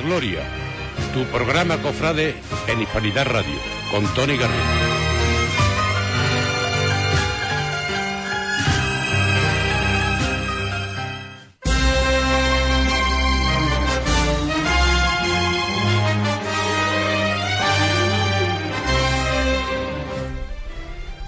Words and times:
Gloria, 0.00 0.42
tu 1.12 1.24
programa 1.24 1.78
cofrade 1.82 2.34
en 2.68 2.80
Hispanidad 2.80 3.26
Radio, 3.26 3.56
con 3.90 4.06
Tony 4.14 4.36
Garrido. 4.36 4.98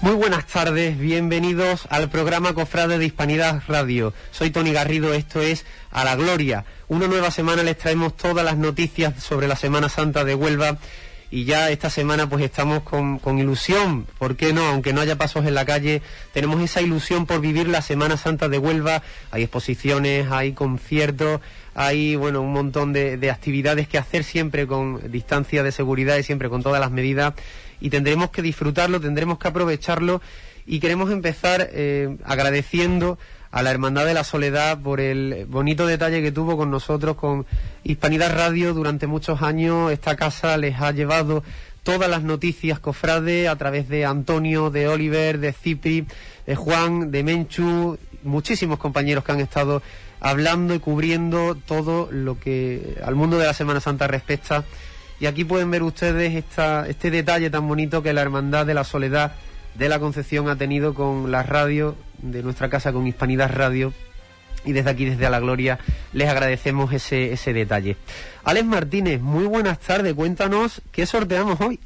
Muy 0.01 0.15
buenas 0.15 0.47
tardes, 0.47 0.97
bienvenidos 0.97 1.87
al 1.91 2.09
programa 2.09 2.53
Cofrade 2.53 2.97
de 2.97 3.05
Hispanidad 3.05 3.61
Radio. 3.67 4.13
Soy 4.31 4.49
Tony 4.49 4.73
Garrido, 4.73 5.13
esto 5.13 5.41
es 5.41 5.63
A 5.91 6.03
la 6.03 6.15
Gloria. 6.15 6.65
Una 6.91 7.07
nueva 7.07 7.31
semana 7.31 7.63
les 7.63 7.77
traemos 7.77 8.17
todas 8.17 8.43
las 8.43 8.57
noticias 8.57 9.23
sobre 9.23 9.47
la 9.47 9.55
Semana 9.55 9.87
Santa 9.87 10.25
de 10.25 10.35
Huelva 10.35 10.77
y 11.29 11.45
ya 11.45 11.69
esta 11.69 11.89
semana 11.89 12.27
pues 12.27 12.43
estamos 12.43 12.81
con, 12.83 13.17
con, 13.17 13.39
ilusión, 13.39 14.07
¿por 14.19 14.35
qué 14.35 14.51
no? 14.51 14.65
Aunque 14.65 14.91
no 14.91 14.99
haya 14.99 15.15
pasos 15.15 15.45
en 15.45 15.55
la 15.55 15.63
calle, 15.63 16.01
tenemos 16.33 16.61
esa 16.61 16.81
ilusión 16.81 17.27
por 17.27 17.39
vivir 17.39 17.69
la 17.69 17.81
Semana 17.81 18.17
Santa 18.17 18.49
de 18.49 18.57
Huelva, 18.57 19.03
hay 19.31 19.43
exposiciones, 19.43 20.29
hay 20.31 20.51
conciertos, 20.51 21.39
hay 21.75 22.17
bueno 22.17 22.41
un 22.41 22.51
montón 22.51 22.91
de, 22.91 23.15
de 23.15 23.31
actividades 23.31 23.87
que 23.87 23.97
hacer 23.97 24.25
siempre 24.25 24.67
con 24.67 25.13
distancia 25.13 25.63
de 25.63 25.71
seguridad 25.71 26.17
y 26.17 26.23
siempre 26.23 26.49
con 26.49 26.61
todas 26.61 26.81
las 26.81 26.91
medidas. 26.91 27.35
Y 27.79 27.89
tendremos 27.89 28.31
que 28.31 28.41
disfrutarlo, 28.41 28.99
tendremos 28.99 29.39
que 29.39 29.47
aprovecharlo 29.47 30.21
y 30.65 30.81
queremos 30.81 31.09
empezar 31.09 31.69
eh, 31.71 32.17
agradeciendo 32.25 33.17
a 33.51 33.61
la 33.61 33.71
Hermandad 33.71 34.05
de 34.05 34.13
la 34.13 34.23
Soledad 34.23 34.79
por 34.79 34.99
el 34.99 35.45
bonito 35.47 35.85
detalle 35.85 36.21
que 36.21 36.31
tuvo 36.31 36.57
con 36.57 36.71
nosotros, 36.71 37.15
con 37.15 37.45
Hispanidad 37.83 38.33
Radio 38.35 38.73
durante 38.73 39.07
muchos 39.07 39.41
años. 39.41 39.91
Esta 39.91 40.15
casa 40.15 40.57
les 40.57 40.79
ha 40.79 40.91
llevado 40.91 41.43
todas 41.83 42.09
las 42.09 42.23
noticias 42.23 42.79
cofrade 42.79 43.47
a 43.47 43.55
través 43.55 43.89
de 43.89 44.05
Antonio, 44.05 44.69
de 44.69 44.87
Oliver, 44.87 45.39
de 45.39 45.51
Cipri, 45.51 46.05
de 46.45 46.55
Juan, 46.55 47.11
de 47.11 47.23
Menchu, 47.23 47.97
muchísimos 48.23 48.79
compañeros 48.79 49.23
que 49.23 49.31
han 49.31 49.41
estado 49.41 49.81
hablando 50.19 50.73
y 50.73 50.79
cubriendo 50.79 51.55
todo 51.55 52.07
lo 52.11 52.39
que 52.39 52.97
al 53.03 53.15
mundo 53.15 53.37
de 53.37 53.47
la 53.47 53.53
Semana 53.53 53.79
Santa 53.79 54.07
respecta 54.07 54.63
y 55.21 55.27
aquí 55.27 55.43
pueden 55.43 55.69
ver 55.69 55.83
ustedes 55.83 56.33
esta, 56.33 56.87
este 56.87 57.11
detalle 57.11 57.51
tan 57.51 57.67
bonito 57.67 58.01
que 58.01 58.11
la 58.11 58.23
Hermandad 58.23 58.65
de 58.65 58.73
la 58.73 58.83
Soledad 58.83 59.33
de 59.75 59.89
la 59.89 59.99
Concepción 59.99 60.49
ha 60.49 60.55
tenido 60.55 60.93
con 60.93 61.31
la 61.31 61.43
radio 61.43 61.95
de 62.21 62.43
nuestra 62.43 62.69
casa, 62.69 62.93
con 62.93 63.07
Hispanidad 63.07 63.51
Radio. 63.51 63.93
Y 64.63 64.73
desde 64.73 64.91
aquí, 64.91 65.05
desde 65.05 65.25
A 65.25 65.31
la 65.31 65.39
Gloria, 65.39 65.79
les 66.13 66.29
agradecemos 66.29 66.93
ese, 66.93 67.33
ese 67.33 67.51
detalle. 67.51 67.97
Alex 68.43 68.65
Martínez, 68.65 69.19
muy 69.19 69.45
buenas 69.45 69.79
tardes. 69.79 70.13
Cuéntanos 70.13 70.81
qué 70.91 71.05
sorteamos 71.07 71.59
hoy. 71.61 71.79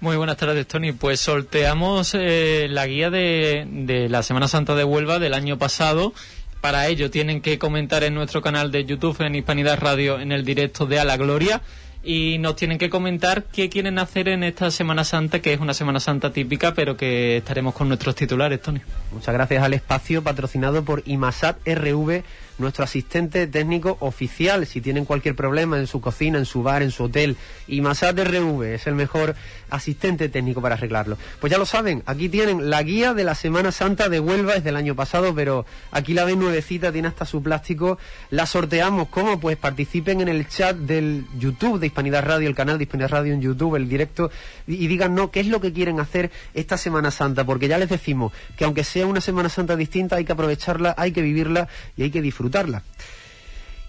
Muy 0.00 0.16
buenas 0.16 0.38
tardes, 0.38 0.66
Tony. 0.66 0.92
Pues 0.92 1.20
sorteamos 1.20 2.14
eh, 2.14 2.68
la 2.70 2.86
guía 2.86 3.10
de, 3.10 3.66
de 3.70 4.08
la 4.08 4.22
Semana 4.22 4.48
Santa 4.48 4.74
de 4.74 4.84
Huelva 4.84 5.18
del 5.18 5.34
año 5.34 5.58
pasado 5.58 6.14
para 6.62 6.86
ello 6.86 7.10
tienen 7.10 7.40
que 7.42 7.58
comentar 7.58 8.04
en 8.04 8.14
nuestro 8.14 8.40
canal 8.40 8.70
de 8.70 8.84
YouTube 8.84 9.20
en 9.20 9.34
Hispanidad 9.34 9.80
Radio 9.80 10.20
en 10.20 10.30
el 10.30 10.44
directo 10.44 10.86
de 10.86 11.00
A 11.00 11.04
la 11.04 11.16
Gloria 11.16 11.60
y 12.02 12.38
nos 12.38 12.56
tienen 12.56 12.78
que 12.78 12.90
comentar 12.90 13.44
qué 13.44 13.68
quieren 13.68 13.98
hacer 13.98 14.28
en 14.28 14.42
esta 14.42 14.70
Semana 14.70 15.04
Santa, 15.04 15.40
que 15.40 15.52
es 15.52 15.60
una 15.60 15.74
Semana 15.74 16.00
Santa 16.00 16.32
típica, 16.32 16.74
pero 16.74 16.96
que 16.96 17.36
estaremos 17.36 17.74
con 17.74 17.88
nuestros 17.88 18.14
titulares, 18.14 18.60
Tony. 18.60 18.80
Muchas 19.12 19.32
gracias 19.32 19.62
al 19.62 19.74
espacio 19.74 20.22
patrocinado 20.22 20.84
por 20.84 21.02
IMASAT 21.06 21.58
RV 21.66 22.22
nuestro 22.58 22.84
asistente 22.84 23.46
técnico 23.46 23.96
oficial. 24.00 24.66
Si 24.66 24.80
tienen 24.80 25.04
cualquier 25.04 25.34
problema 25.34 25.78
en 25.78 25.86
su 25.86 26.00
cocina, 26.00 26.38
en 26.38 26.46
su 26.46 26.62
bar, 26.62 26.82
en 26.82 26.90
su 26.90 27.04
hotel, 27.04 27.36
y 27.66 27.80
Masat 27.80 28.18
RV 28.18 28.62
es 28.62 28.86
el 28.86 28.94
mejor 28.94 29.34
asistente 29.70 30.28
técnico 30.28 30.60
para 30.60 30.74
arreglarlo. 30.74 31.16
Pues 31.40 31.50
ya 31.50 31.58
lo 31.58 31.66
saben, 31.66 32.02
aquí 32.06 32.28
tienen 32.28 32.70
la 32.70 32.82
guía 32.82 33.14
de 33.14 33.24
la 33.24 33.34
Semana 33.34 33.72
Santa 33.72 34.08
de 34.08 34.20
Huelva, 34.20 34.54
es 34.54 34.64
del 34.64 34.76
año 34.76 34.94
pasado, 34.94 35.34
pero 35.34 35.64
aquí 35.90 36.12
la 36.12 36.24
ven 36.24 36.38
nuevecita, 36.38 36.92
tiene 36.92 37.08
hasta 37.08 37.24
su 37.24 37.42
plástico. 37.42 37.98
La 38.30 38.46
sorteamos, 38.46 39.08
¿cómo? 39.08 39.40
Pues 39.40 39.56
participen 39.56 40.20
en 40.20 40.28
el 40.28 40.46
chat 40.48 40.76
del 40.76 41.24
YouTube 41.38 41.80
de 41.80 41.86
Hispanidad 41.86 42.24
Radio, 42.24 42.48
el 42.48 42.54
canal 42.54 42.78
de 42.78 42.84
Hispanidad 42.84 43.10
Radio 43.10 43.32
en 43.32 43.40
YouTube, 43.40 43.76
el 43.76 43.88
directo, 43.88 44.30
y, 44.66 44.84
y 44.84 44.86
digan, 44.86 45.14
no, 45.14 45.30
¿qué 45.30 45.40
es 45.40 45.46
lo 45.46 45.60
que 45.60 45.72
quieren 45.72 46.00
hacer 46.00 46.30
esta 46.54 46.76
Semana 46.76 47.10
Santa? 47.10 47.44
Porque 47.44 47.68
ya 47.68 47.78
les 47.78 47.88
decimos 47.88 48.32
que 48.56 48.64
aunque 48.64 48.84
sea 48.84 49.06
una 49.06 49.20
Semana 49.20 49.48
Santa 49.48 49.74
distinta, 49.74 50.16
hay 50.16 50.24
que 50.24 50.32
aprovecharla, 50.32 50.94
hay 50.98 51.12
que 51.12 51.22
vivirla 51.22 51.68
y 51.96 52.02
hay 52.02 52.10
que 52.10 52.20
disfrutarla 52.20 52.51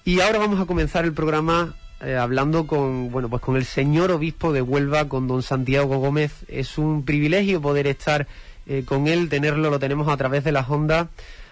y 0.06 0.20
ahora 0.22 0.40
vamos 0.40 0.60
a 0.60 0.66
comenzar 0.66 1.06
el 1.06 1.14
programa 1.14 1.76
eh, 2.02 2.16
hablando 2.16 2.68
con, 2.68 3.12
bueno, 3.12 3.30
pues 3.30 3.42
con 3.42 3.56
el 3.56 3.66
señor 3.66 4.12
obispo 4.12 4.52
de 4.52 4.62
Huelva, 4.62 5.08
con 5.08 5.28
don 5.28 5.44
Santiago 5.44 5.98
Gómez. 5.98 6.46
Es 6.48 6.78
un 6.78 7.04
privilegio 7.04 7.62
poder 7.62 7.88
estar 7.88 8.28
eh, 8.66 8.84
con 8.86 9.08
él, 9.08 9.30
tenerlo, 9.30 9.70
lo 9.70 9.80
tenemos 9.80 10.08
a 10.08 10.18
través 10.18 10.44
de 10.44 10.52
las 10.52 10.70
ondas. 10.70 11.08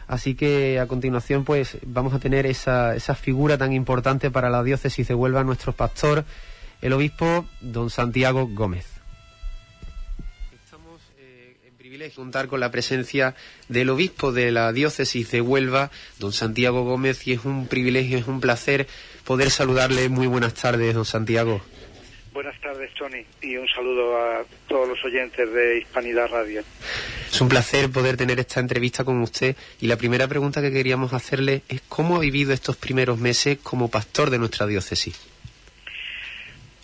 Así 0.07 0.35
que 0.35 0.79
a 0.79 0.87
continuación, 0.87 1.45
pues 1.45 1.77
vamos 1.85 2.13
a 2.13 2.19
tener 2.19 2.45
esa, 2.45 2.95
esa 2.95 3.15
figura 3.15 3.57
tan 3.57 3.71
importante 3.71 4.29
para 4.29 4.49
la 4.49 4.63
diócesis 4.63 5.07
de 5.07 5.15
Huelva, 5.15 5.43
nuestro 5.43 5.71
pastor, 5.71 6.25
el 6.81 6.93
obispo 6.93 7.45
don 7.61 7.89
Santiago 7.89 8.47
Gómez. 8.47 9.00
Contar 12.09 12.47
con 12.47 12.59
la 12.59 12.71
presencia 12.71 13.35
del 13.67 13.89
obispo 13.89 14.31
de 14.31 14.51
la 14.51 14.73
diócesis 14.73 15.29
de 15.31 15.41
Huelva, 15.41 15.91
don 16.17 16.33
Santiago 16.33 16.83
Gómez, 16.83 17.27
y 17.27 17.33
es 17.33 17.45
un 17.45 17.67
privilegio, 17.67 18.17
es 18.17 18.27
un 18.27 18.41
placer 18.41 18.87
poder 19.23 19.51
saludarle. 19.51 20.09
Muy 20.09 20.27
buenas 20.27 20.55
tardes, 20.55 20.95
don 20.95 21.05
Santiago. 21.05 21.61
Buenas 22.33 22.59
tardes, 22.61 22.89
Tony, 22.93 23.25
y 23.41 23.57
un 23.57 23.67
saludo 23.67 24.15
a 24.15 24.45
todos 24.69 24.87
los 24.87 25.03
oyentes 25.03 25.51
de 25.51 25.79
Hispanidad 25.79 26.29
Radio. 26.29 26.63
Es 27.29 27.41
un 27.41 27.49
placer 27.49 27.89
poder 27.89 28.15
tener 28.15 28.39
esta 28.39 28.61
entrevista 28.61 29.03
con 29.03 29.21
usted 29.21 29.55
y 29.81 29.87
la 29.87 29.97
primera 29.97 30.29
pregunta 30.29 30.61
que 30.61 30.71
queríamos 30.71 31.11
hacerle 31.11 31.63
es 31.67 31.81
cómo 31.89 32.15
ha 32.15 32.19
vivido 32.19 32.53
estos 32.53 32.77
primeros 32.77 33.19
meses 33.19 33.57
como 33.61 33.91
pastor 33.91 34.29
de 34.29 34.39
nuestra 34.39 34.65
diócesis. 34.65 35.19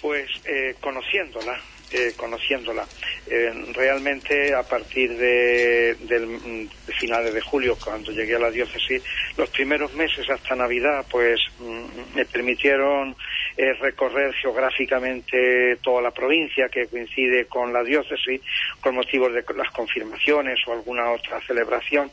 Pues 0.01 0.29
eh, 0.45 0.75
conociéndola, 0.81 1.59
eh, 1.91 2.13
conociéndola. 2.17 2.85
Eh, 3.27 3.51
realmente 3.73 4.53
a 4.53 4.63
partir 4.63 5.17
de, 5.17 5.95
del, 6.01 6.69
de 6.85 6.93
finales 6.93 7.33
de 7.33 7.41
julio, 7.41 7.77
cuando 7.83 8.11
llegué 8.11 8.35
a 8.35 8.39
la 8.39 8.51
diócesis, 8.51 9.01
los 9.37 9.49
primeros 9.49 9.93
meses 9.93 10.29
hasta 10.29 10.55
Navidad, 10.55 11.05
pues 11.09 11.39
mm, 11.59 12.15
me 12.15 12.25
permitieron 12.25 13.15
eh, 13.55 13.73
recorrer 13.73 14.33
geográficamente 14.33 15.77
toda 15.77 16.01
la 16.01 16.11
provincia 16.11 16.69
que 16.69 16.87
coincide 16.87 17.45
con 17.45 17.71
la 17.71 17.83
diócesis, 17.83 18.41
con 18.81 18.95
motivos 18.95 19.33
de 19.33 19.43
las 19.55 19.71
confirmaciones 19.71 20.59
o 20.67 20.73
alguna 20.73 21.11
otra 21.11 21.41
celebración 21.41 22.11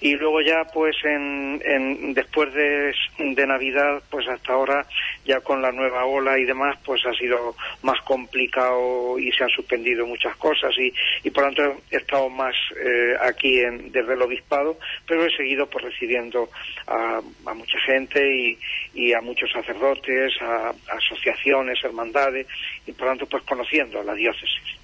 y 0.00 0.14
luego 0.16 0.40
ya 0.40 0.64
pues 0.72 0.96
en, 1.04 1.60
en 1.64 2.14
después 2.14 2.52
de, 2.54 2.94
de, 3.18 3.46
Navidad 3.46 4.02
pues 4.10 4.26
hasta 4.28 4.52
ahora 4.52 4.86
ya 5.24 5.40
con 5.40 5.62
la 5.62 5.72
nueva 5.72 6.04
ola 6.04 6.38
y 6.38 6.44
demás 6.44 6.78
pues 6.84 7.04
ha 7.06 7.12
sido 7.14 7.54
más 7.82 8.00
complicado 8.02 9.18
y 9.18 9.30
se 9.32 9.44
han 9.44 9.50
suspendido 9.50 10.06
muchas 10.06 10.36
cosas 10.36 10.72
y, 10.78 10.92
y 11.22 11.30
por 11.30 11.44
lo 11.44 11.54
tanto 11.54 11.82
he 11.90 11.96
estado 11.96 12.28
más 12.28 12.54
eh, 12.76 13.14
aquí 13.20 13.60
en, 13.60 13.92
desde 13.92 14.14
el 14.14 14.22
obispado 14.22 14.78
pero 15.06 15.24
he 15.24 15.36
seguido 15.36 15.68
pues 15.68 15.84
recibiendo 15.84 16.48
a, 16.86 17.20
a 17.46 17.54
mucha 17.54 17.78
gente 17.80 18.20
y, 18.36 18.58
y, 18.94 19.12
a 19.12 19.20
muchos 19.20 19.50
sacerdotes 19.50 20.32
a, 20.40 20.72
asociaciones 20.96 21.82
hermandades 21.84 22.46
y 22.86 22.92
por 22.92 23.06
lo 23.06 23.12
tanto 23.12 23.26
pues 23.26 23.42
conociendo 23.44 24.02
la 24.02 24.14
diócesis 24.14 24.83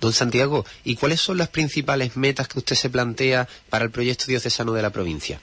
Don 0.00 0.12
Santiago, 0.12 0.64
¿y 0.84 0.96
cuáles 0.96 1.20
son 1.20 1.38
las 1.38 1.48
principales 1.48 2.16
metas 2.16 2.48
que 2.48 2.58
usted 2.58 2.76
se 2.76 2.90
plantea 2.90 3.48
para 3.68 3.84
el 3.84 3.90
proyecto 3.90 4.24
diocesano 4.26 4.72
de 4.72 4.82
la 4.82 4.90
provincia? 4.90 5.40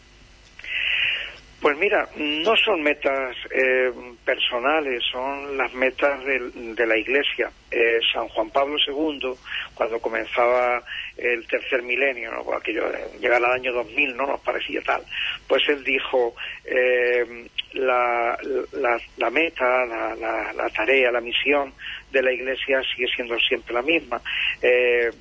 Pues 1.68 1.80
mira, 1.80 2.08
no 2.16 2.56
son 2.56 2.82
metas 2.82 3.36
eh, 3.52 3.92
personales, 4.24 5.04
son 5.12 5.58
las 5.58 5.74
metas 5.74 6.18
de, 6.24 6.88
la 6.88 6.98
Iglesia. 6.98 7.52
Eh, 7.70 8.00
San 8.14 8.26
Juan 8.30 8.50
Pablo 8.52 8.78
II, 8.88 9.34
cuando 9.74 10.00
comenzaba 10.00 10.82
el 11.18 11.46
tercer 11.46 11.84
milenio, 11.84 12.32
¿no? 12.32 12.54
aquello 12.54 12.90
de 12.90 13.20
llegar 13.20 13.44
al 13.44 13.52
año 13.52 13.74
2000 13.74 14.16
no 14.16 14.28
nos 14.28 14.40
parecía 14.40 14.82
tal, 14.82 15.02
pues 15.46 15.62
él 15.68 15.84
dijo 15.84 16.36
eh, 16.64 17.26
la, 17.74 18.38
la, 18.72 18.98
la, 19.18 19.30
meta, 19.30 19.86
la, 19.86 20.54
la, 20.54 20.70
tarea, 20.70 21.12
la 21.12 21.20
misión 21.20 21.74
de 22.14 22.24
la 22.24 22.32
Iglesia 22.32 22.82
sigue 22.96 23.10
siendo 23.14 23.38
siempre 23.40 23.74
la 23.74 23.82
misma. 23.82 24.22
Eh, 24.62 25.12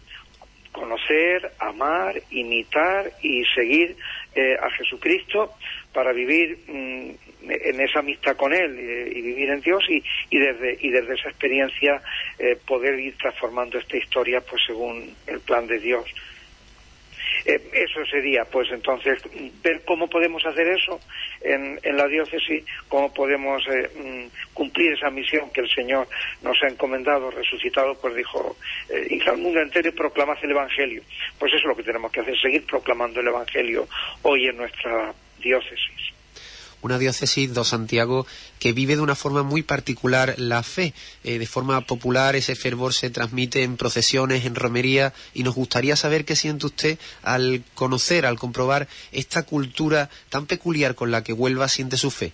conocer, 0.76 1.50
amar, 1.58 2.23
imitar 2.31 3.11
y 3.23 3.44
seguir 3.55 3.96
eh, 4.34 4.56
a 4.61 4.70
Jesucristo 4.70 5.55
para 5.93 6.12
vivir 6.12 6.58
mmm, 6.69 7.11
en 7.49 7.81
esa 7.81 8.00
amistad 8.00 8.37
con 8.37 8.52
Él 8.52 8.78
eh, 8.78 9.12
y 9.17 9.23
vivir 9.23 9.49
en 9.50 9.61
Dios 9.61 9.82
y, 9.88 10.02
y, 10.31 10.38
desde, 10.38 10.76
y 10.81 10.90
desde 10.90 11.14
esa 11.14 11.31
experiencia 11.31 12.02
eh, 12.38 12.58
poder 12.67 12.99
ir 13.00 13.17
transformando 13.17 13.78
esta 13.78 13.96
historia 13.96 14.40
pues 14.43 14.62
según 14.67 15.14
el 15.26 15.40
plan 15.40 15.67
de 15.67 15.78
Dios. 15.78 16.05
Eh, 17.46 17.62
eso 17.72 18.04
sería, 18.06 18.44
pues 18.44 18.69
entonces, 18.72 19.22
ver 19.62 19.82
cómo 19.87 20.08
podemos 20.08 20.44
hacer 20.44 20.66
eso 20.66 20.98
en, 21.40 21.78
en 21.81 21.96
la 21.96 22.08
diócesis, 22.08 22.64
cómo 22.88 23.14
podemos 23.14 23.62
eh, 23.69 23.88
mm, 23.94 24.52
cumplir 24.52 24.93
esa 24.94 25.10
misión 25.10 25.48
que 25.52 25.60
el 25.60 25.70
Señor 25.70 26.08
nos 26.43 26.60
ha 26.64 26.66
encomendado, 26.66 27.31
resucitado, 27.31 27.94
pues 28.00 28.16
dijo, 28.16 28.56
eh, 28.88 29.20
al 29.26 29.38
mundo 29.38 29.60
entero 29.60 29.88
y 29.88 29.93
proclamad 29.93 30.37
el 30.43 30.50
Evangelio. 30.50 31.02
Pues 31.38 31.52
eso 31.52 31.60
es 31.60 31.69
lo 31.69 31.76
que 31.76 31.84
tenemos 31.84 32.10
que 32.10 32.20
hacer, 32.20 32.37
seguir 32.40 32.66
proclamando 32.66 33.20
el 33.20 33.28
Evangelio 33.28 33.87
hoy 34.22 34.49
en 34.49 34.56
nuestra 34.56 35.14
diócesis 35.38 36.15
una 36.82 36.99
diócesis, 36.99 37.52
do 37.52 37.64
Santiago, 37.64 38.26
que 38.58 38.73
vive 38.73 38.96
de 38.96 39.02
una 39.02 39.14
forma 39.14 39.43
muy 39.43 39.62
particular 39.62 40.34
la 40.38 40.62
fe. 40.62 40.94
Eh, 41.25 41.38
de 41.38 41.46
forma 41.46 41.81
popular 41.82 42.37
ese 42.37 42.55
fervor 42.55 42.94
se 42.94 43.11
transmite 43.11 43.62
en 43.62 43.76
procesiones, 43.76 44.44
en 44.44 44.55
romería, 44.55 45.12
y 45.34 45.43
nos 45.43 45.55
gustaría 45.55 45.96
saber 45.96 46.25
qué 46.25 46.37
siente 46.37 46.67
usted 46.67 46.99
al 47.23 47.62
conocer, 47.75 48.26
al 48.26 48.38
comprobar 48.38 48.88
esta 49.12 49.44
cultura 49.44 50.11
tan 50.28 50.46
peculiar 50.46 50.94
con 50.94 51.11
la 51.11 51.23
que 51.23 51.32
Huelva 51.32 51.69
siente 51.69 51.96
su 51.96 52.11
fe. 52.11 52.32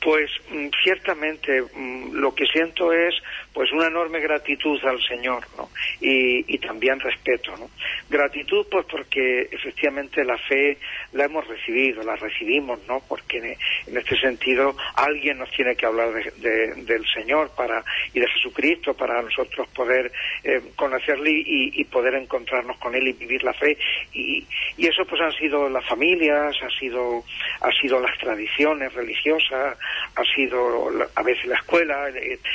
Pues 0.00 0.30
mm, 0.50 0.68
ciertamente 0.82 1.62
mm, 1.62 2.14
lo 2.14 2.34
que 2.34 2.46
siento 2.46 2.92
es 2.92 3.14
pues 3.52 3.70
una 3.72 3.86
enorme 3.86 4.20
gratitud 4.20 4.82
al 4.84 5.00
Señor 5.02 5.44
¿no? 5.56 5.68
y, 6.00 6.58
también 6.58 7.00
respeto. 7.00 7.54
¿no? 7.56 7.70
Gratitud 8.08 8.66
pues 8.70 8.86
porque 8.86 9.48
efectivamente 9.50 10.24
la 10.24 10.38
fe 10.38 10.78
la 11.12 11.24
hemos 11.24 11.46
recibido, 11.46 12.02
la 12.02 12.16
recibimos, 12.16 12.80
¿no? 12.88 13.02
porque 13.08 13.38
en, 13.38 13.96
este 13.96 14.16
sentido 14.18 14.74
alguien 14.94 15.38
nos 15.38 15.50
tiene 15.50 15.74
que 15.76 15.86
hablar 15.86 16.12
del 16.12 17.04
Señor 17.14 17.50
para 17.56 17.84
y 18.14 18.20
de 18.20 18.28
Jesucristo 18.28 18.94
para 18.94 19.20
nosotros 19.22 19.68
poder 19.68 20.10
eh, 20.44 20.60
conocerle 20.76 21.30
y, 21.32 21.84
poder 21.92 22.14
encontrarnos 22.14 22.78
con 22.78 22.94
Él 22.94 23.08
y 23.08 23.12
vivir 23.12 23.42
la 23.42 23.52
fe. 23.52 23.76
Y, 24.14 24.46
y 24.76 24.86
eso 24.86 25.04
pues 25.04 25.20
han 25.20 25.32
sido 25.32 25.68
las 25.68 25.86
familias, 25.86 26.56
ha 26.62 26.70
sido, 26.78 27.22
ha 27.60 27.70
sido 27.80 28.00
las 28.00 28.16
tradiciones 28.18 28.94
religiosas, 28.94 29.76
ha 30.16 30.24
sido 30.34 30.90
a 31.14 31.22
veces 31.22 31.46
la 31.46 31.56
escuela, 31.56 32.08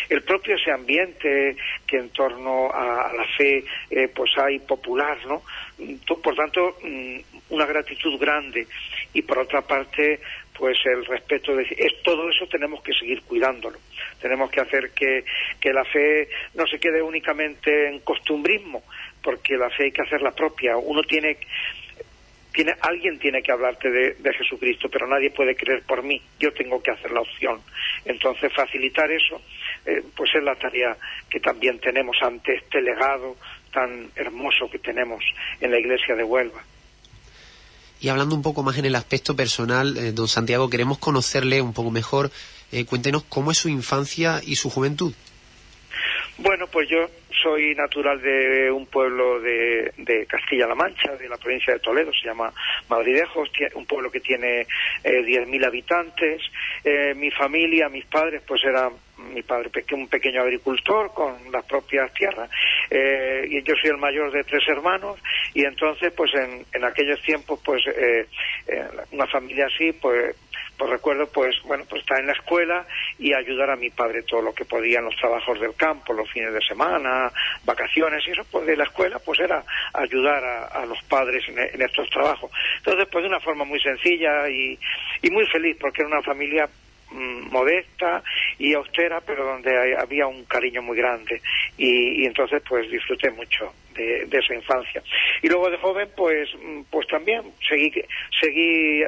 el, 0.10 0.22
propio 0.24 0.56
ese 0.56 0.72
ambiente 0.72 0.87
que 0.88 1.98
en 1.98 2.10
torno 2.10 2.72
a, 2.74 3.12
la 3.14 3.26
fe 3.38 3.64
eh, 3.90 4.08
pues 4.08 4.32
hay 4.38 4.60
popular, 4.60 5.18
¿no? 5.28 5.44
Por 6.24 6.36
tanto, 6.36 6.78
mm, 6.82 7.18
una 7.50 7.66
gratitud 7.66 8.18
grande 8.20 8.68
y 9.14 9.22
por 9.22 9.40
otra 9.40 9.62
parte 9.62 10.20
pues 10.58 10.78
el 10.86 11.06
respeto 11.06 11.56
de 11.56 11.64
es 11.78 12.02
todo 12.02 12.30
eso 12.30 12.48
tenemos 12.48 12.82
que 12.82 12.92
seguir 12.92 13.22
cuidándolo 13.22 13.78
tenemos 14.20 14.50
que 14.50 14.60
hacer 14.60 14.90
que, 14.90 15.24
que 15.60 15.72
la 15.72 15.86
fe 15.86 16.28
no 16.56 16.66
se 16.66 16.80
quede 16.80 17.00
únicamente 17.00 17.88
en 17.88 18.00
costumbrismo 18.00 18.84
porque 19.22 19.56
la 19.56 19.70
fe 19.70 19.84
hay 19.84 19.92
que 19.92 20.02
hacerla 20.02 20.32
propia 20.32 20.76
uno 20.78 21.04
tiene 21.04 21.38
alguien 22.82 23.20
tiene 23.20 23.42
que 23.42 23.52
hablarte 23.52 23.90
de, 23.90 24.34
Jesucristo, 24.34 24.90
pero 24.90 25.08
nadie 25.08 25.32
puede 25.32 25.56
creer 25.56 25.84
por 25.84 26.04
mí. 26.04 26.22
Yo 26.40 26.54
tengo 26.54 26.82
que 26.82 26.92
hacer 26.92 27.12
la 27.12 27.22
opción. 27.22 27.62
Entonces, 28.06 28.54
facilitar 28.54 29.12
eso, 29.12 29.42
eh, 29.88 30.04
pues 30.16 30.30
es 30.36 30.44
la 30.44 30.56
tarea 30.56 30.98
que 31.30 31.40
también 31.40 31.80
tenemos 31.80 32.18
ante 32.22 32.56
este 32.56 32.82
legado 32.82 33.38
tan 33.72 34.12
hermoso 34.16 34.70
que 34.70 34.80
tenemos 34.80 35.24
en 35.60 35.72
la 35.72 35.80
Iglesia 35.80 36.16
de 36.16 36.24
Huelva. 36.24 36.62
Y 38.00 38.10
hablando 38.10 38.36
un 38.36 38.44
poco 38.44 38.62
más 38.62 38.78
en 38.78 38.86
el 38.86 38.96
aspecto 38.96 39.36
personal, 39.36 39.98
eh, 39.98 40.12
don 40.12 40.28
Santiago, 40.28 40.70
queremos 40.70 41.00
conocerle 41.00 41.62
un 41.62 41.74
poco 41.74 41.90
mejor. 41.90 42.30
Eh, 42.72 42.86
cuéntenos 42.86 43.24
cómo 43.24 43.52
es 43.52 43.58
su 43.58 43.70
infancia 43.70 44.42
y 44.46 44.56
su 44.56 44.70
juventud. 44.70 45.14
Bueno, 46.38 46.68
pues 46.68 46.88
yo 46.88 47.10
soy 47.42 47.74
natural 47.76 48.22
de 48.22 48.70
un 48.72 48.86
pueblo 48.86 49.40
de, 49.40 50.26
Castilla-La 50.28 50.76
Mancha, 50.76 51.16
de 51.16 51.28
la 51.28 51.38
provincia 51.38 51.74
de 51.74 51.80
Toledo, 51.80 52.12
se 52.12 52.28
llama 52.28 52.54
Madridejos, 52.90 53.50
un 53.74 53.86
pueblo 53.86 54.12
que 54.12 54.20
tiene 54.20 54.62
eh, 55.04 55.22
10.000 55.24 55.66
habitantes. 55.66 56.42
Eh, 56.84 57.14
mi 57.16 57.32
familia, 57.32 57.90
mis 57.90 58.06
padres, 58.06 58.42
pues 58.46 58.64
eran 58.64 58.94
mi 59.18 59.42
padre 59.44 59.72
un 59.92 60.08
pequeño 60.08 60.42
agricultor 60.42 61.14
con 61.14 61.52
las 61.52 61.66
propias 61.66 62.14
tierras 62.14 62.50
eh, 62.90 63.46
y 63.50 63.64
yo 63.64 63.74
soy 63.82 63.92
el 63.92 63.98
mayor 63.98 64.32
de 64.32 64.44
tres 64.44 64.68
hermanos 64.68 65.20
y 65.54 65.64
entonces 65.64 66.14
pues 66.14 66.34
en, 66.36 66.66
en 66.74 66.84
aquellos 66.84 67.22
tiempos 67.22 67.60
pues 67.64 67.84
eh, 67.88 68.28
una 69.12 69.28
familia 69.28 69.68
así 69.68 69.92
pues 69.94 70.36
pues 70.78 70.92
recuerdo 70.92 71.28
pues 71.28 71.56
bueno 71.64 71.84
pues 71.90 72.02
estar 72.02 72.20
en 72.20 72.28
la 72.28 72.34
escuela 72.34 72.86
y 73.18 73.34
ayudar 73.34 73.72
a 73.72 73.76
mi 73.76 73.90
padre 73.90 74.24
todo 74.24 74.42
lo 74.42 74.54
que 74.54 74.66
podía 74.66 75.00
en 75.00 75.06
los 75.06 75.16
trabajos 75.16 75.60
del 75.60 75.76
campo 75.76 76.14
los 76.14 76.32
fines 76.32 76.54
de 76.54 76.62
semana 76.62 77.32
vacaciones 77.66 78.24
y 78.28 78.32
eso 78.32 78.46
pues 78.52 78.66
de 78.66 78.78
la 78.78 78.84
escuela 78.84 79.20
pues 79.20 79.40
era 79.40 79.64
ayudar 79.94 80.44
a, 80.44 80.86
los 80.86 81.02
padres 81.04 81.44
en, 81.50 81.82
estos 81.82 82.10
trabajos. 82.10 82.52
Entonces 82.78 83.08
pues 83.12 83.24
de 83.24 83.30
una 83.30 83.40
forma 83.40 83.66
muy 83.66 83.80
sencilla 83.80 84.50
y, 84.50 84.78
muy 85.32 85.46
feliz 85.48 85.78
porque 85.80 86.02
era 86.02 86.10
una 86.10 86.22
familia 86.24 86.70
modesta 87.12 88.24
y 88.58 88.74
austera 88.74 89.22
pero 89.22 89.46
donde 89.46 89.96
había 89.98 90.28
un 90.28 90.46
cariño 90.46 90.82
muy 90.82 90.98
grande. 90.98 91.42
Y, 91.78 92.26
entonces 92.26 92.62
pues 92.68 92.90
disfruté 92.90 93.32
mucho 93.32 93.74
de, 93.96 94.26
de, 94.26 94.38
esa 94.38 94.54
infancia. 94.54 95.02
Y 95.42 95.48
luego 95.48 95.70
de 95.70 95.78
joven 95.78 96.10
pues 96.16 96.50
mm, 96.56 96.82
pues 96.90 97.08
también 97.08 97.42
seguí 97.68 97.92
seguí 98.40 99.04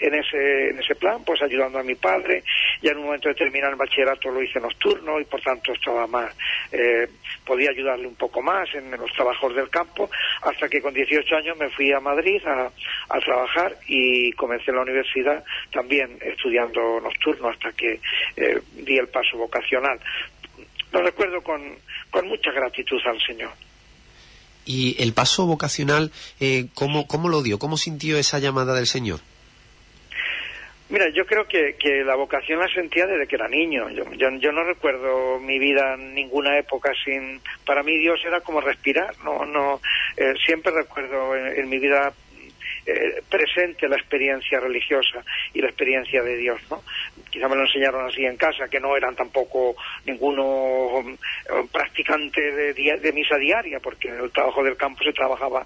en 0.00 0.14
ese, 0.14 0.70
en 0.70 0.78
ese 0.78 0.94
plan, 0.94 1.22
pues 1.24 1.42
ayudando 1.42 1.78
a 1.78 1.82
mi 1.82 1.94
padre. 1.94 2.42
Ya 2.82 2.92
en 2.92 2.98
un 2.98 3.04
momento 3.04 3.28
de 3.28 3.34
terminar 3.34 3.70
el 3.70 3.76
bachillerato 3.76 4.30
lo 4.30 4.42
hice 4.42 4.58
nocturno 4.58 5.20
y 5.20 5.24
por 5.24 5.40
tanto 5.40 5.72
estaba 5.72 6.06
más, 6.06 6.34
eh, 6.72 7.08
podía 7.44 7.70
ayudarle 7.70 8.06
un 8.06 8.16
poco 8.16 8.42
más 8.42 8.68
en, 8.74 8.90
los 8.90 9.12
trabajos 9.12 9.54
del 9.54 9.68
campo, 9.68 10.10
hasta 10.42 10.68
que 10.68 10.80
con 10.80 10.94
18 10.94 11.36
años 11.36 11.56
me 11.58 11.70
fui 11.70 11.92
a 11.92 12.00
Madrid 12.00 12.40
a, 12.46 12.70
trabajar 13.20 13.76
y 13.86 14.32
comencé 14.32 14.70
en 14.70 14.76
la 14.76 14.82
universidad 14.82 15.44
también 15.72 16.18
estudiando 16.22 17.00
nocturno 17.00 17.50
hasta 17.50 17.70
que 17.72 18.00
eh, 18.36 18.60
di 18.72 18.96
el 18.96 19.08
paso 19.08 19.36
vocacional. 19.36 20.00
Lo 20.90 21.02
recuerdo 21.02 21.42
con, 21.42 21.60
con 22.10 22.26
mucha 22.26 22.50
gratitud 22.50 22.98
al 23.04 23.20
Señor. 23.20 23.50
¿Y 24.64 25.00
el 25.02 25.12
paso 25.12 25.46
vocacional, 25.46 26.12
eh, 26.38 26.66
¿cómo, 26.74 27.06
cómo 27.06 27.28
lo 27.28 27.42
dio? 27.42 27.58
¿Cómo 27.58 27.76
sintió 27.76 28.16
esa 28.18 28.38
llamada 28.38 28.74
del 28.74 28.86
Señor? 28.86 29.20
Mira, 30.90 31.08
yo 31.10 31.24
creo 31.24 31.46
que, 31.46 31.76
que 31.78 32.02
la 32.02 32.16
vocación 32.16 32.58
la 32.58 32.66
sentía 32.66 33.06
desde 33.06 33.28
que 33.28 33.36
era 33.36 33.46
niño. 33.48 33.88
Yo, 33.90 34.04
yo, 34.12 34.52
no 34.52 34.64
recuerdo 34.64 35.38
mi 35.38 35.56
vida 35.60 35.94
en 35.94 36.14
ninguna 36.14 36.58
época 36.58 36.92
sin... 37.04 37.40
Para 37.64 37.84
mí 37.84 37.96
Dios 37.96 38.20
era 38.26 38.40
como 38.40 38.60
respirar. 38.60 39.14
No, 39.24 39.46
no. 39.46 39.80
Eh, 40.16 40.34
siempre 40.44 40.72
recuerdo 40.72 41.36
en, 41.36 41.68
mi 41.68 41.78
vida 41.78 42.12
eh, 42.86 43.22
presente 43.30 43.88
la 43.88 43.96
experiencia 43.96 44.58
religiosa 44.58 45.24
y 45.54 45.60
la 45.60 45.68
experiencia 45.68 46.24
de 46.24 46.36
Dios, 46.36 46.60
¿no? 46.68 46.82
Quizá 47.30 47.46
me 47.46 47.54
lo 47.54 47.62
enseñaron 47.62 48.08
así 48.08 48.24
en 48.24 48.36
casa, 48.36 48.68
que 48.68 48.80
no 48.80 48.96
eran 48.96 49.14
tampoco 49.14 49.76
ninguno 50.06 50.98
eh, 51.08 51.66
practicante 51.70 52.40
de, 52.40 52.72
de, 52.74 53.12
misa 53.12 53.36
diaria, 53.36 53.78
porque 53.78 54.08
en 54.08 54.18
el 54.18 54.32
trabajo 54.32 54.64
del 54.64 54.76
campo 54.76 55.04
se 55.04 55.12
trabajaba 55.12 55.64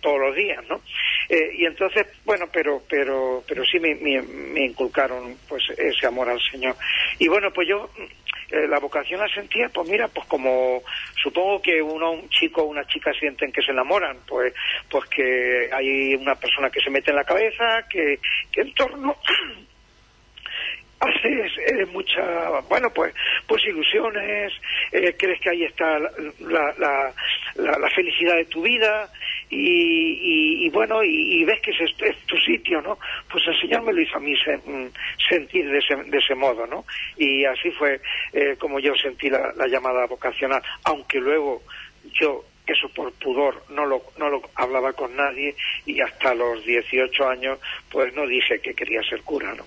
todos 0.00 0.18
los 0.18 0.34
días, 0.34 0.64
¿no? 0.66 0.80
Eh, 1.28 1.56
y 1.58 1.66
entonces, 1.66 2.06
bueno, 2.24 2.46
pero, 2.50 2.82
pero, 2.88 3.42
pero 3.46 3.62
sí 3.64 3.78
me, 3.78 3.90
inculcaron 4.64 5.36
pues 5.48 5.62
ese 5.76 6.06
amor 6.06 6.28
al 6.28 6.40
Señor. 6.40 6.74
Y 7.18 7.28
bueno, 7.28 7.52
pues 7.52 7.68
yo 7.68 7.90
eh, 8.50 8.66
la 8.66 8.78
vocación 8.78 9.20
la 9.20 9.28
sentía, 9.28 9.68
pues 9.68 9.88
mira, 9.88 10.08
pues 10.08 10.26
como 10.26 10.82
supongo 11.22 11.60
que 11.60 11.82
uno, 11.82 12.12
un 12.12 12.28
chico 12.30 12.62
o 12.62 12.66
una 12.66 12.86
chica 12.86 13.12
sienten 13.12 13.52
que 13.52 13.62
se 13.62 13.72
enamoran, 13.72 14.16
pues, 14.26 14.54
pues 14.88 15.04
que 15.10 15.68
hay 15.70 16.14
una 16.14 16.34
persona 16.34 16.70
que 16.70 16.80
se 16.80 16.90
mete 16.90 17.10
en 17.10 17.16
la 17.16 17.24
cabeza, 17.24 17.86
que, 17.90 18.18
que 18.50 18.62
en 18.62 18.72
torno 18.72 19.16
haces 21.00 21.52
eh, 21.58 21.86
mucha, 21.86 22.60
bueno, 22.68 22.90
pues, 22.94 23.14
pues 23.46 23.64
ilusiones, 23.66 24.52
eh, 24.92 25.14
crees 25.18 25.40
que 25.40 25.50
ahí 25.50 25.64
está 25.64 25.98
la, 25.98 26.74
la, 26.78 27.14
la, 27.56 27.90
felicidad 27.90 28.36
de 28.36 28.46
tu 28.46 28.62
vida 28.62 29.10
y, 29.48 30.66
y, 30.66 30.68
bueno, 30.70 31.02
y, 31.02 31.44
ves 31.44 31.60
que 31.60 31.70
es, 31.70 31.80
es, 32.00 32.16
tu 32.26 32.36
sitio, 32.38 32.82
¿no? 32.82 32.98
Pues 33.30 33.46
el 33.46 33.60
Señor 33.60 33.82
a 33.88 34.18
mí 34.18 34.34
mm, 34.34 34.86
sentir 35.28 35.70
de 35.70 35.78
ese, 35.78 35.96
de 35.96 36.18
ese 36.18 36.34
modo, 36.34 36.66
¿no? 36.66 36.84
Y 37.16 37.44
así 37.44 37.70
fue 37.70 38.00
eh, 38.32 38.56
como 38.58 38.78
yo 38.80 38.94
sentí 38.96 39.30
la, 39.30 39.52
la 39.56 39.66
llamada 39.66 40.06
vocacional, 40.06 40.62
aunque 40.84 41.18
luego 41.18 41.62
yo 42.12 42.44
eso 42.66 42.88
por 42.90 43.12
pudor 43.14 43.62
no 43.70 43.86
lo, 43.86 44.02
no 44.18 44.28
lo 44.28 44.42
hablaba 44.54 44.92
con 44.92 45.16
nadie 45.16 45.54
y 45.86 46.00
hasta 46.00 46.34
los 46.34 46.64
18 46.64 47.28
años 47.28 47.58
pues 47.90 48.12
no 48.14 48.26
dije 48.26 48.60
que 48.60 48.74
quería 48.74 49.02
ser 49.02 49.22
cura, 49.22 49.54
¿no? 49.54 49.64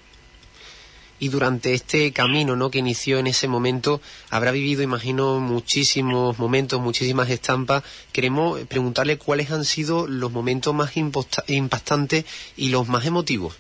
Y 1.21 1.29
durante 1.29 1.73
este 1.73 2.11
camino 2.11 2.55
¿no? 2.55 2.71
que 2.71 2.79
inició 2.79 3.19
en 3.19 3.27
ese 3.27 3.47
momento 3.47 4.01
habrá 4.31 4.51
vivido, 4.51 4.81
imagino, 4.81 5.39
muchísimos 5.39 6.39
momentos, 6.39 6.81
muchísimas 6.81 7.29
estampas. 7.29 7.83
Queremos 8.11 8.59
preguntarle 8.65 9.19
cuáles 9.19 9.51
han 9.51 9.63
sido 9.63 10.07
los 10.07 10.31
momentos 10.31 10.73
más 10.73 10.97
impactantes 10.97 12.25
y 12.57 12.71
los 12.71 12.89
más 12.89 13.05
emotivos. 13.05 13.57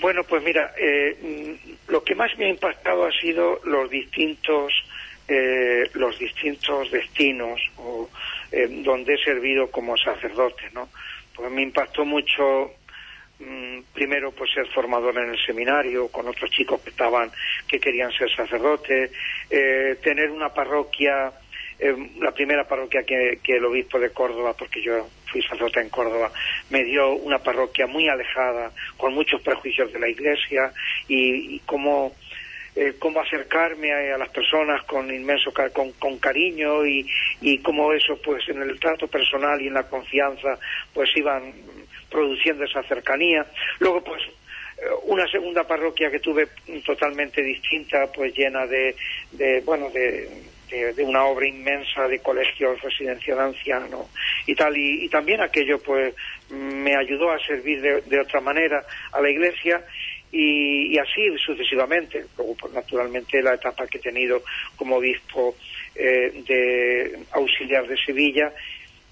Bueno, 0.00 0.24
pues 0.24 0.42
mira, 0.42 0.74
eh, 0.78 1.58
lo 1.88 2.02
que 2.02 2.14
más 2.14 2.36
me 2.38 2.46
ha 2.46 2.48
impactado 2.48 3.04
ha 3.04 3.12
sido 3.12 3.60
los 3.64 3.90
distintos, 3.90 4.72
eh, 5.28 5.90
los 5.92 6.18
distintos 6.18 6.90
destinos 6.90 7.60
o 7.76 8.08
eh, 8.50 8.66
donde 8.82 9.14
he 9.14 9.18
servido 9.18 9.70
como 9.70 9.94
sacerdote, 9.98 10.70
¿no? 10.72 10.88
Pues 11.34 11.50
me 11.50 11.62
impactó 11.62 12.06
mucho 12.06 12.72
primero 13.92 14.32
pues 14.32 14.50
ser 14.52 14.66
formador 14.68 15.18
en 15.18 15.30
el 15.30 15.38
seminario 15.44 16.08
con 16.08 16.26
otros 16.26 16.50
chicos 16.50 16.80
que 16.80 16.90
estaban 16.90 17.30
que 17.68 17.78
querían 17.78 18.10
ser 18.12 18.34
sacerdotes 18.34 19.10
eh, 19.50 19.98
tener 20.02 20.30
una 20.30 20.48
parroquia 20.54 21.32
eh, 21.78 21.94
la 22.20 22.32
primera 22.32 22.66
parroquia 22.66 23.02
que, 23.02 23.38
el 23.44 23.64
obispo 23.64 23.98
de 23.98 24.10
Córdoba, 24.10 24.54
porque 24.58 24.80
yo 24.80 25.06
fui 25.30 25.42
sacerdote 25.42 25.80
en 25.80 25.90
Córdoba, 25.90 26.32
me 26.70 26.82
dio 26.84 27.12
una 27.12 27.38
parroquia 27.38 27.86
muy 27.86 28.08
alejada, 28.08 28.72
con 28.96 29.12
muchos 29.12 29.42
prejuicios 29.42 29.92
de 29.92 29.98
la 29.98 30.08
iglesia 30.08 30.72
y, 31.06 31.58
cómo, 31.60 32.14
eh, 32.74 32.94
cómo 32.98 33.20
acercarme 33.20 33.92
a, 33.92 34.16
las 34.16 34.30
personas 34.30 34.84
con 34.84 35.12
inmenso 35.12 35.52
con, 35.74 35.92
con 35.92 36.18
cariño 36.18 36.86
y, 36.86 37.06
y 37.42 37.58
cómo 37.58 37.92
eso 37.92 38.18
pues 38.24 38.48
en 38.48 38.62
el 38.62 38.80
trato 38.80 39.06
personal 39.06 39.60
y 39.60 39.66
en 39.66 39.74
la 39.74 39.86
confianza 39.86 40.58
pues 40.94 41.10
iban 41.14 41.52
produciendo 42.16 42.64
esa 42.64 42.82
cercanía. 42.84 43.44
Luego 43.78 44.02
pues 44.02 44.22
eh, 44.78 44.86
una 45.04 45.30
segunda 45.30 45.64
parroquia 45.64 46.10
que 46.10 46.18
tuve 46.18 46.48
totalmente 46.82 47.42
distinta, 47.42 48.10
pues 48.10 48.34
llena 48.34 48.66
de, 48.66 48.96
de 49.32 49.60
bueno, 49.60 49.90
de, 49.90 50.30
de, 50.70 51.04
una 51.04 51.26
obra 51.26 51.46
inmensa 51.46 52.08
de 52.08 52.20
colegios 52.20 52.80
residencial 52.80 53.38
anciano 53.38 54.08
y 54.46 54.54
tal. 54.54 54.74
Y, 54.78 55.10
también 55.10 55.42
aquello 55.42 55.78
pues 55.78 56.14
me 56.48 56.96
ayudó 56.96 57.30
a 57.30 57.38
servir 57.38 57.82
de, 57.82 58.18
otra 58.18 58.40
manera 58.40 58.82
a 59.12 59.20
la 59.20 59.28
iglesia 59.28 59.84
y, 60.32 60.96
así 60.98 61.36
sucesivamente. 61.44 62.24
Luego 62.38 62.56
pues 62.58 62.72
naturalmente 62.72 63.42
la 63.42 63.54
etapa 63.56 63.86
que 63.86 63.98
he 63.98 64.00
tenido 64.00 64.42
como 64.74 64.96
obispo 64.96 65.54
eh, 65.94 66.32
de 66.48 67.18
auxiliar 67.32 67.86
de 67.86 67.96
Sevilla. 67.98 68.50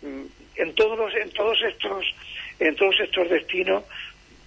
Mm, 0.01 0.25
en 0.57 0.75
todos 0.75 0.97
los, 0.97 1.15
en 1.15 1.31
todos 1.31 1.59
estos 1.63 2.05
en 2.59 2.77
todos 2.77 2.99
estos 3.01 3.29
destinos 3.31 3.85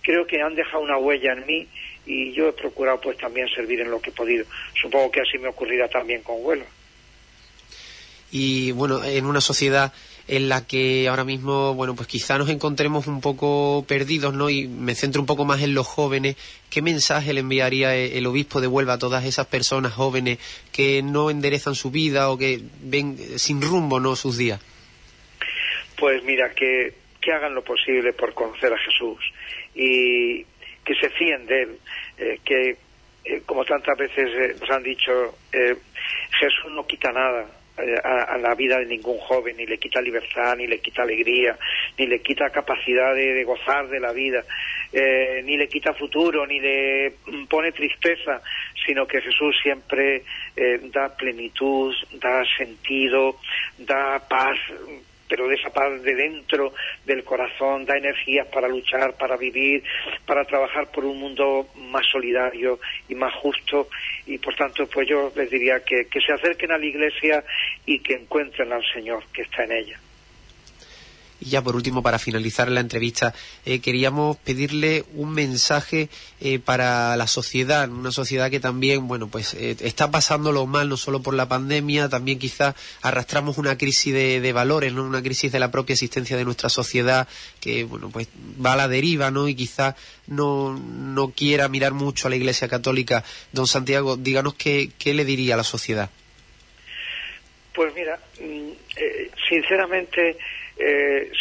creo 0.01 0.25
que 0.25 0.41
han 0.41 0.55
dejado 0.55 0.83
una 0.83 0.97
huella 0.97 1.33
en 1.33 1.45
mí 1.45 1.67
y 2.05 2.31
yo 2.31 2.49
he 2.49 2.53
procurado 2.53 3.01
pues 3.01 3.17
también 3.17 3.47
servir 3.49 3.81
en 3.81 3.91
lo 3.91 3.99
que 3.99 4.11
he 4.11 4.13
podido. 4.13 4.45
Supongo 4.81 5.11
que 5.11 5.21
así 5.21 5.37
me 5.37 5.49
ocurrirá 5.49 5.87
también 5.89 6.21
con 6.21 6.37
Huelva 6.39 6.67
y 8.31 8.71
bueno, 8.71 9.03
en 9.03 9.25
una 9.25 9.41
sociedad 9.41 9.93
en 10.27 10.49
la 10.49 10.67
que 10.67 11.07
ahora 11.07 11.23
mismo, 11.23 11.73
bueno, 11.73 11.95
pues 11.95 12.07
quizá 12.09 12.37
nos 12.37 12.49
encontremos 12.49 13.07
un 13.07 13.21
poco 13.21 13.85
perdidos, 13.87 14.33
¿no? 14.33 14.49
Y 14.49 14.67
me 14.67 14.93
centro 14.93 15.21
un 15.21 15.25
poco 15.25 15.45
más 15.45 15.61
en 15.61 15.73
los 15.73 15.87
jóvenes. 15.87 16.35
¿Qué 16.69 16.81
mensaje 16.81 17.33
le 17.33 17.39
enviaría 17.39 17.95
el 17.95 18.25
obispo 18.25 18.59
de 18.59 18.67
Huelva 18.67 18.93
a 18.93 18.99
todas 18.99 19.23
esas 19.23 19.47
personas 19.47 19.93
jóvenes 19.93 20.39
que 20.73 21.01
no 21.01 21.29
enderezan 21.29 21.75
su 21.75 21.91
vida 21.91 22.29
o 22.29 22.37
que 22.37 22.59
ven 22.81 23.17
sin 23.39 23.61
rumbo, 23.61 24.01
¿no? 24.01 24.17
Sus 24.17 24.37
días. 24.37 24.59
Pues 25.97 26.21
mira, 26.25 26.51
que, 26.53 26.93
que 27.27 27.33
hagan 27.33 27.53
lo 27.53 27.61
posible 27.61 28.13
por 28.13 28.33
conocer 28.33 28.71
a 28.71 28.77
Jesús 28.77 29.19
y 29.75 30.45
que 30.85 30.95
se 30.97 31.09
fíen 31.09 31.45
de 31.45 31.63
él, 31.63 31.77
eh, 32.17 32.39
que 32.45 32.77
eh, 33.25 33.41
como 33.45 33.65
tantas 33.65 33.97
veces 33.97 34.29
eh, 34.33 34.55
nos 34.57 34.69
han 34.71 34.81
dicho, 34.81 35.35
Jesús 35.51 36.71
no 36.71 36.87
quita 36.87 37.11
nada, 37.11 37.45
a, 37.77 38.37
la 38.37 38.55
vida 38.55 38.79
de 38.79 38.85
ningún 38.85 39.17
joven, 39.19 39.57
ni 39.57 39.65
le 39.65 39.77
quita 39.77 40.01
libertad, 40.01 40.55
ni 40.55 40.67
le 40.67 40.79
quita 40.79 41.03
alegría, 41.03 41.57
ni 41.97 42.07
le 42.07 42.21
quita 42.21 42.49
capacidad 42.49 43.13
de, 43.13 43.43
gozar 43.43 43.89
de 43.89 43.99
la 43.99 44.13
vida, 44.13 44.43
ni 45.43 45.57
le 45.57 45.67
quita 45.67 45.93
futuro, 45.93 46.47
ni 46.47 46.59
le 46.59 47.13
pone 47.49 47.73
tristeza, 47.73 48.41
sino 48.85 49.05
que 49.05 49.21
Jesús 49.21 49.55
siempre 49.61 50.23
da 50.91 51.15
plenitud, 51.15 51.93
da 52.13 52.43
sentido, 52.57 53.35
da 53.77 54.17
paz, 54.27 54.57
pero 55.27 55.47
de 55.47 55.55
esa 55.55 55.69
paz 55.69 56.01
de 56.01 56.15
dentro 56.15 56.73
del 57.05 57.23
corazón, 57.23 57.85
da 57.85 57.97
energías 57.97 58.47
para 58.47 58.67
luchar, 58.67 59.15
para 59.17 59.37
vivir, 59.37 59.83
para 60.25 60.45
trabajar 60.45 60.91
por 60.91 61.05
un 61.05 61.19
mundo 61.19 61.67
más 61.75 62.05
solidario 62.11 62.79
y 63.07 63.15
más 63.15 63.33
justo. 63.35 63.89
Y 64.25 64.37
por 64.37 64.55
tanto, 64.55 64.87
pues 64.87 65.07
yo 65.07 65.31
les 65.35 65.49
diría 65.49 65.83
que, 65.83 66.05
que 66.05 66.21
se 66.21 66.33
acerquen 66.33 66.71
a 66.71 66.77
la 66.77 66.85
iglesia 66.85 67.43
y 67.85 67.99
que 67.99 68.13
encuentren 68.13 68.71
al 68.71 68.83
Señor 68.93 69.23
que 69.33 69.43
está 69.43 69.63
en 69.63 69.71
ella. 69.71 69.99
Y 71.39 71.49
ya 71.49 71.61
por 71.61 71.75
último, 71.75 72.01
para 72.01 72.17
finalizar 72.17 72.69
la 72.69 72.79
entrevista, 72.79 73.33
eh, 73.65 73.79
queríamos 73.79 74.37
pedirle 74.37 75.05
un 75.13 75.31
mensaje 75.31 76.09
eh, 76.41 76.57
para 76.57 77.15
la 77.15 77.27
sociedad, 77.27 77.89
una 77.89 78.11
sociedad 78.11 78.49
que 78.49 78.59
también, 78.59 79.07
bueno, 79.07 79.27
pues 79.27 79.53
eh, 79.53 79.75
está 79.81 80.09
pasándolo 80.09 80.65
mal, 80.65 80.89
no 80.89 80.97
solo 80.97 81.21
por 81.21 81.35
la 81.35 81.47
pandemia, 81.47 82.09
también 82.09 82.39
quizás 82.39 82.75
arrastramos 83.03 83.57
una 83.59 83.77
crisis 83.77 84.13
de, 84.13 84.51
valores, 84.51 84.93
¿no? 84.93 85.03
Una 85.03 85.21
crisis 85.21 85.51
de 85.51 85.59
la 85.59 85.69
propia 85.69 85.93
existencia 85.93 86.35
de 86.37 86.45
nuestra 86.45 86.69
sociedad 86.69 87.27
que, 87.59 87.83
bueno, 87.83 88.09
pues 88.09 88.27
va 88.63 88.73
a 88.73 88.77
la 88.77 88.87
deriva, 88.87 89.29
¿no? 89.29 89.47
Y 89.47 89.53
quizás 89.53 89.95
no, 90.25 90.73
no 90.73 91.29
quiera 91.31 91.67
mirar 91.67 91.93
mucho 91.93 92.27
a 92.27 92.29
la 92.31 92.37
Iglesia 92.37 92.67
Católica. 92.67 93.23
Don 93.51 93.67
Santiago, 93.67 94.17
díganos 94.17 94.55
qué, 94.55 94.89
qué 94.97 95.13
le 95.13 95.25
diría 95.25 95.53
a 95.53 95.57
la 95.57 95.63
sociedad. 95.63 96.09
Pues 97.75 97.93
mira, 97.93 98.19
mm, 98.41 98.71
sinceramente 99.47 100.37
eh, 100.79 101.31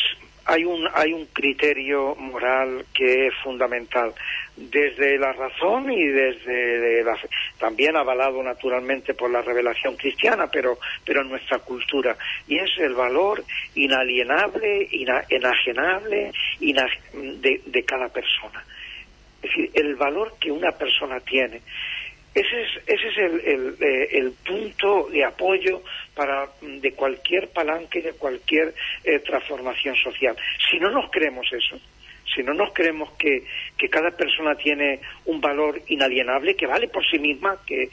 hay 0.47 0.65
un 0.65 0.89
hay 0.95 1.13
un 1.13 1.27
criterio 1.27 2.15
moral 2.15 2.87
que 2.95 3.27
es 3.27 3.35
fundamental. 3.43 4.15
Desde 4.57 5.19
la 5.19 5.33
razón 5.33 5.91
y 5.91 6.07
desde 6.07 7.03
la 7.03 7.19
también 7.59 7.97
avalado 7.97 8.43
naturalmente 8.43 9.13
por 9.15 9.31
la 9.31 9.43
revelación 9.43 9.97
cristiana 9.97 10.47
pero 10.51 10.79
pero 11.05 11.23
en 11.23 11.31
nuestra 11.31 11.59
cultura. 11.59 12.17
Y 12.47 12.59
es 12.59 12.71
el 12.79 12.95
valor 12.95 13.43
inalienable 13.75 14.89
enajenable 15.29 16.33
de, 16.61 17.61
de 17.67 17.85
cada 17.85 18.09
persona. 18.09 18.65
Es 19.43 19.51
decir 19.51 19.71
el 19.75 19.97
valor 19.97 20.35
que 20.41 20.53
una 20.53 20.71
persona 20.71 21.19
tiene 21.21 21.61
ese 22.37 22.63
es, 22.63 22.69
ese 22.87 23.09
es 23.09 23.17
el, 23.17 23.77
eh, 23.81 24.31
punto 24.45 25.09
de 25.11 25.25
apoyo 25.25 25.83
para 26.15 26.47
mm, 26.61 26.81
de 26.81 26.93
cualquier 26.93 27.49
palanque, 27.49 28.03
de 28.03 28.13
cualquier 28.13 28.75
eh, 29.05 29.21
transformación 29.21 29.97
social. 29.97 30.37
Si 30.71 30.79
no 30.79 30.91
nos 30.91 31.11
creemos 31.11 31.51
eso, 31.51 31.81
si 32.35 32.43
no 32.43 32.53
nos 32.53 32.75
creemos 32.75 33.11
que, 33.13 33.43
que 33.79 33.89
cada 33.89 34.11
persona 34.11 34.55
tiene 34.55 35.01
un 35.25 35.41
valor 35.41 35.81
inalienable, 35.87 36.55
que 36.55 36.67
vale 36.67 36.89
por 36.89 37.07
sí 37.07 37.19
misma, 37.19 37.57
que 37.67 37.89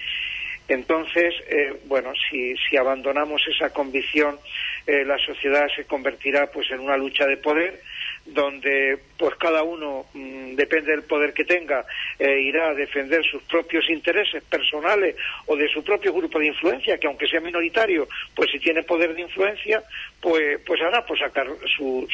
entonces, 0.67 1.33
eh, 1.47 1.79
bueno, 1.85 2.12
si, 2.29 2.53
si 2.57 2.75
abandonamos 2.75 3.41
esa 3.47 3.71
convicción, 3.71 4.38
la 4.85 5.17
sociedad 5.19 5.67
se 5.73 5.85
convertirá 5.85 6.47
pues 6.51 6.69
en 6.71 6.81
una 6.81 6.97
lucha 6.97 7.25
de 7.25 7.38
poder 7.38 7.79
donde 8.25 9.00
pues 9.18 9.36
cada 9.36 9.63
uno 9.63 10.06
mm, 10.13 10.56
depende 10.56 10.92
del 10.92 11.03
poder 11.03 11.34
que 11.34 11.44
tenga 11.44 11.86
eh, 12.18 12.39
irá 12.39 12.70
a 12.70 12.74
defender 12.74 13.24
sus 13.25 13.44
propios 13.44 13.89
intereses 13.89 14.42
personales 14.44 15.15
o 15.46 15.58
de 15.58 15.68
su 15.68 15.84
propio 15.84 16.13
grupo 16.13 16.39
de 16.39 16.48
influencia 16.48 16.98
que 16.98 17.08
aunque 17.08 17.27
sea 17.27 17.42
minoritario 17.42 18.08
pues 18.34 18.50
si 18.51 18.60
tiene 18.60 18.84
poder 18.84 19.13
de 19.13 19.22
influencia 19.22 19.84
pues 20.22 20.60
pues 20.65 20.82
hará 20.82 21.06
pues 21.06 21.20
sacar 21.20 21.48
sus 21.75 22.10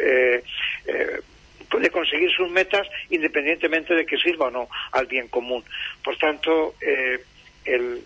eh, 0.00 0.42
eh, 0.86 1.20
puede 1.68 1.90
conseguir 1.90 2.30
sus 2.30 2.48
metas 2.50 2.86
independientemente 3.10 3.94
de 3.94 4.06
que 4.06 4.16
sirva 4.16 4.46
o 4.46 4.50
no 4.50 4.68
al 4.92 5.06
bien 5.06 5.28
común. 5.28 5.62
Por 6.02 6.16
tanto 6.16 6.76
el, 6.80 8.02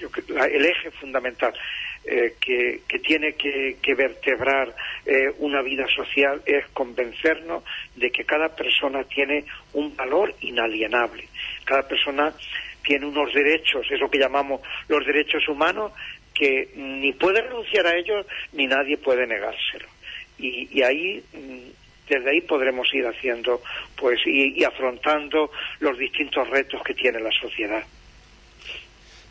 el 0.00 0.66
eje 0.66 0.90
fundamental 0.92 1.54
eh, 2.08 2.34
que, 2.40 2.98
tiene 3.00 3.34
que, 3.34 3.94
vertebrar 3.96 4.72
eh, 5.04 5.32
una 5.38 5.60
vida 5.60 5.86
social 5.88 6.40
es 6.46 6.64
convencernos 6.68 7.64
de 7.96 8.10
que 8.12 8.24
cada 8.24 8.54
persona 8.54 9.02
tiene 9.04 9.44
un 9.72 9.96
valor 9.96 10.32
inalienable. 10.40 11.28
Cada 11.64 11.82
persona 11.88 12.32
tiene 12.82 13.06
unos 13.06 13.32
derechos, 13.34 13.86
es 13.90 13.98
lo 13.98 14.08
que 14.08 14.20
llamamos 14.20 14.60
los 14.86 15.04
derechos 15.04 15.48
humanos, 15.48 15.92
que 16.32 16.68
ni 16.76 17.12
puede 17.12 17.42
renunciar 17.42 17.88
a 17.88 17.96
ellos 17.96 18.24
ni 18.52 18.68
nadie 18.68 18.96
puede 18.98 19.26
negárselo. 19.26 19.88
Y, 20.38 20.82
ahí 20.82 21.20
mm, 21.32 22.08
desde 22.08 22.30
ahí 22.30 22.40
podremos 22.42 22.86
ir 22.94 23.04
haciendo 23.04 23.62
pues 23.96 24.20
y 24.26 24.62
afrontando 24.62 25.50
los 25.80 25.98
distintos 25.98 26.48
retos 26.50 26.80
que 26.84 26.94
tiene 26.94 27.18
la 27.18 27.32
sociedad. 27.32 27.82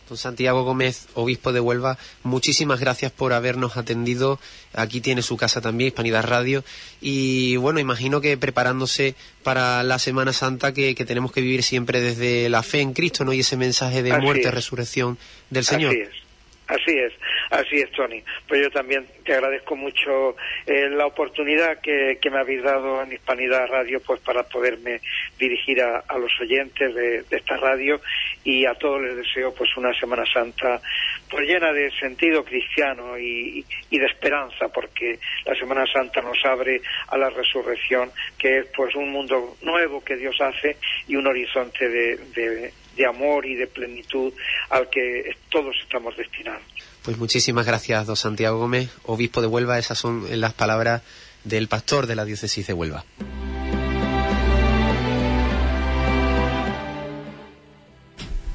Don 0.07 0.17
Santiago 0.17 0.63
Gómez, 0.63 1.07
obispo 1.15 1.51
de 1.51 1.59
Huelva, 1.59 1.97
muchísimas 2.23 2.79
gracias 2.79 3.11
por 3.11 3.33
habernos 3.33 3.77
atendido. 3.77 4.39
Aquí 4.73 5.01
tiene 5.01 5.21
su 5.21 5.37
casa 5.37 5.61
también, 5.61 5.87
Hispanidad 5.87 6.23
Radio. 6.23 6.63
Y 7.01 7.55
bueno, 7.57 7.79
imagino 7.79 8.21
que 8.21 8.37
preparándose 8.37 9.15
para 9.43 9.83
la 9.83 9.99
Semana 9.99 10.33
Santa 10.33 10.73
que, 10.73 10.93
tenemos 10.93 11.31
que 11.31 11.41
vivir 11.41 11.63
siempre 11.63 12.01
desde 12.01 12.49
la 12.49 12.63
fe 12.63 12.81
en 12.81 12.93
Cristo, 12.93 13.25
¿no? 13.25 13.33
Y 13.33 13.39
ese 13.39 13.57
mensaje 13.57 14.03
de 14.03 14.17
muerte, 14.19 14.51
resurrección 14.51 15.17
del 15.49 15.65
Señor. 15.65 15.91
Así 15.91 16.01
es. 16.01 16.25
Así 16.67 16.97
es, 16.97 17.13
Así 17.55 17.77
es, 17.77 17.89
Tony. 17.91 18.21
Pues 18.49 18.63
yo 18.63 18.69
también 18.69 19.07
te 19.23 19.33
agradezco 19.33 19.77
mucho 19.77 20.35
eh, 20.65 20.89
la 20.89 21.05
oportunidad 21.05 21.79
que, 21.79 22.19
me 22.29 22.39
habéis 22.39 22.61
dado 22.63 23.01
en 23.01 23.13
Hispanidad 23.13 23.67
Radio 23.67 24.01
pues 24.01 24.19
para 24.19 24.43
poderme 24.43 24.99
dirigir 25.39 25.81
a, 25.81 26.03
los 26.17 26.33
oyentes 26.41 26.93
de, 26.93 27.23
esta 27.31 27.55
radio 27.55 28.01
y 28.43 28.65
a 28.65 28.73
todos 28.73 29.01
les 29.01 29.15
deseo 29.15 29.53
pues 29.53 29.69
una 29.77 29.97
Semana 29.97 30.25
Santa 30.25 30.81
pues 31.29 31.47
llena 31.47 31.71
de 31.71 31.91
sentido 31.91 32.43
cristiano 32.43 33.17
y, 33.17 33.63
de 33.89 34.05
esperanza 34.05 34.67
porque 34.67 35.17
la 35.45 35.55
Semana 35.55 35.85
Santa 35.87 36.21
nos 36.21 36.43
abre 36.43 36.81
a 37.07 37.17
la 37.17 37.29
resurrección 37.29 38.11
que 38.37 38.59
es 38.59 38.65
pues 38.75 38.93
un 38.95 39.11
mundo 39.11 39.55
nuevo 39.61 40.03
que 40.03 40.17
Dios 40.17 40.35
hace 40.41 40.75
y 41.07 41.15
un 41.15 41.27
horizonte 41.27 41.87
de, 41.87 42.71
de 42.97 43.05
amor 43.05 43.45
y 43.45 43.55
de 43.55 43.67
plenitud 43.67 44.33
al 44.69 44.89
que 44.89 45.33
todos 45.49 45.73
estamos 45.81 46.17
destinados. 46.17 46.74
Pues 47.05 47.19
muchísimas 47.19 47.67
gracias, 47.67 48.07
don 48.07 48.15
Santiago 48.15 48.57
Gómez, 48.57 48.89
obispo 49.03 49.39
de 49.39 49.45
Huelva. 49.45 49.77
Esas 49.77 49.99
son 49.99 50.25
las 50.39 50.53
palabras 50.53 51.03
del 51.43 51.67
pastor 51.67 52.07
de 52.07 52.15
la 52.15 52.25
diócesis 52.25 52.65
de 52.65 52.73
Huelva. 52.73 53.05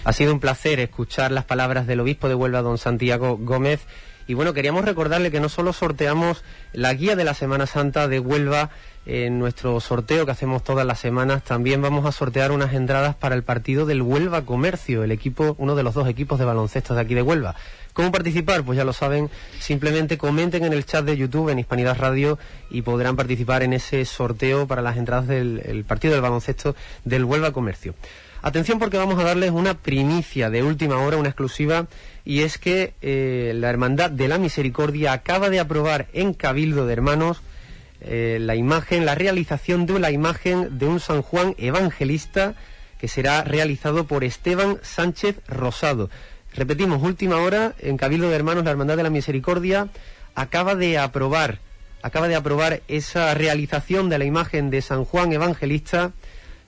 Ha 0.02 0.12
sido 0.12 0.32
un 0.32 0.40
placer 0.40 0.80
escuchar 0.80 1.30
las 1.30 1.44
palabras 1.44 1.86
del 1.86 2.00
obispo 2.00 2.28
de 2.28 2.34
Huelva, 2.34 2.60
don 2.60 2.76
Santiago 2.76 3.38
Gómez. 3.40 3.82
Y 4.26 4.34
bueno, 4.34 4.52
queríamos 4.52 4.84
recordarle 4.84 5.30
que 5.30 5.38
no 5.38 5.48
solo 5.48 5.72
sorteamos 5.72 6.42
la 6.72 6.92
guía 6.92 7.14
de 7.14 7.22
la 7.22 7.34
Semana 7.34 7.66
Santa 7.66 8.08
de 8.08 8.18
Huelva 8.18 8.70
en 9.06 9.38
nuestro 9.38 9.80
sorteo 9.80 10.26
que 10.26 10.32
hacemos 10.32 10.62
todas 10.62 10.86
las 10.86 11.00
semanas, 11.00 11.42
también 11.42 11.80
vamos 11.80 12.04
a 12.06 12.12
sortear 12.12 12.52
unas 12.52 12.74
entradas 12.74 13.14
para 13.16 13.34
el 13.34 13.42
partido 13.42 13.86
del 13.86 14.02
Huelva 14.02 14.42
Comercio, 14.44 15.02
el 15.02 15.10
equipo, 15.10 15.54
uno 15.58 15.74
de 15.74 15.82
los 15.82 15.94
dos 15.94 16.08
equipos 16.08 16.38
de 16.38 16.44
baloncesto 16.44 16.94
de 16.94 17.00
aquí 17.00 17.14
de 17.14 17.22
Huelva. 17.22 17.56
¿Cómo 17.92 18.12
participar? 18.12 18.62
Pues 18.62 18.76
ya 18.76 18.84
lo 18.84 18.92
saben, 18.92 19.30
simplemente 19.58 20.16
comenten 20.16 20.64
en 20.64 20.72
el 20.72 20.84
chat 20.86 21.04
de 21.04 21.16
YouTube 21.16 21.48
en 21.48 21.58
Hispanidad 21.58 21.98
Radio 21.98 22.38
y 22.70 22.82
podrán 22.82 23.16
participar 23.16 23.62
en 23.62 23.72
ese 23.72 24.04
sorteo 24.04 24.66
para 24.66 24.82
las 24.82 24.96
entradas 24.96 25.26
del 25.26 25.84
partido 25.86 26.12
del 26.12 26.22
baloncesto 26.22 26.76
del 27.04 27.24
Huelva 27.24 27.52
Comercio. 27.52 27.94
Atención 28.42 28.78
porque 28.78 28.96
vamos 28.96 29.18
a 29.18 29.24
darles 29.24 29.50
una 29.50 29.74
primicia 29.74 30.48
de 30.48 30.62
última 30.62 30.98
hora, 30.98 31.18
una 31.18 31.28
exclusiva, 31.28 31.88
y 32.24 32.40
es 32.40 32.56
que 32.56 32.94
eh, 33.02 33.52
la 33.54 33.68
Hermandad 33.68 34.10
de 34.10 34.28
la 34.28 34.38
Misericordia 34.38 35.12
acaba 35.12 35.50
de 35.50 35.60
aprobar 35.60 36.08
en 36.14 36.32
Cabildo 36.32 36.86
de 36.86 36.92
Hermanos 36.94 37.42
eh, 38.00 38.38
la 38.40 38.56
imagen, 38.56 39.04
la 39.04 39.14
realización 39.14 39.86
de 39.86 39.92
una 39.92 40.10
imagen 40.10 40.78
de 40.78 40.86
un 40.86 41.00
San 41.00 41.22
Juan 41.22 41.54
evangelista 41.58 42.54
que 42.98 43.08
será 43.08 43.44
realizado 43.44 44.06
por 44.06 44.24
Esteban 44.24 44.78
Sánchez 44.82 45.36
Rosado. 45.48 46.10
Repetimos, 46.54 47.02
última 47.02 47.36
hora, 47.36 47.74
en 47.78 47.96
Cabildo 47.96 48.28
de 48.28 48.36
Hermanos, 48.36 48.64
la 48.64 48.72
Hermandad 48.72 48.96
de 48.96 49.02
la 49.02 49.10
Misericordia 49.10 49.88
acaba 50.34 50.74
de 50.74 50.98
aprobar, 50.98 51.58
acaba 52.02 52.28
de 52.28 52.34
aprobar 52.34 52.82
esa 52.88 53.34
realización 53.34 54.08
de 54.08 54.18
la 54.18 54.24
imagen 54.24 54.70
de 54.70 54.82
San 54.82 55.04
Juan 55.04 55.32
Evangelista 55.32 56.12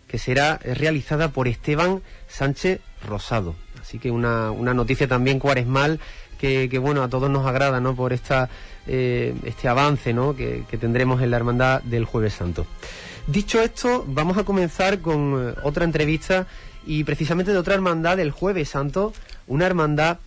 que 0.08 0.18
será 0.18 0.58
realizada 0.58 1.28
por 1.28 1.48
Esteban 1.48 2.02
Sánchez 2.28 2.80
Rosado. 3.06 3.54
Así 3.80 3.98
que 3.98 4.10
una, 4.10 4.50
una 4.50 4.74
noticia 4.74 5.08
también 5.08 5.38
cuaresmal 5.38 6.00
que, 6.42 6.78
bueno, 6.78 7.04
a 7.04 7.08
todos 7.08 7.30
nos 7.30 7.46
agrada, 7.46 7.80
¿no? 7.80 7.94
Por 7.94 8.12
esta, 8.12 8.48
eh, 8.88 9.32
este 9.44 9.68
avance, 9.68 10.12
¿no? 10.12 10.34
Que, 10.34 10.64
que 10.68 10.76
tendremos 10.76 11.22
en 11.22 11.30
la 11.30 11.36
Hermandad 11.36 11.82
del 11.82 12.04
Jueves 12.04 12.34
Santo. 12.34 12.66
Dicho 13.28 13.60
esto, 13.60 14.04
vamos 14.08 14.36
a 14.38 14.44
comenzar 14.44 14.98
con 14.98 15.36
eh, 15.38 15.54
otra 15.62 15.84
entrevista 15.84 16.48
y 16.84 17.04
precisamente 17.04 17.52
de 17.52 17.58
otra 17.58 17.74
hermandad 17.74 18.16
del 18.16 18.32
Jueves 18.32 18.70
Santo, 18.70 19.12
una 19.46 19.66
hermandad 19.66 20.18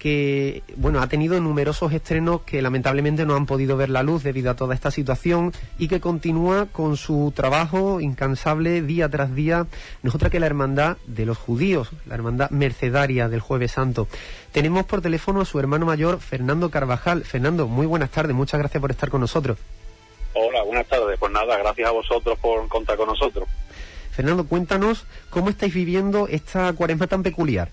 que 0.00 0.62
bueno 0.76 1.02
ha 1.02 1.06
tenido 1.08 1.38
numerosos 1.40 1.92
estrenos 1.92 2.40
que 2.40 2.62
lamentablemente 2.62 3.26
no 3.26 3.36
han 3.36 3.44
podido 3.44 3.76
ver 3.76 3.90
la 3.90 4.02
luz 4.02 4.22
debido 4.22 4.50
a 4.50 4.56
toda 4.56 4.74
esta 4.74 4.90
situación 4.90 5.52
y 5.78 5.88
que 5.88 6.00
continúa 6.00 6.66
con 6.72 6.96
su 6.96 7.34
trabajo 7.36 8.00
incansable 8.00 8.80
día 8.80 9.10
tras 9.10 9.34
día 9.34 9.66
no 10.02 10.08
es 10.08 10.14
otra 10.14 10.30
que 10.30 10.40
la 10.40 10.46
hermandad 10.46 10.96
de 11.06 11.26
los 11.26 11.36
judíos 11.36 11.90
la 12.06 12.14
hermandad 12.14 12.48
mercedaria 12.48 13.28
del 13.28 13.40
jueves 13.40 13.72
santo. 13.72 14.08
Tenemos 14.52 14.86
por 14.86 15.02
teléfono 15.02 15.42
a 15.42 15.44
su 15.44 15.60
hermano 15.60 15.84
mayor 15.84 16.18
Fernando 16.18 16.70
Carvajal. 16.70 17.24
Fernando 17.24 17.68
muy 17.68 17.86
buenas 17.86 18.10
tardes 18.10 18.34
muchas 18.34 18.58
gracias 18.58 18.80
por 18.80 18.90
estar 18.90 19.10
con 19.10 19.20
nosotros. 19.20 19.58
Hola 20.32 20.62
buenas 20.62 20.86
tardes 20.86 21.18
pues 21.20 21.30
nada 21.30 21.58
gracias 21.58 21.86
a 21.86 21.92
vosotros 21.92 22.38
por 22.38 22.66
contar 22.68 22.96
con 22.96 23.08
nosotros. 23.08 23.46
Fernando 24.12 24.46
cuéntanos 24.46 25.04
cómo 25.28 25.50
estáis 25.50 25.74
viviendo 25.74 26.26
esta 26.26 26.72
cuaresma 26.72 27.06
tan 27.06 27.22
peculiar 27.22 27.68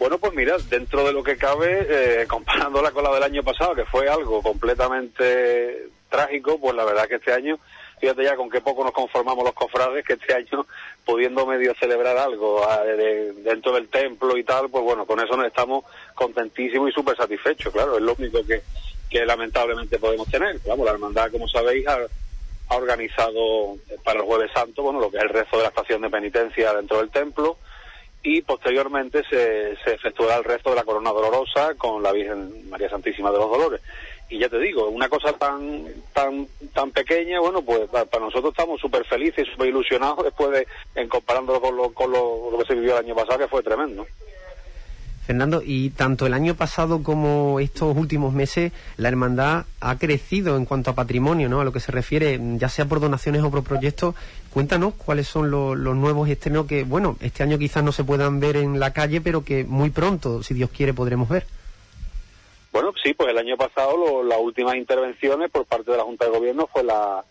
bueno, 0.00 0.16
pues 0.16 0.32
mira, 0.32 0.56
dentro 0.70 1.04
de 1.04 1.12
lo 1.12 1.22
que 1.22 1.36
cabe, 1.36 1.86
eh, 1.88 2.26
comparándola 2.26 2.90
con 2.90 3.04
la 3.04 3.12
del 3.12 3.22
año 3.22 3.42
pasado, 3.42 3.74
que 3.74 3.84
fue 3.84 4.08
algo 4.08 4.42
completamente 4.42 5.90
trágico, 6.08 6.58
pues 6.58 6.74
la 6.74 6.86
verdad 6.86 7.06
que 7.06 7.16
este 7.16 7.34
año, 7.34 7.58
fíjate 8.00 8.24
ya 8.24 8.34
con 8.34 8.48
qué 8.48 8.62
poco 8.62 8.82
nos 8.82 8.94
conformamos 8.94 9.44
los 9.44 9.52
cofrades, 9.52 10.02
que 10.06 10.14
este 10.14 10.32
año, 10.34 10.66
pudiendo 11.04 11.44
medio 11.44 11.74
celebrar 11.78 12.16
algo 12.16 12.64
ah, 12.66 12.82
dentro 12.82 13.72
del 13.72 13.88
templo 13.88 14.38
y 14.38 14.42
tal, 14.42 14.70
pues 14.70 14.82
bueno, 14.82 15.04
con 15.04 15.20
eso 15.20 15.36
nos 15.36 15.46
estamos 15.46 15.84
contentísimos 16.14 16.88
y 16.88 16.92
súper 16.92 17.14
satisfechos, 17.14 17.70
claro, 17.70 17.96
es 17.96 18.02
lo 18.02 18.14
único 18.14 18.38
que, 18.46 18.62
que 19.10 19.26
lamentablemente 19.26 19.98
podemos 19.98 20.28
tener. 20.30 20.58
Vamos, 20.66 20.86
la 20.86 20.92
hermandad, 20.92 21.30
como 21.30 21.46
sabéis, 21.46 21.86
ha, 21.86 21.98
ha 22.70 22.74
organizado 22.74 23.76
para 24.02 24.20
el 24.20 24.24
Jueves 24.24 24.50
Santo, 24.54 24.82
bueno, 24.82 24.98
lo 24.98 25.10
que 25.10 25.18
es 25.18 25.24
el 25.24 25.28
rezo 25.28 25.58
de 25.58 25.64
la 25.64 25.68
estación 25.68 26.00
de 26.00 26.08
penitencia 26.08 26.72
dentro 26.72 26.96
del 26.96 27.10
templo, 27.10 27.58
y 28.22 28.42
posteriormente 28.42 29.22
se, 29.30 29.76
se 29.76 29.94
efectuará 29.94 30.36
el 30.36 30.44
resto 30.44 30.70
de 30.70 30.76
la 30.76 30.84
corona 30.84 31.10
dolorosa 31.10 31.74
con 31.74 32.02
la 32.02 32.12
Virgen 32.12 32.68
María 32.68 32.90
Santísima 32.90 33.30
de 33.30 33.38
los 33.38 33.50
Dolores. 33.50 33.80
Y 34.30 34.38
ya 34.38 34.48
te 34.48 34.60
digo, 34.60 34.88
una 34.88 35.08
cosa 35.08 35.32
tan 35.32 35.86
tan 36.12 36.46
tan 36.72 36.92
pequeña, 36.92 37.40
bueno, 37.40 37.62
pues 37.62 37.88
para, 37.88 38.06
nosotros 38.20 38.52
estamos 38.52 38.80
súper 38.80 39.04
felices 39.04 39.44
y 39.46 39.50
súper 39.50 39.68
ilusionados 39.68 40.24
después 40.24 40.50
de, 40.52 40.66
en 40.94 41.08
comparándolo 41.08 41.60
con, 41.60 41.76
lo, 41.76 41.92
con 41.92 42.12
lo, 42.12 42.56
que 42.58 42.66
se 42.66 42.74
vivió 42.74 42.92
el 42.92 43.04
año 43.04 43.14
pasado, 43.16 43.40
que 43.40 43.48
fue 43.48 43.62
tremendo. 43.62 44.06
Fernando, 45.30 45.62
y 45.64 45.90
tanto 45.90 46.26
el 46.26 46.34
año 46.34 46.56
pasado 46.56 47.04
como 47.04 47.60
estos 47.60 47.96
últimos 47.96 48.32
meses, 48.32 48.72
la 48.96 49.06
hermandad 49.06 49.64
ha 49.80 49.96
crecido 49.96 50.56
en 50.56 50.64
cuanto 50.64 50.90
a 50.90 50.96
patrimonio, 50.96 51.48
¿no? 51.48 51.60
A 51.60 51.64
lo 51.64 51.70
que 51.70 51.78
se 51.78 51.92
refiere, 51.92 52.40
ya 52.56 52.68
sea 52.68 52.86
por 52.86 52.98
donaciones 52.98 53.40
o 53.44 53.48
por 53.48 53.62
proyectos. 53.62 54.16
Cuéntanos 54.52 54.94
cuáles 54.94 55.28
son 55.28 55.48
los 55.48 55.76
nuevos 55.76 56.28
estrenos 56.28 56.66
que, 56.66 56.82
bueno, 56.82 57.16
este 57.20 57.44
año 57.44 57.58
quizás 57.58 57.84
no 57.84 57.92
se 57.92 58.02
puedan 58.02 58.40
ver 58.40 58.56
en 58.56 58.80
la 58.80 58.92
calle, 58.92 59.20
pero 59.20 59.44
que 59.44 59.62
muy 59.62 59.90
pronto, 59.90 60.42
si 60.42 60.52
Dios 60.52 60.70
quiere, 60.70 60.94
podremos 60.94 61.28
ver. 61.28 61.46
Bueno, 62.72 62.92
sí, 63.00 63.14
pues 63.14 63.28
el 63.30 63.38
año 63.38 63.56
pasado 63.56 64.24
las 64.24 64.38
últimas 64.40 64.74
intervenciones 64.74 65.48
por 65.48 65.64
parte 65.64 65.92
de 65.92 65.96
la 65.96 66.02
Junta 66.02 66.24
de 66.24 66.32
Gobierno 66.32 66.68
fue 66.72 66.82
la, 66.82 67.24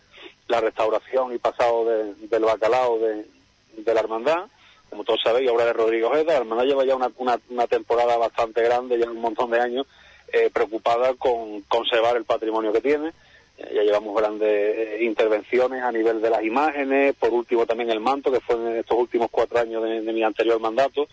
restauración 0.48 1.34
y 1.34 1.38
pasado 1.38 1.84
del 1.84 2.44
bacalao 2.44 2.98
de 2.98 3.94
la 3.94 4.00
hermandad 4.00 4.46
como 4.90 5.04
todos 5.04 5.20
sabéis, 5.22 5.48
obra 5.48 5.66
de 5.66 5.72
Rodrigo 5.72 6.08
Ojeda. 6.08 6.32
La 6.32 6.38
hermandad 6.38 6.64
lleva 6.64 6.84
ya 6.84 6.96
una, 6.96 7.66
temporada 7.68 8.16
bastante 8.18 8.62
grande, 8.62 8.98
ya 8.98 9.08
un 9.08 9.20
montón 9.20 9.50
de 9.50 9.60
años, 9.60 9.86
eh, 10.32 10.50
preocupada 10.52 11.14
con 11.14 11.62
conservar 11.62 12.16
el 12.16 12.24
patrimonio 12.24 12.72
que 12.72 12.80
tiene. 12.80 13.12
Eh, 13.56 13.72
ya 13.74 13.82
llevamos 13.82 14.16
grandes 14.16 14.48
eh, 14.48 14.98
intervenciones 15.02 15.82
a 15.82 15.92
nivel 15.92 16.20
de 16.20 16.30
las 16.30 16.42
imágenes, 16.42 17.14
por 17.14 17.30
último 17.32 17.66
también 17.66 17.90
el 17.90 18.00
manto, 18.00 18.32
que 18.32 18.40
fue 18.40 18.56
en 18.56 18.76
estos 18.78 18.98
últimos 18.98 19.30
cuatro 19.30 19.60
años 19.60 19.82
de, 19.82 20.12
mi 20.12 20.22
anterior 20.22 20.60
mandato. 20.60 21.06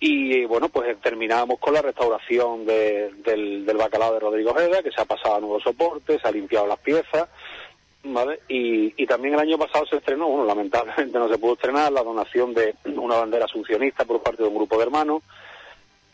Y 0.00 0.44
bueno, 0.44 0.68
pues 0.68 1.00
terminamos 1.00 1.58
con 1.60 1.72
la 1.72 1.80
restauración 1.80 2.66
del, 2.66 3.22
del 3.22 3.76
bacalao 3.76 4.12
de 4.12 4.20
Rodrigo 4.20 4.50
Ojeda, 4.50 4.82
que 4.82 4.90
se 4.90 5.00
ha 5.00 5.06
pasado 5.06 5.36
a 5.36 5.40
nuevos 5.40 5.62
soportes, 5.62 6.20
se 6.20 6.28
ha 6.28 6.32
limpiado 6.32 6.66
las 6.66 6.78
piezas, 6.80 7.28
¿vale? 8.04 8.40
Y, 8.48 9.02
y 9.02 9.06
también 9.06 9.34
el 9.34 9.40
año 9.40 9.58
pasado 9.58 9.86
se 9.86 9.96
estrenó, 9.96 10.28
bueno, 10.28 10.44
lamentablemente 10.44 11.18
no 11.18 11.28
se 11.28 11.38
pudo 11.38 11.54
estrenar, 11.54 11.92
la 11.92 12.02
donación 12.02 12.54
de 12.54 12.74
una 12.96 13.16
bandera 13.16 13.46
asuncionista 13.46 14.04
por 14.04 14.22
parte 14.22 14.42
de 14.42 14.48
un 14.48 14.54
grupo 14.54 14.76
de 14.76 14.84
hermanos. 14.84 15.22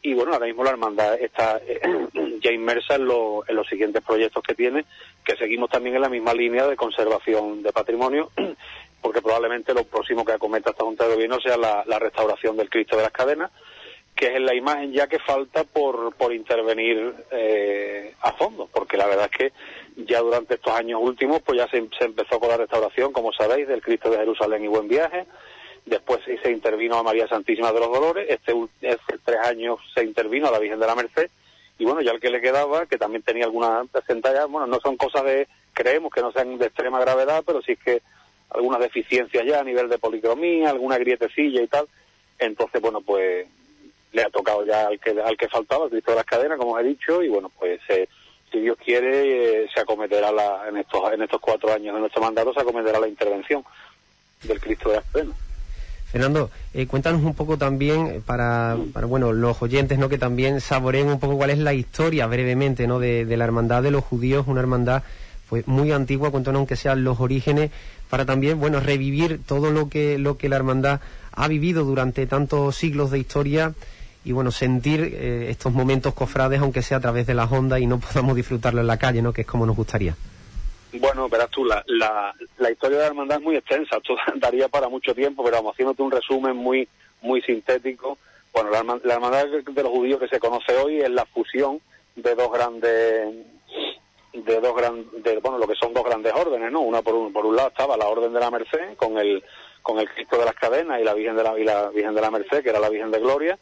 Y 0.03 0.15
bueno, 0.15 0.33
ahora 0.33 0.47
mismo 0.47 0.65
la 0.65 0.71
hermandad 0.71 1.21
está 1.21 1.61
eh, 1.67 1.81
ya 2.43 2.53
inmersa 2.53 2.95
en, 2.95 3.03
en 3.03 3.57
los 3.57 3.67
siguientes 3.69 4.03
proyectos 4.03 4.43
que 4.43 4.55
tiene, 4.55 4.87
que 5.25 5.37
seguimos 5.37 5.69
también 5.69 5.97
en 5.97 6.03
la 6.03 6.09
misma 6.09 6.33
línea 6.33 6.67
de 6.67 6.77
conservación 6.77 7.63
de 7.63 7.73
patrimonio, 7.73 8.31
porque 9.03 9.21
probablemente 9.21 9.75
lo 9.75 9.85
próximo 9.85 10.25
que 10.25 10.33
acometa 10.33 10.71
esta 10.71 10.85
Junta 10.85 11.07
de 11.07 11.15
Gobierno 11.15 11.39
sea 11.41 11.57
la 11.57 11.99
restauración 11.99 12.57
del 12.57 12.71
Cristo 12.71 12.97
de 12.97 13.03
las 13.03 13.13
Cadenas, 13.13 13.51
que 14.21 14.37
es 14.37 14.41
la 14.43 14.55
imagen 14.55 14.93
ya 14.93 15.07
que 15.07 15.19
falta 15.19 15.65
por, 15.65 16.15
por 16.15 16.35
intervenir 16.35 17.15
eh, 17.31 18.13
a 18.21 18.33
fondo, 18.33 18.69
porque 18.71 18.99
la 18.99 19.07
verdad 19.07 19.31
es 19.33 19.39
que 19.39 19.53
ya 20.05 20.21
durante 20.21 20.57
estos 20.57 20.75
años 20.75 21.01
últimos 21.03 21.41
pues 21.41 21.57
ya 21.57 21.67
se, 21.69 21.79
empezó 21.79 22.39
con 22.39 22.51
la 22.51 22.59
restauración, 22.59 23.15
como 23.15 23.33
sabéis, 23.33 23.67
del 23.67 23.81
Cristo 23.81 24.11
de 24.11 24.19
Jerusalén 24.19 24.63
y 24.63 24.69
Buen 24.69 24.89
Viaje, 24.89 25.25
después 25.87 26.21
se 26.43 26.51
intervino 26.51 26.99
a 26.99 27.03
María 27.03 27.27
Santísima 27.29 27.73
de 27.73 27.81
los 27.81 27.91
Dolores, 27.91 28.27
este, 28.29 28.53
este 28.83 29.17
tres 29.25 29.39
años 29.43 29.79
se 29.95 30.05
intervino 30.05 30.49
a 30.49 30.51
la 30.51 30.59
Virgen 30.59 30.81
de 30.81 30.87
la 30.87 30.95
Merced, 30.95 31.31
y 31.79 31.87
bueno, 31.87 32.03
ya 32.03 32.11
el 32.11 32.21
que 32.21 32.29
le 32.29 32.43
quedaba, 32.43 32.85
que 32.85 32.99
también 32.99 33.23
tenía 33.23 33.47
algunas 33.47 33.89
presentallas, 33.89 34.51
bueno, 34.51 34.67
no 34.67 34.81
son 34.81 34.99
cosas 34.99 35.25
de, 35.25 35.49
creemos 35.73 36.13
que 36.13 36.21
no 36.21 36.31
sean 36.31 36.59
de 36.59 36.67
extrema 36.67 37.01
gravedad, 37.01 37.43
pero 37.47 37.63
sí 37.63 37.75
que 37.75 38.03
algunas 38.51 38.81
deficiencias 38.81 39.47
ya 39.47 39.61
a 39.61 39.65
nivel 39.65 39.89
de 39.89 39.97
policromía, 39.97 40.69
alguna 40.69 40.99
grietecilla 40.99 41.63
y 41.63 41.69
tal, 41.69 41.89
entonces 42.39 42.83
bueno, 42.83 43.01
pues 43.01 43.47
le 44.13 44.23
ha 44.23 44.31
tocado 44.31 44.65
ya 44.65 44.87
al 44.87 44.99
que, 44.99 45.11
al 45.11 45.37
que 45.37 45.49
faltaba, 45.49 45.85
el 45.85 45.91
Cristo 45.91 46.13
de 46.13 46.17
las 46.17 46.27
Cadenas, 46.27 46.59
como 46.59 46.73
os 46.73 46.81
he 46.81 46.85
dicho, 46.85 47.23
y 47.23 47.29
bueno, 47.29 47.51
pues 47.59 47.81
eh, 47.89 48.09
si 48.51 48.61
Dios 48.61 48.77
quiere, 48.85 49.65
eh, 49.65 49.69
se 49.73 49.81
acometerá 49.81 50.33
la, 50.33 50.69
en, 50.69 50.79
estos, 50.79 51.13
en 51.13 51.23
estos 51.23 51.41
cuatro 51.41 51.73
años 51.73 51.95
de 51.95 52.01
nuestro 52.01 52.23
mandato, 52.23 52.53
se 52.53 52.61
acometerá 52.61 52.99
la 52.99 53.09
intervención 53.09 53.65
del 54.43 54.61
Cristo 54.61 54.91
de 54.91 54.97
las 54.97 55.05
Cadenas. 55.13 55.37
Fernando, 56.11 56.51
eh, 56.75 56.89
cuéntanos 56.89 57.23
un 57.23 57.35
poco 57.35 57.57
también 57.57 58.21
para, 58.27 58.77
para, 58.93 59.07
bueno 59.07 59.33
los 59.33 59.63
oyentes, 59.63 59.97
¿no? 59.97 60.09
Que 60.09 60.19
también 60.19 60.61
saboreen 60.61 61.07
un 61.07 61.21
poco 61.21 61.37
cuál 61.37 61.51
es 61.51 61.59
la 61.59 61.73
historia 61.73 62.27
brevemente, 62.27 62.89
¿no? 62.89 62.99
De, 62.99 63.25
de 63.25 63.37
la 63.37 63.45
hermandad 63.45 63.85
de 63.85 63.93
los 63.93 64.03
judíos, 64.03 64.47
una 64.49 64.61
hermandad 64.61 65.05
pues 65.49 65.69
muy 65.69 65.93
antigua, 65.93 66.33
cuéntanos 66.33 66.59
aunque 66.59 66.75
sean 66.75 67.05
los 67.05 67.21
orígenes, 67.21 67.71
para 68.09 68.25
también 68.25 68.59
bueno 68.59 68.81
revivir 68.81 69.41
todo 69.47 69.71
lo 69.71 69.89
que 69.89 70.19
lo 70.19 70.37
que 70.37 70.49
la 70.49 70.57
hermandad 70.57 71.01
ha 71.33 71.49
vivido 71.49 71.85
durante 71.85 72.27
tantos 72.27 72.77
siglos 72.77 73.13
de 73.13 73.21
historia 73.21 73.75
y 74.25 74.33
bueno, 74.33 74.51
sentir 74.51 75.01
eh, 75.01 75.51
estos 75.51 75.73
momentos 75.73 76.15
cofrades, 76.15 76.61
aunque 76.61 76.83
sea 76.83 76.99
a 76.99 77.01
través 77.01 77.27
de 77.27 77.35
las 77.35 77.51
ondas 77.51 77.81
y 77.81 77.87
no 77.87 77.99
podamos 78.13 78.37
disfrutarlo 78.37 78.81
en 78.81 78.87
la 78.87 78.99
calle, 78.99 79.23
¿no? 79.23 79.33
Que 79.33 79.43
es 79.43 79.47
como 79.47 79.67
nos 79.67 79.77
gustaría. 79.77 80.15
Bueno, 80.93 81.29
verás 81.29 81.51
tú, 81.51 81.65
la, 81.65 81.85
la, 81.87 82.71
historia 82.71 82.99
de 82.99 83.05
la 83.05 83.09
hermandad 83.09 83.39
es 83.39 83.45
muy 83.45 83.57
extensa, 83.57 83.97
esto 83.97 84.17
daría 84.37 84.69
para 84.69 84.89
mucho 84.89 85.15
tiempo, 85.15 85.45
pero 85.45 85.59
vamos, 85.59 85.75
haciéndote 85.75 86.03
un 86.03 86.11
resumen 86.11 86.57
muy, 86.57 86.89
muy 87.23 87.41
sintético. 87.43 88.19
Bueno, 88.53 88.71
la, 88.71 89.15
hermandad 89.15 89.47
de 89.47 89.83
los 89.83 89.93
judíos 89.93 90.19
que 90.19 90.29
se 90.29 90.41
conoce 90.41 90.77
hoy 90.77 91.01
es 91.01 91.11
la 91.11 91.25
fusión 91.27 91.81
de 92.17 92.35
dos 92.35 92.53
grandes 92.53 93.35
de 94.33 94.61
dos 94.61 94.77
grandes, 94.77 95.43
bueno, 95.43 95.59
lo 95.59 95.67
que 95.67 95.75
son 95.75 95.93
dos 95.93 96.05
grandes 96.05 96.33
órdenes, 96.33 96.71
¿no? 96.71 96.81
Una 96.81 97.03
por 97.03 97.15
un, 97.15 97.33
por 97.33 97.47
un 97.47 97.57
lado 97.57 97.69
estaba 97.69 97.97
la 97.97 98.07
Orden 98.07 98.33
de 98.33 98.41
la 98.41 98.51
Merced 98.51 98.97
con 98.97 99.19
el 99.19 99.43
con 99.83 99.99
el 99.99 100.09
Cristo 100.09 100.39
de 100.39 100.45
las 100.45 100.55
Cadenas 100.55 101.01
y 101.01 101.05
la 101.05 101.15
Virgen 101.15 101.37
de 101.37 101.43
y 101.61 101.65
la 101.65 101.89
Virgen 101.91 102.15
de 102.15 102.21
la 102.21 102.31
Merced, 102.31 102.63
que 102.63 102.71
era 102.71 102.81
la 102.81 102.89
Virgen 102.89 103.11
de 103.11 103.19
Gloria, 103.19 103.59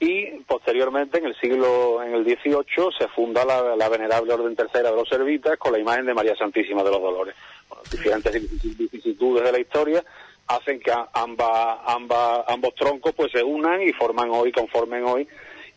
y 0.00 0.24
posteriormente 0.46 1.18
en 1.18 1.26
el 1.26 1.36
siglo 1.38 2.02
en 2.02 2.14
el 2.14 2.24
18 2.24 2.90
se 2.98 3.06
funda 3.08 3.44
la, 3.44 3.88
venerable 3.90 4.32
orden 4.32 4.56
tercera 4.56 4.90
de 4.90 4.96
los 4.96 5.08
servitas 5.08 5.58
con 5.58 5.72
la 5.72 5.78
imagen 5.78 6.06
de 6.06 6.14
María 6.14 6.34
Santísima 6.34 6.82
de 6.82 6.90
los 6.90 7.02
Dolores. 7.02 7.34
Bueno, 7.68 7.84
diferentes 7.92 8.32
vicisitudes 8.78 9.44
de 9.44 9.52
la 9.52 9.60
historia 9.60 10.02
hacen 10.46 10.80
que 10.80 10.90
ambas, 11.12 11.78
ambas, 11.84 12.44
ambos 12.48 12.74
troncos 12.74 13.12
pues 13.14 13.30
se 13.30 13.44
unan 13.44 13.82
y 13.82 13.92
forman 13.92 14.30
hoy 14.30 14.50
conformen 14.50 15.04
hoy 15.04 15.28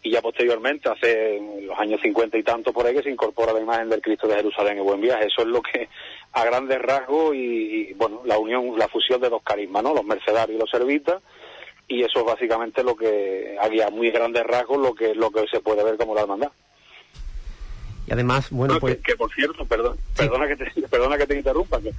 y 0.01 0.11
ya 0.11 0.21
posteriormente 0.21 0.89
hace 0.89 1.41
los 1.61 1.77
años 1.77 1.99
50 2.01 2.37
y 2.37 2.43
tanto 2.43 2.71
por 2.71 2.85
ahí 2.85 2.93
que 2.93 3.03
se 3.03 3.11
incorpora 3.11 3.51
la 3.51 3.59
imagen 3.59 3.89
del 3.89 4.01
Cristo 4.01 4.27
de 4.27 4.35
Jerusalén 4.35 4.77
en 4.77 4.85
buen 4.85 5.01
viaje. 5.01 5.27
Eso 5.27 5.41
es 5.41 5.47
lo 5.47 5.61
que 5.61 5.89
a 6.31 6.45
grandes 6.45 6.81
rasgos 6.81 7.35
y, 7.35 7.39
y 7.89 7.93
bueno 7.93 8.21
la 8.23 8.37
unión 8.37 8.77
la 8.77 8.87
fusión 8.87 9.19
de 9.19 9.29
dos 9.29 9.43
carismas 9.43 9.83
no 9.83 9.93
los 9.93 10.05
mercedarios 10.05 10.57
y 10.57 10.59
los 10.61 10.69
servitas 10.69 11.21
y 11.87 12.03
eso 12.03 12.19
es 12.19 12.25
básicamente 12.25 12.83
lo 12.83 12.95
que 12.95 13.57
había 13.61 13.89
muy 13.89 14.11
grandes 14.11 14.43
rasgos 14.45 14.79
lo 14.79 14.93
que 14.93 15.13
lo 15.15 15.31
que 15.31 15.45
se 15.47 15.59
puede 15.59 15.83
ver 15.83 15.97
como 15.97 16.15
la 16.15 16.21
hermandad. 16.21 16.51
Y 18.07 18.13
además 18.13 18.49
bueno 18.49 18.79
pues 18.79 18.97
que, 18.97 19.15
por 19.15 19.33
cierto 19.33 19.65
perdón 19.65 19.97
perdona 20.15 20.47
que 20.47 20.55
te 20.55 20.81
perdona 20.89 21.17
que 21.17 21.27
te 21.27 21.37
interrumpa 21.37 21.81
que 21.81 21.93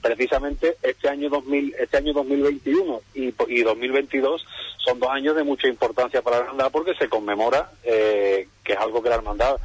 precisamente 0.00 0.76
este 0.82 1.08
año 1.08 1.28
2000 1.28 1.74
este 1.78 1.96
año 1.98 2.12
2021 2.12 3.00
y, 3.14 3.34
y 3.48 3.62
2022 3.62 4.46
son 4.78 4.98
dos 4.98 5.10
años 5.10 5.36
de 5.36 5.44
mucha 5.44 5.68
importancia 5.68 6.22
para 6.22 6.38
la 6.38 6.42
hermandad 6.44 6.70
porque 6.72 6.94
se 6.94 7.08
conmemora 7.08 7.70
eh, 7.84 8.48
que 8.64 8.72
es 8.72 8.78
algo 8.78 9.02
que 9.02 9.10
la 9.10 9.16
hermandad 9.16 9.56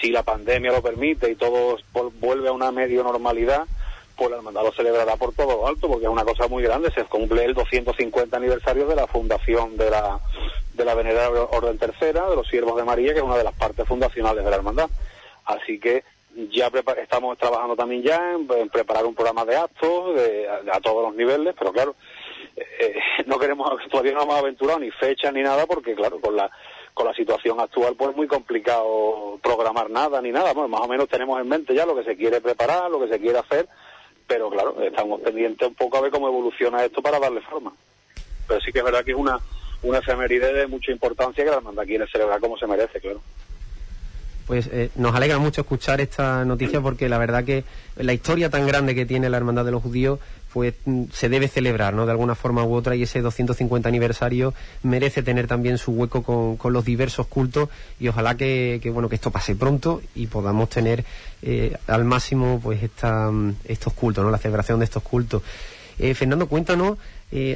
si 0.00 0.10
la 0.10 0.22
pandemia 0.22 0.72
lo 0.72 0.82
permite 0.82 1.30
y 1.30 1.34
todo 1.34 1.78
vuelve 2.20 2.48
a 2.48 2.52
una 2.52 2.70
medio 2.70 3.02
normalidad 3.02 3.66
pues 4.20 4.32
la 4.32 4.36
hermandad 4.36 4.64
lo 4.64 4.72
celebrará 4.72 5.16
por 5.16 5.32
todo 5.32 5.66
alto, 5.66 5.88
porque 5.88 6.04
es 6.04 6.10
una 6.10 6.26
cosa 6.26 6.46
muy 6.46 6.62
grande. 6.62 6.92
Se 6.94 7.04
cumple 7.04 7.42
el 7.42 7.54
250 7.54 8.36
aniversario 8.36 8.86
de 8.86 8.94
la 8.94 9.06
fundación 9.06 9.78
de 9.78 9.88
la, 9.88 10.20
de 10.74 10.84
la 10.84 10.94
Venerable 10.94 11.40
Orden 11.50 11.78
Tercera, 11.78 12.28
de 12.28 12.36
los 12.36 12.46
Siervos 12.46 12.76
de 12.76 12.84
María, 12.84 13.14
que 13.14 13.20
es 13.20 13.24
una 13.24 13.38
de 13.38 13.44
las 13.44 13.54
partes 13.54 13.88
fundacionales 13.88 14.44
de 14.44 14.50
la 14.50 14.56
hermandad. 14.56 14.90
Así 15.46 15.80
que 15.80 16.04
ya 16.52 16.70
estamos 16.98 17.38
trabajando 17.38 17.74
también 17.76 18.02
ya 18.02 18.34
en, 18.34 18.68
preparar 18.68 19.06
un 19.06 19.14
programa 19.14 19.46
de 19.46 19.56
actos 19.56 20.20
a 20.70 20.80
todos 20.80 21.02
los 21.02 21.14
niveles, 21.14 21.54
pero 21.58 21.72
claro, 21.72 21.94
eh, 22.56 22.96
no 23.24 23.38
queremos, 23.38 23.72
todavía 23.90 24.12
no 24.12 24.24
hemos 24.24 24.36
aventurado 24.36 24.80
ni 24.80 24.90
fecha 24.90 25.32
ni 25.32 25.40
nada, 25.40 25.64
porque 25.64 25.94
claro, 25.94 26.20
con 26.20 26.36
la 26.36 26.50
con 26.92 27.06
la 27.06 27.14
situación 27.14 27.58
actual 27.60 27.94
pues 27.96 28.10
es 28.10 28.16
muy 28.16 28.26
complicado 28.26 29.38
programar 29.42 29.88
nada 29.88 30.20
ni 30.20 30.32
nada, 30.32 30.52
más 30.52 30.80
o 30.80 30.88
menos 30.88 31.08
tenemos 31.08 31.40
en 31.40 31.48
mente 31.48 31.74
ya 31.74 31.86
lo 31.86 31.94
que 31.94 32.04
se 32.04 32.16
quiere 32.16 32.42
preparar, 32.42 32.90
lo 32.90 33.00
que 33.00 33.08
se 33.08 33.18
quiere 33.18 33.38
hacer, 33.38 33.68
pero 34.30 34.48
claro, 34.48 34.76
estamos 34.80 35.20
pendientes 35.22 35.66
un 35.66 35.74
poco 35.74 35.98
a 35.98 36.02
ver 36.02 36.12
cómo 36.12 36.28
evoluciona 36.28 36.84
esto 36.84 37.02
para 37.02 37.18
darle 37.18 37.40
forma. 37.40 37.72
Pero 38.46 38.60
sí 38.60 38.70
que 38.70 38.78
es 38.78 38.84
verdad 38.84 39.04
que 39.04 39.10
es 39.10 39.16
una, 39.16 39.40
una 39.82 39.98
efeméride 39.98 40.52
de 40.52 40.68
mucha 40.68 40.92
importancia 40.92 41.42
que 41.42 41.50
la 41.50 41.56
hermandad 41.56 41.82
quiere 41.82 42.06
celebrar 42.06 42.38
como 42.38 42.56
se 42.56 42.68
merece, 42.68 43.00
claro. 43.00 43.20
Pues 44.46 44.68
eh, 44.68 44.90
nos 44.94 45.16
alegra 45.16 45.38
mucho 45.38 45.62
escuchar 45.62 46.00
esta 46.00 46.44
noticia 46.44 46.80
porque 46.80 47.08
la 47.08 47.18
verdad 47.18 47.42
que 47.42 47.64
la 47.96 48.12
historia 48.12 48.50
tan 48.50 48.68
grande 48.68 48.94
que 48.94 49.04
tiene 49.04 49.28
la 49.28 49.36
Hermandad 49.36 49.64
de 49.64 49.72
los 49.72 49.82
Judíos 49.82 50.20
pues 50.52 50.74
se 51.12 51.28
debe 51.28 51.48
celebrar, 51.48 51.94
¿no? 51.94 52.06
De 52.06 52.12
alguna 52.12 52.34
forma 52.34 52.64
u 52.64 52.74
otra 52.74 52.96
y 52.96 53.02
ese 53.02 53.20
250 53.20 53.88
aniversario 53.88 54.54
merece 54.82 55.22
tener 55.22 55.46
también 55.46 55.78
su 55.78 55.92
hueco 55.92 56.22
con, 56.22 56.72
los 56.72 56.84
diversos 56.84 57.26
cultos 57.26 57.68
y 57.98 58.08
ojalá 58.08 58.36
que, 58.36 58.80
bueno 58.92 59.08
que 59.08 59.14
esto 59.14 59.30
pase 59.30 59.54
pronto 59.54 60.02
y 60.14 60.26
podamos 60.26 60.68
tener 60.68 61.04
eh, 61.42 61.76
al 61.86 62.04
máximo 62.04 62.60
pues 62.62 62.82
esta, 62.82 63.30
mm, 63.30 63.56
estos 63.64 63.92
cultos, 63.92 64.24
¿no? 64.24 64.30
La 64.30 64.38
celebración 64.38 64.80
de 64.80 64.84
estos 64.84 65.02
cultos. 65.02 65.42
Eh, 65.98 66.14
Fernando, 66.14 66.48
cuéntanos, 66.48 66.96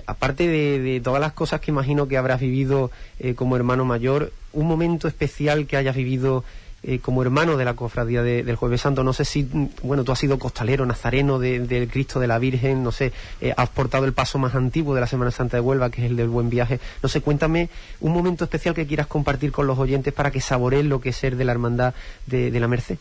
aparte 0.07 0.47
de, 0.47 0.79
de, 0.79 1.01
todas 1.01 1.21
las 1.21 1.33
cosas 1.33 1.61
que 1.61 1.71
imagino 1.71 2.07
que 2.07 2.19
habrás 2.19 2.41
vivido 2.41 2.91
como 3.37 3.57
hermano 3.57 3.87
mayor, 3.87 4.33
un 4.53 4.67
momento 4.69 5.09
especial 5.09 5.67
que 5.67 5.79
hayas 5.79 5.97
vivido 5.97 6.45
eh, 6.87 6.99
como 6.99 7.23
hermano 7.23 7.57
de 7.57 7.65
la 7.65 7.75
cofradía 7.75 8.23
del 8.23 8.57
Jueves 8.57 8.83
Santo. 8.83 9.03
No 9.03 9.15
sé 9.15 9.25
si, 9.25 9.49
bueno, 9.83 10.05
tú 10.05 10.13
has 10.13 10.19
sido 10.19 10.39
costalero, 10.39 10.85
nazareno 10.85 11.39
del 11.39 11.89
Cristo 11.89 12.21
de 12.21 12.27
la 12.27 12.39
Virgen, 12.39 12.83
no 12.83 12.93
sé, 12.93 13.13
eh, 13.41 13.55
has 13.57 13.71
portado 13.71 14.05
el 14.05 14.13
paso 14.13 14.39
más 14.39 14.55
antiguo 14.55 14.95
de 14.95 15.01
la 15.01 15.07
Semana 15.07 15.31
Santa 15.31 15.57
de 15.57 15.63
Huelva, 15.63 15.91
que 15.91 16.05
es 16.05 16.11
el 16.11 16.17
del 16.17 16.29
Buen 16.29 16.51
Viaje. 16.51 16.81
No 17.03 17.09
sé, 17.09 17.23
cuéntame 17.23 17.71
un 18.01 18.13
momento 18.13 18.45
especial 18.45 18.75
que 18.75 18.87
quieras 18.87 19.07
compartir 19.07 19.51
con 19.51 19.67
los 19.67 19.79
oyentes 19.79 20.13
para 20.13 20.31
que 20.31 20.43
saboreen 20.43 20.91
lo 20.91 21.01
que 21.01 21.09
es 21.09 21.17
ser 21.17 21.37
de 21.37 21.45
la 21.47 21.53
Hermandad 21.53 21.95
de, 22.27 22.51
la 22.51 22.69
Merced. 22.69 22.99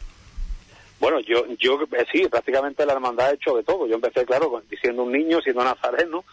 Bueno, 1.02 1.20
yo, 1.20 1.46
yo 1.60 1.78
eh, 1.92 2.06
sí, 2.10 2.26
prácticamente 2.30 2.86
la 2.86 2.94
hermandad 2.94 3.28
ha 3.28 3.34
hecho 3.34 3.58
de 3.58 3.64
todo. 3.64 3.86
Yo 3.86 3.96
empecé, 3.96 4.26
claro, 4.26 4.64
siendo 4.82 5.04
un 5.04 5.12
niño, 5.12 5.42
siendo 5.42 5.62
nazareno, 5.62 6.24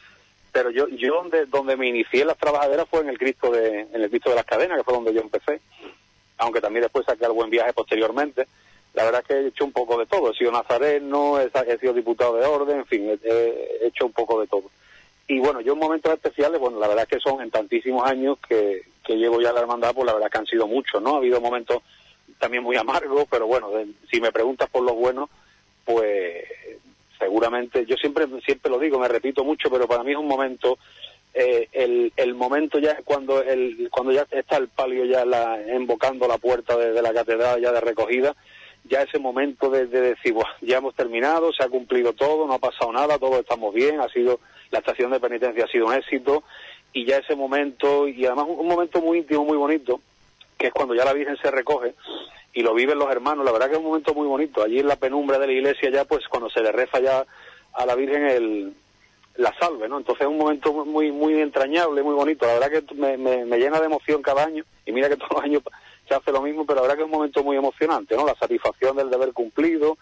pero 0.52 0.70
yo, 0.70 0.86
yo 0.88 1.14
donde, 1.14 1.46
donde 1.46 1.76
me 1.76 1.88
inicié 1.88 2.20
en 2.20 2.28
las 2.28 2.38
trabajaderas 2.38 2.86
fue 2.88 3.00
en 3.00 3.08
el 3.08 3.18
Cristo 3.18 3.50
de, 3.50 3.88
en 3.92 4.02
el 4.02 4.08
Cristo 4.08 4.30
de 4.30 4.36
las 4.36 4.44
Cadenas, 4.44 4.78
que 4.78 4.84
fue 4.84 4.94
donde 4.94 5.12
yo 5.12 5.20
empecé 5.20 5.60
aunque 6.40 6.60
también 6.60 6.82
después 6.82 7.06
saqué 7.06 7.24
al 7.26 7.32
buen 7.32 7.50
viaje 7.50 7.72
posteriormente. 7.72 8.46
La 8.94 9.04
verdad 9.04 9.20
es 9.20 9.28
que 9.28 9.34
he 9.34 9.46
hecho 9.48 9.64
un 9.64 9.72
poco 9.72 9.98
de 9.98 10.06
todo. 10.06 10.30
He 10.32 10.34
sido 10.34 10.50
nazareno, 10.50 11.38
he, 11.38 11.78
sido 11.78 11.92
diputado 11.92 12.36
de 12.36 12.44
orden, 12.44 12.78
en 12.78 12.86
fin, 12.86 13.18
he, 13.22 13.86
hecho 13.86 14.06
un 14.06 14.12
poco 14.12 14.40
de 14.40 14.46
todo. 14.46 14.64
Y 15.28 15.38
bueno, 15.38 15.60
yo 15.60 15.74
en 15.74 15.78
momentos 15.78 16.12
especiales, 16.12 16.58
bueno, 16.58 16.80
la 16.80 16.88
verdad 16.88 17.06
es 17.08 17.16
que 17.16 17.30
son 17.30 17.40
en 17.40 17.50
tantísimos 17.50 18.04
años 18.04 18.38
que, 18.48 18.82
que 19.04 19.16
llevo 19.16 19.40
ya 19.40 19.52
la 19.52 19.60
hermandad, 19.60 19.94
pues 19.94 20.06
la 20.06 20.14
verdad 20.14 20.28
que 20.28 20.38
han 20.38 20.46
sido 20.46 20.66
muchos, 20.66 21.00
¿no? 21.00 21.14
Ha 21.14 21.18
habido 21.18 21.40
momentos 21.40 21.82
también 22.38 22.64
muy 22.64 22.76
amargos, 22.76 23.26
pero 23.30 23.46
bueno, 23.46 23.70
si 24.10 24.20
me 24.20 24.32
preguntas 24.32 24.68
por 24.70 24.82
los 24.82 24.96
buenos, 24.96 25.28
pues 25.84 26.44
seguramente, 27.18 27.84
yo 27.86 27.96
siempre, 27.96 28.26
siempre 28.44 28.70
lo 28.70 28.78
digo, 28.78 28.98
me 28.98 29.06
repito 29.06 29.44
mucho, 29.44 29.70
pero 29.70 29.86
para 29.86 30.02
mí 30.02 30.12
es 30.12 30.16
un 30.16 30.26
momento 30.26 30.78
eh, 31.34 31.68
el, 31.72 32.12
el 32.16 32.34
momento 32.34 32.78
ya 32.78 32.98
cuando 33.04 33.42
el 33.42 33.88
cuando 33.90 34.12
ya 34.12 34.26
está 34.30 34.56
el 34.56 34.68
palio 34.68 35.04
ya 35.04 35.24
la, 35.24 35.58
invocando 35.76 36.26
la 36.26 36.38
puerta 36.38 36.76
de, 36.76 37.00
la 37.00 37.12
catedral 37.12 37.60
ya 37.60 37.70
de 37.70 37.80
recogida 37.80 38.34
ya 38.84 39.02
ese 39.02 39.18
momento 39.18 39.70
de, 39.70 39.86
decir 39.86 40.34
ya 40.60 40.78
hemos 40.78 40.94
terminado 40.94 41.52
se 41.52 41.64
ha 41.64 41.68
cumplido 41.68 42.12
todo 42.14 42.46
no 42.46 42.54
ha 42.54 42.58
pasado 42.58 42.92
nada 42.92 43.18
todos 43.18 43.38
estamos 43.38 43.72
bien 43.72 44.00
ha 44.00 44.08
sido 44.08 44.40
la 44.70 44.80
estación 44.80 45.12
de 45.12 45.20
penitencia 45.20 45.64
ha 45.64 45.68
sido 45.68 45.86
un 45.86 45.94
éxito 45.94 46.42
y 46.92 47.06
ya 47.06 47.18
ese 47.18 47.36
momento 47.36 48.08
y 48.08 48.26
además 48.26 48.46
un, 48.48 48.66
momento 48.66 49.00
muy 49.00 49.18
íntimo 49.18 49.44
muy 49.44 49.56
bonito 49.56 50.00
que 50.58 50.66
es 50.66 50.72
cuando 50.72 50.94
ya 50.94 51.04
la 51.04 51.12
Virgen 51.12 51.36
se 51.40 51.50
recoge 51.50 51.94
y 52.52 52.62
lo 52.62 52.74
viven 52.74 52.98
los 52.98 53.10
hermanos. 53.10 53.44
La 53.44 53.52
verdad 53.52 53.68
que 53.68 53.74
es 53.74 53.78
un 53.78 53.86
momento 53.86 54.12
muy 54.12 54.26
bonito. 54.26 54.62
Allí 54.62 54.80
en 54.80 54.88
la 54.88 54.96
penumbra 54.96 55.38
de 55.38 55.46
la 55.46 55.52
iglesia 55.52 55.90
ya 55.90 56.04
pues 56.04 56.26
cuando 56.28 56.50
se 56.50 56.60
le 56.60 56.72
reza 56.72 57.00
ya 57.00 57.24
a 57.72 57.86
la 57.86 57.94
Virgen 57.94 58.26
el 58.26 58.74
la 59.36 59.54
salve, 59.58 59.88
¿no? 59.88 59.98
Entonces 59.98 60.22
es 60.22 60.28
un 60.28 60.38
momento 60.38 60.72
muy 60.84 61.12
muy 61.12 61.40
entrañable, 61.40 62.02
muy 62.02 62.14
bonito. 62.14 62.46
La 62.46 62.58
verdad 62.58 62.70
que 62.70 62.94
me, 62.94 63.16
me, 63.16 63.58
llena 63.58 63.80
de 63.80 63.86
emoción 63.86 64.22
cada 64.22 64.44
año 64.44 64.64
y 64.84 64.92
mira 64.92 65.08
que 65.08 65.16
todos 65.18 65.32
los 65.32 65.42
años 65.42 65.62
se 66.08 66.14
hace 66.14 66.32
lo 66.32 66.42
mismo, 66.42 66.66
pero 66.66 66.76
la 66.76 66.82
verdad 66.82 66.96
que 66.96 67.02
es 67.02 67.06
un 67.06 67.16
momento 67.16 67.42
muy 67.42 67.56
emocionante, 67.56 68.16
¿no? 68.16 68.26
La 68.26 68.34
satisfacción 68.34 68.96
del 68.96 69.10
deber 69.10 69.32
cumplido 69.32 69.96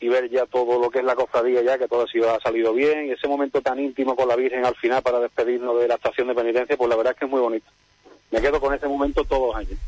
y 0.00 0.08
ver 0.08 0.28
ya 0.30 0.46
todo 0.46 0.80
lo 0.80 0.90
que 0.90 0.98
es 0.98 1.04
la 1.04 1.14
cofradía 1.14 1.62
ya, 1.62 1.78
que 1.78 1.86
todo 1.86 2.02
ha, 2.04 2.34
ha 2.34 2.40
salido 2.40 2.72
bien, 2.72 3.06
y 3.06 3.12
ese 3.12 3.28
momento 3.28 3.62
tan 3.62 3.78
íntimo 3.78 4.16
con 4.16 4.26
la 4.26 4.34
Virgen 4.34 4.64
al 4.64 4.74
final 4.74 5.00
para 5.00 5.20
despedirnos 5.20 5.78
de 5.78 5.86
la 5.86 5.94
estación 5.94 6.26
de 6.26 6.34
penitencia, 6.34 6.76
pues 6.76 6.90
la 6.90 6.96
verdad 6.96 7.12
es 7.12 7.18
que 7.20 7.26
es 7.26 7.30
muy 7.30 7.40
bonito. 7.40 7.66
Me 8.32 8.40
quedo 8.40 8.60
con 8.60 8.74
ese 8.74 8.88
momento 8.88 9.24
todos 9.24 9.48
los 9.48 9.56
años. 9.56 9.78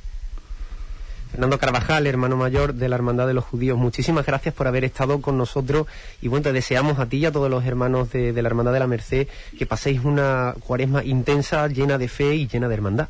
Fernando 1.34 1.58
Carvajal, 1.58 2.06
hermano 2.06 2.36
mayor 2.36 2.74
de 2.74 2.88
la 2.88 2.94
Hermandad 2.94 3.26
de 3.26 3.34
los 3.34 3.42
Judíos, 3.42 3.76
muchísimas 3.76 4.24
gracias 4.24 4.54
por 4.54 4.68
haber 4.68 4.84
estado 4.84 5.20
con 5.20 5.36
nosotros 5.36 5.88
y 6.22 6.28
bueno, 6.28 6.44
te 6.44 6.52
deseamos 6.52 7.00
a 7.00 7.06
ti 7.06 7.16
y 7.16 7.26
a 7.26 7.32
todos 7.32 7.50
los 7.50 7.66
hermanos 7.66 8.12
de, 8.12 8.40
la 8.40 8.48
Hermandad 8.48 8.72
de 8.72 8.78
la 8.78 8.86
Merced 8.86 9.26
que 9.58 9.66
paséis 9.66 10.04
una 10.04 10.54
cuaresma 10.60 11.02
intensa, 11.02 11.66
llena 11.66 11.98
de 11.98 12.06
fe 12.06 12.36
y 12.36 12.46
llena 12.46 12.68
de 12.68 12.74
hermandad. 12.74 13.08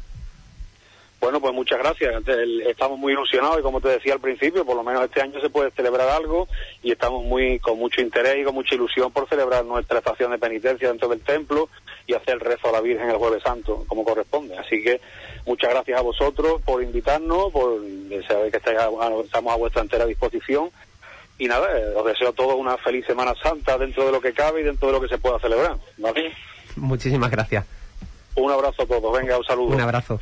Bueno, 1.24 1.40
pues 1.40 1.54
muchas 1.54 1.78
gracias. 1.78 2.22
Estamos 2.68 2.98
muy 2.98 3.14
ilusionados 3.14 3.58
y 3.58 3.62
como 3.62 3.80
te 3.80 3.88
decía 3.88 4.12
al 4.12 4.20
principio, 4.20 4.66
por 4.66 4.76
lo 4.76 4.82
menos 4.82 5.02
este 5.04 5.22
año 5.22 5.40
se 5.40 5.48
puede 5.48 5.70
celebrar 5.70 6.10
algo 6.10 6.46
y 6.82 6.92
estamos 6.92 7.24
muy 7.24 7.58
con 7.60 7.78
mucho 7.78 8.02
interés 8.02 8.36
y 8.42 8.44
con 8.44 8.54
mucha 8.54 8.74
ilusión 8.74 9.10
por 9.10 9.26
celebrar 9.26 9.64
nuestra 9.64 10.00
estación 10.00 10.32
de 10.32 10.38
penitencia 10.38 10.86
dentro 10.86 11.08
del 11.08 11.20
templo 11.20 11.70
y 12.06 12.12
hacer 12.12 12.34
el 12.34 12.40
rezo 12.40 12.68
a 12.68 12.72
la 12.72 12.82
Virgen 12.82 13.08
el 13.08 13.16
Jueves 13.16 13.42
Santo 13.42 13.86
como 13.88 14.04
corresponde. 14.04 14.58
Así 14.58 14.82
que 14.84 15.00
muchas 15.46 15.70
gracias 15.70 15.98
a 15.98 16.02
vosotros 16.02 16.60
por 16.60 16.82
invitarnos, 16.82 17.50
por 17.50 17.80
saber 18.28 18.50
que 18.50 18.58
estamos 18.58 19.54
a 19.54 19.56
vuestra 19.56 19.80
entera 19.80 20.04
disposición 20.04 20.68
y 21.38 21.48
nada, 21.48 21.66
eh, 21.74 21.94
os 21.96 22.04
deseo 22.04 22.28
a 22.28 22.32
todos 22.32 22.54
una 22.54 22.76
feliz 22.76 23.06
Semana 23.06 23.32
Santa 23.42 23.78
dentro 23.78 24.04
de 24.04 24.12
lo 24.12 24.20
que 24.20 24.34
cabe 24.34 24.60
y 24.60 24.64
dentro 24.64 24.88
de 24.88 24.92
lo 24.92 25.00
que 25.00 25.08
se 25.08 25.16
pueda 25.16 25.38
celebrar. 25.38 25.78
Muchísimas 26.76 27.30
gracias. 27.30 27.64
Un 28.34 28.52
abrazo 28.52 28.82
a 28.82 28.86
todos, 28.86 29.18
venga, 29.18 29.38
un 29.38 29.44
saludo. 29.44 29.74
Un 29.74 29.80
abrazo. 29.80 30.20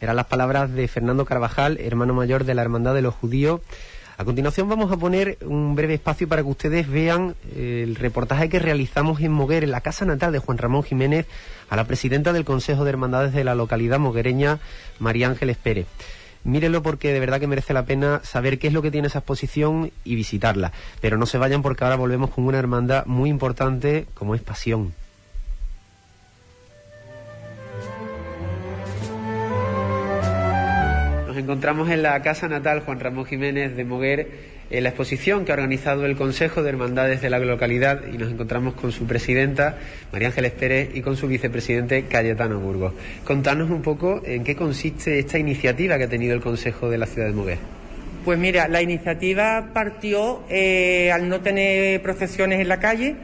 Eran 0.00 0.16
las 0.16 0.26
palabras 0.26 0.72
de 0.72 0.88
Fernando 0.88 1.24
Carvajal, 1.24 1.78
hermano 1.80 2.14
mayor 2.14 2.44
de 2.44 2.54
la 2.54 2.62
Hermandad 2.62 2.94
de 2.94 3.02
los 3.02 3.14
Judíos. 3.14 3.60
A 4.16 4.24
continuación 4.24 4.68
vamos 4.68 4.92
a 4.92 4.96
poner 4.96 5.38
un 5.44 5.74
breve 5.74 5.94
espacio 5.94 6.28
para 6.28 6.42
que 6.42 6.48
ustedes 6.48 6.88
vean 6.88 7.34
eh, 7.56 7.82
el 7.82 7.96
reportaje 7.96 8.48
que 8.48 8.60
realizamos 8.60 9.20
en 9.20 9.32
Moguer, 9.32 9.64
en 9.64 9.72
la 9.72 9.80
casa 9.80 10.04
natal 10.04 10.32
de 10.32 10.38
Juan 10.38 10.58
Ramón 10.58 10.84
Jiménez, 10.84 11.26
a 11.68 11.74
la 11.74 11.84
presidenta 11.84 12.32
del 12.32 12.44
Consejo 12.44 12.84
de 12.84 12.90
Hermandades 12.90 13.32
de 13.32 13.42
la 13.42 13.56
localidad 13.56 13.98
moguereña, 13.98 14.60
María 15.00 15.26
Ángeles 15.26 15.56
Pérez. 15.56 15.86
Mírenlo 16.44 16.82
porque 16.82 17.12
de 17.12 17.20
verdad 17.20 17.40
que 17.40 17.46
merece 17.46 17.72
la 17.72 17.86
pena 17.86 18.20
saber 18.22 18.58
qué 18.58 18.68
es 18.68 18.72
lo 18.72 18.82
que 18.82 18.90
tiene 18.90 19.08
esa 19.08 19.20
exposición 19.20 19.90
y 20.04 20.14
visitarla. 20.14 20.72
Pero 21.00 21.16
no 21.16 21.26
se 21.26 21.38
vayan 21.38 21.62
porque 21.62 21.82
ahora 21.82 21.96
volvemos 21.96 22.30
con 22.30 22.44
una 22.44 22.58
hermandad 22.58 23.06
muy 23.06 23.30
importante 23.30 24.06
como 24.14 24.34
es 24.34 24.42
Pasión. 24.42 24.94
Nos 31.34 31.42
encontramos 31.42 31.90
en 31.90 32.04
la 32.04 32.22
casa 32.22 32.46
natal 32.46 32.82
Juan 32.86 33.00
Ramón 33.00 33.24
Jiménez 33.24 33.74
de 33.74 33.84
Moguer 33.84 34.28
en 34.70 34.84
la 34.84 34.90
exposición 34.90 35.44
que 35.44 35.50
ha 35.50 35.56
organizado 35.56 36.06
el 36.06 36.14
Consejo 36.14 36.62
de 36.62 36.68
Hermandades 36.68 37.22
de 37.22 37.28
la 37.28 37.40
localidad 37.40 38.02
y 38.06 38.18
nos 38.18 38.30
encontramos 38.30 38.74
con 38.74 38.92
su 38.92 39.04
presidenta 39.04 39.76
María 40.12 40.28
Ángeles 40.28 40.52
Pérez 40.52 40.90
y 40.94 41.00
con 41.00 41.16
su 41.16 41.26
vicepresidente 41.26 42.04
Cayetano 42.04 42.60
Burgos. 42.60 42.92
Contanos 43.24 43.68
un 43.70 43.82
poco 43.82 44.22
en 44.24 44.44
qué 44.44 44.54
consiste 44.54 45.18
esta 45.18 45.36
iniciativa 45.36 45.98
que 45.98 46.04
ha 46.04 46.08
tenido 46.08 46.36
el 46.36 46.40
Consejo 46.40 46.88
de 46.88 46.98
la 46.98 47.06
ciudad 47.06 47.26
de 47.26 47.34
Moguer. 47.34 47.58
Pues 48.24 48.38
mira, 48.38 48.68
la 48.68 48.80
iniciativa 48.80 49.70
partió 49.74 50.44
eh, 50.48 51.10
al 51.10 51.28
no 51.28 51.40
tener 51.40 52.00
procesiones 52.00 52.60
en 52.60 52.68
la 52.68 52.78
calle 52.78 53.16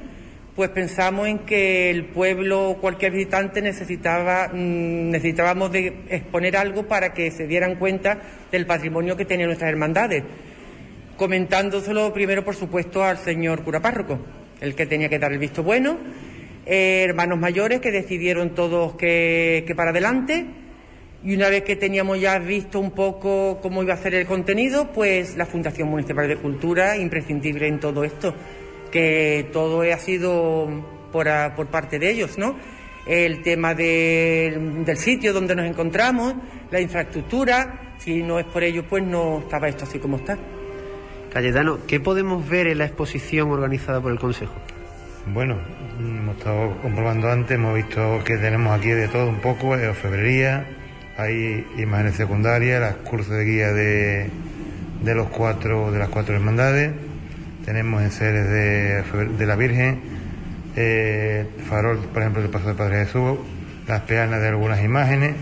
pues 0.60 0.72
pensamos 0.72 1.26
en 1.26 1.38
que 1.38 1.88
el 1.88 2.04
pueblo, 2.04 2.76
cualquier 2.82 3.12
visitante 3.12 3.62
necesitaba, 3.62 4.48
mm, 4.48 5.08
necesitábamos 5.08 5.70
exponer 5.74 6.54
algo 6.54 6.86
para 6.86 7.14
que 7.14 7.30
se 7.30 7.46
dieran 7.46 7.76
cuenta 7.76 8.18
del 8.52 8.66
patrimonio 8.66 9.16
que 9.16 9.24
tenían 9.24 9.48
nuestras 9.48 9.70
hermandades, 9.70 10.22
comentándoselo 11.16 12.12
primero, 12.12 12.44
por 12.44 12.56
supuesto, 12.56 13.02
al 13.02 13.16
señor 13.16 13.64
cura 13.64 13.80
párroco, 13.80 14.18
el 14.60 14.74
que 14.74 14.84
tenía 14.84 15.08
que 15.08 15.18
dar 15.18 15.32
el 15.32 15.38
visto 15.38 15.62
bueno, 15.62 15.96
eh, 16.66 17.06
hermanos 17.08 17.38
mayores 17.38 17.80
que 17.80 17.90
decidieron 17.90 18.50
todos 18.50 18.96
que, 18.96 19.64
que 19.66 19.74
para 19.74 19.92
adelante, 19.92 20.44
y 21.24 21.34
una 21.34 21.48
vez 21.48 21.62
que 21.62 21.76
teníamos 21.76 22.20
ya 22.20 22.38
visto 22.38 22.78
un 22.78 22.90
poco 22.90 23.60
cómo 23.62 23.82
iba 23.82 23.94
a 23.94 23.96
ser 23.96 24.12
el 24.14 24.26
contenido, 24.26 24.92
pues 24.92 25.38
la 25.38 25.46
Fundación 25.46 25.88
Municipal 25.88 26.28
de 26.28 26.36
Cultura, 26.36 26.98
imprescindible 26.98 27.66
en 27.66 27.80
todo 27.80 28.04
esto 28.04 28.34
que 28.90 29.48
todo 29.52 29.82
ha 29.82 29.98
sido 29.98 30.68
por, 31.12 31.28
por 31.56 31.66
parte 31.68 31.98
de 31.98 32.10
ellos, 32.10 32.38
¿no? 32.38 32.56
El 33.06 33.42
tema 33.42 33.74
del 33.74 34.96
sitio 34.96 35.32
donde 35.32 35.54
nos 35.54 35.66
encontramos, 35.66 36.34
la 36.70 36.80
infraestructura, 36.80 37.94
si 37.98 38.22
no 38.22 38.38
es 38.38 38.46
por 38.46 38.62
ello, 38.62 38.84
pues 38.88 39.02
no 39.02 39.40
estaba 39.40 39.68
esto 39.68 39.84
así 39.84 39.98
como 39.98 40.18
está. 40.18 40.38
Cayetano, 41.32 41.78
¿qué 41.86 42.00
podemos 42.00 42.48
ver 42.48 42.66
en 42.66 42.78
la 42.78 42.86
exposición 42.86 43.50
organizada 43.50 44.00
por 44.00 44.12
el 44.12 44.18
Consejo? 44.18 44.54
Bueno, 45.32 45.58
hemos 45.98 46.36
estado 46.36 46.76
comprobando 46.82 47.30
antes, 47.30 47.52
hemos 47.52 47.74
visto 47.74 48.20
que 48.24 48.36
tenemos 48.36 48.78
aquí 48.78 48.88
de 48.88 49.08
todo 49.08 49.28
un 49.28 49.40
poco, 49.40 49.76
de 49.76 49.88
orfebrería, 49.88 50.66
hay 51.16 51.66
imágenes 51.78 52.16
secundarias, 52.16 52.80
las 52.80 52.96
cursos 52.96 53.36
de 53.36 53.44
guía 53.44 53.72
de, 53.72 54.30
de 55.02 55.14
los 55.14 55.28
cuatro, 55.28 55.90
de 55.92 55.98
las 55.98 56.08
cuatro 56.08 56.34
hermandades 56.34 56.92
tenemos 57.64 58.02
en 58.02 58.10
seres 58.10 58.48
de, 58.48 59.46
la 59.46 59.56
Virgen, 59.56 60.00
eh, 60.76 61.46
farol, 61.68 61.98
por 61.98 62.22
ejemplo, 62.22 62.42
del 62.42 62.50
Paso 62.50 62.68
del 62.68 62.76
Padre 62.76 63.04
Jesús, 63.04 63.38
las 63.86 64.02
peanas 64.02 64.40
de 64.40 64.48
algunas 64.48 64.82
imágenes, 64.82 65.34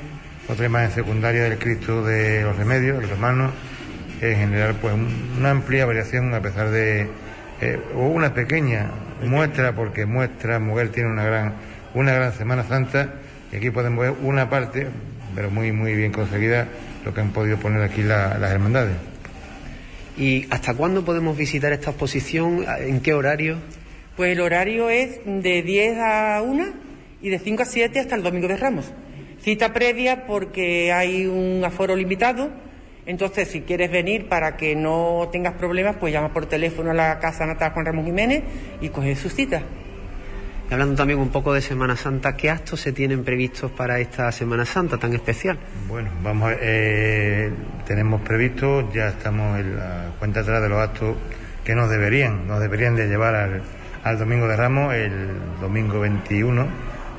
otra 0.48 0.66
imagen 0.66 0.90
secundaria 0.90 1.44
del 1.44 1.58
Cristo 1.58 2.04
de 2.04 2.42
los 2.42 2.56
Remedios, 2.56 3.02
el 3.02 3.10
romano, 3.10 3.50
en 4.20 4.36
general, 4.36 4.76
pues 4.80 4.94
una 5.38 5.50
amplia 5.50 5.86
variación 5.86 6.34
a 6.34 6.40
pesar 6.40 6.70
de, 6.70 7.08
eh, 7.60 7.80
o 7.94 8.08
una 8.08 8.34
pequeña 8.34 8.90
muestra, 9.24 9.74
porque 9.74 10.06
muestra, 10.06 10.58
mujer 10.58 10.90
tiene 10.90 11.10
una 11.10 11.24
gran, 11.24 11.54
una 11.94 12.12
gran 12.12 12.32
Semana 12.32 12.64
Santa, 12.64 13.14
y 13.52 13.56
aquí 13.56 13.70
podemos 13.70 14.00
ver 14.00 14.14
una 14.22 14.50
parte, 14.50 14.88
pero 15.34 15.50
muy, 15.50 15.72
muy 15.72 15.94
bien 15.94 16.12
conseguida, 16.12 16.66
lo 17.04 17.14
que 17.14 17.20
han 17.20 17.30
podido 17.30 17.58
poner 17.58 17.82
aquí 17.82 18.02
las 18.02 18.50
hermandades. 18.50 18.96
¿Y 20.18 20.46
hasta 20.50 20.74
cuándo 20.74 21.04
podemos 21.04 21.36
visitar 21.36 21.72
esta 21.72 21.90
exposición? 21.90 22.64
¿En 22.80 23.00
qué 23.00 23.14
horario? 23.14 23.58
Pues 24.16 24.32
el 24.32 24.40
horario 24.40 24.90
es 24.90 25.20
de 25.24 25.62
10 25.62 25.98
a 25.98 26.42
1 26.42 26.64
y 27.22 27.28
de 27.28 27.38
5 27.38 27.62
a 27.62 27.64
7 27.64 28.00
hasta 28.00 28.16
el 28.16 28.24
domingo 28.24 28.48
de 28.48 28.56
Ramos. 28.56 28.92
Cita 29.40 29.72
previa 29.72 30.26
porque 30.26 30.92
hay 30.92 31.26
un 31.26 31.64
aforo 31.64 31.94
limitado. 31.94 32.50
Entonces, 33.06 33.48
si 33.48 33.60
quieres 33.60 33.92
venir 33.92 34.28
para 34.28 34.56
que 34.56 34.74
no 34.74 35.28
tengas 35.30 35.54
problemas, 35.54 35.96
pues 36.00 36.12
llama 36.12 36.32
por 36.32 36.46
teléfono 36.46 36.90
a 36.90 36.94
la 36.94 37.20
Casa 37.20 37.46
Natal 37.46 37.70
Juan 37.72 37.86
Ramón 37.86 38.04
Jiménez 38.04 38.42
y 38.80 38.88
coge 38.88 39.14
su 39.14 39.30
cita 39.30 39.62
hablando 40.70 40.94
también 40.94 41.18
un 41.18 41.30
poco 41.30 41.52
de 41.52 41.60
Semana 41.60 41.96
Santa, 41.96 42.36
¿qué 42.36 42.50
actos 42.50 42.80
se 42.80 42.92
tienen 42.92 43.24
previstos 43.24 43.70
para 43.70 43.98
esta 43.98 44.30
Semana 44.32 44.64
Santa 44.64 44.98
tan 44.98 45.14
especial? 45.14 45.58
Bueno, 45.88 46.10
vamos, 46.22 46.52
eh, 46.60 47.50
tenemos 47.86 48.20
previsto, 48.22 48.92
ya 48.92 49.08
estamos 49.08 49.58
en 49.58 49.76
la 49.76 50.10
cuenta 50.18 50.40
atrás 50.40 50.62
de 50.62 50.68
los 50.68 50.78
actos 50.78 51.16
que 51.64 51.74
nos 51.74 51.90
deberían, 51.90 52.46
nos 52.46 52.60
deberían 52.60 52.96
de 52.96 53.08
llevar 53.08 53.34
al, 53.34 54.18
Domingo 54.18 54.48
de 54.48 54.56
Ramos, 54.56 54.94
el 54.94 55.28
domingo 55.60 56.00
21 56.00 56.66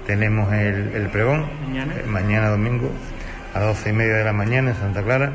tenemos 0.07 0.51
el, 0.51 1.07
pregón, 1.12 1.45
mañana. 2.07 2.47
Eh, 2.47 2.49
domingo, 2.49 2.89
a 3.53 3.59
doce 3.59 3.91
y 3.91 3.93
media 3.93 4.15
de 4.15 4.23
la 4.23 4.33
mañana 4.33 4.71
en 4.71 4.75
Santa 4.75 5.03
Clara, 5.03 5.33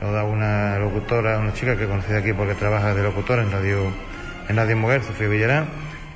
lo 0.00 0.10
da 0.10 0.24
una 0.24 0.78
locutora, 0.78 1.38
una 1.38 1.52
chica 1.52 1.76
que 1.76 1.86
conocí 1.86 2.14
aquí 2.14 2.32
porque 2.32 2.54
trabaja 2.54 2.94
de 2.94 3.02
locutora 3.02 3.42
en 3.42 3.52
Radio, 3.52 3.92
en 4.48 4.56
Radio 4.56 4.76
Mujer, 4.78 5.02
Sofía 5.02 5.28
Villarán, 5.28 5.66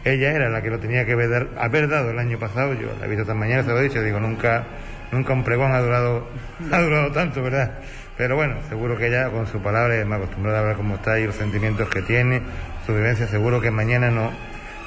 ella 0.05 0.33
era 0.33 0.49
la 0.49 0.63
que 0.63 0.71
lo 0.71 0.79
tenía 0.79 1.05
que 1.05 1.13
haber, 1.13 1.49
haber 1.59 1.89
dado 1.89 2.11
el 2.11 2.19
año 2.19 2.39
pasado, 2.39 2.75
yo 2.75 2.89
la 2.99 3.07
he 3.07 3.09
visto 3.09 3.23
esta 3.23 3.35
mañana, 3.35 3.63
se 3.63 3.69
lo 3.69 3.79
he 3.79 3.83
dicho, 3.83 4.03
digo, 4.03 4.19
nunca, 4.21 4.65
nunca 5.13 5.33
un 5.33 5.45
pregón 5.45 5.73
ha 5.73 5.81
durado, 5.81 6.29
ha 6.73 6.81
durado 6.81 7.13
tanto, 7.13 7.43
¿verdad? 7.43 7.73
Pero 8.17 8.37
bueno, 8.37 8.57
seguro 8.69 8.97
que 8.97 9.09
ella 9.09 9.31
con 9.31 9.47
su 9.47 9.61
palabra 9.61 9.97
es 9.97 10.07
más 10.07 10.19
acostumbrada 10.19 10.59
a 10.59 10.61
hablar 10.63 10.77
cómo 10.77 10.97
está 10.97 11.19
y 11.19 11.27
los 11.27 11.35
sentimientos 11.35 11.89
que 11.89 12.03
tiene, 12.03 12.43
su 12.87 12.95
vivencia, 12.95 13.27
seguro 13.27 13.61
que 13.61 13.71
mañana 13.71 14.11
no, 14.11 14.31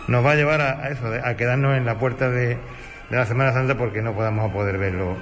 nos 0.08 0.26
va 0.26 0.32
a 0.32 0.36
llevar 0.36 0.62
a, 0.62 0.90
eso, 0.90 1.12
a 1.24 1.36
quedarnos 1.36 1.78
en 1.78 1.86
la 1.86 1.98
puerta 1.98 2.30
de, 2.30 2.58
la 3.10 3.26
Semana 3.26 3.54
Santa 3.54 3.78
porque 3.78 4.02
no 4.02 4.14
podamos 4.14 4.52
poder 4.52 4.78
ver 4.78 4.94
los, 4.94 5.18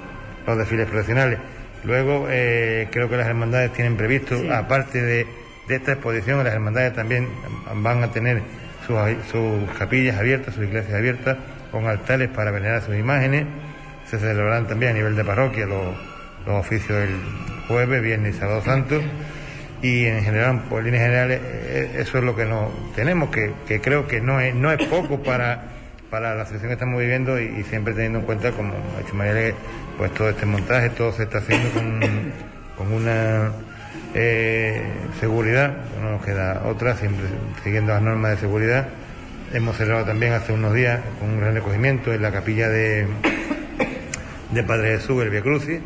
desfiles 0.56 0.88
profesionales. 0.88 1.38
Luego, 1.84 2.26
eh, 2.30 2.88
creo 2.90 3.08
que 3.08 3.16
las 3.16 3.26
hermandades 3.26 3.72
tienen 3.72 3.96
previsto, 3.96 4.36
aparte 4.52 5.02
de, 5.02 5.26
de 5.68 5.74
esta 5.74 5.92
exposición, 5.92 6.42
las 6.44 6.54
hermandades 6.54 6.94
también 6.94 7.28
van 7.76 8.02
a 8.02 8.10
tener 8.12 8.42
sus, 8.86 9.70
capillas 9.78 10.18
abiertas, 10.18 10.54
sus 10.54 10.64
iglesias 10.64 10.94
abiertas, 10.94 11.36
con 11.70 11.86
altares 11.86 12.28
para 12.28 12.50
venerar 12.50 12.82
sus 12.82 12.96
imágenes. 12.96 13.46
Se 14.06 14.18
celebrarán 14.18 14.66
también 14.66 14.92
a 14.92 14.94
nivel 14.94 15.16
de 15.16 15.24
parroquia 15.24 15.66
los, 15.66 15.94
oficios 16.46 16.98
del 16.98 17.16
jueves, 17.68 18.02
viernes 18.02 18.36
y 18.36 18.38
sábado 18.38 18.62
santo. 18.62 19.00
Y 19.80 20.06
en 20.06 20.22
general, 20.22 20.62
por 20.68 20.84
líneas 20.84 21.04
generales, 21.04 21.40
eh, 21.42 21.96
eso 21.98 22.18
es 22.18 22.24
lo 22.24 22.36
que 22.36 22.44
no 22.44 22.70
tenemos, 22.94 23.30
que, 23.30 23.80
creo 23.80 24.06
que 24.06 24.20
no 24.20 24.40
es, 24.40 24.54
poco 24.88 25.22
para, 25.22 25.64
para 26.10 26.34
la 26.34 26.44
situación 26.44 26.68
que 26.68 26.74
estamos 26.74 27.00
viviendo 27.00 27.40
y, 27.40 27.64
siempre 27.64 27.94
teniendo 27.94 28.20
en 28.20 28.26
cuenta, 28.26 28.52
como 28.52 28.74
ha 28.74 29.00
dicho 29.00 29.14
María, 29.14 29.54
pues 29.98 30.12
todo 30.14 30.30
este 30.30 30.46
montaje, 30.46 30.90
todo 30.90 31.12
se 31.12 31.24
está 31.24 31.38
haciendo 31.38 31.68
con 32.76 32.92
una 32.92 33.50
eh, 34.14 34.82
seguridad, 35.20 35.76
no 36.00 36.12
nos 36.12 36.24
queda 36.24 36.62
otra, 36.66 36.96
siempre 36.96 37.26
siguiendo 37.62 37.92
las 37.92 38.02
normas 38.02 38.32
de 38.32 38.36
seguridad. 38.38 38.88
Hemos 39.52 39.76
cerrado 39.76 40.04
también 40.04 40.32
hace 40.32 40.52
unos 40.52 40.74
días 40.74 41.00
con 41.18 41.30
un 41.30 41.40
gran 41.40 41.54
recogimiento 41.54 42.12
en 42.12 42.22
la 42.22 42.32
capilla 42.32 42.68
de, 42.68 43.06
de 44.50 44.62
Padre 44.62 44.98
Jesús, 44.98 45.22
el 45.22 45.30
Via 45.30 45.42
Crucis, 45.42 45.80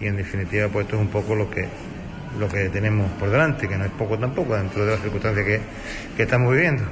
y 0.00 0.06
en 0.06 0.16
definitiva, 0.16 0.68
pues 0.68 0.84
esto 0.84 0.96
es 0.96 1.02
un 1.02 1.08
poco 1.08 1.34
lo 1.34 1.50
que, 1.50 1.66
lo 2.38 2.48
que 2.48 2.68
tenemos 2.68 3.10
por 3.12 3.30
delante, 3.30 3.66
que 3.66 3.76
no 3.76 3.84
es 3.84 3.90
poco 3.92 4.18
tampoco 4.18 4.56
dentro 4.56 4.84
de 4.84 4.92
las 4.92 5.00
circunstancias 5.00 5.44
que, 5.44 5.60
que 6.16 6.22
estamos 6.22 6.52
viviendo. 6.52 6.84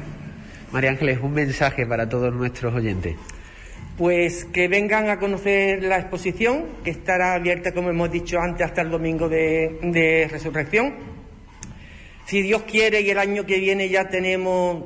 María 0.72 0.90
Ángeles, 0.90 1.18
un 1.22 1.32
mensaje 1.34 1.86
para 1.86 2.08
todos 2.08 2.34
nuestros 2.34 2.74
oyentes. 2.74 3.14
Pues 3.96 4.44
que 4.44 4.68
vengan 4.68 5.08
a 5.08 5.18
conocer 5.18 5.82
la 5.82 5.98
exposición, 5.98 6.66
que 6.84 6.90
estará 6.90 7.34
abierta, 7.34 7.72
como 7.72 7.88
hemos 7.88 8.10
dicho 8.10 8.38
antes, 8.38 8.66
hasta 8.66 8.82
el 8.82 8.90
domingo 8.90 9.28
de, 9.28 10.28
resurrección. 10.30 10.94
Si 12.26 12.42
Dios 12.42 12.62
quiere 12.62 13.00
y 13.00 13.10
el 13.10 13.18
año 13.18 13.46
que 13.46 13.58
viene 13.58 13.88
ya 13.88 14.08
tenemos 14.08 14.84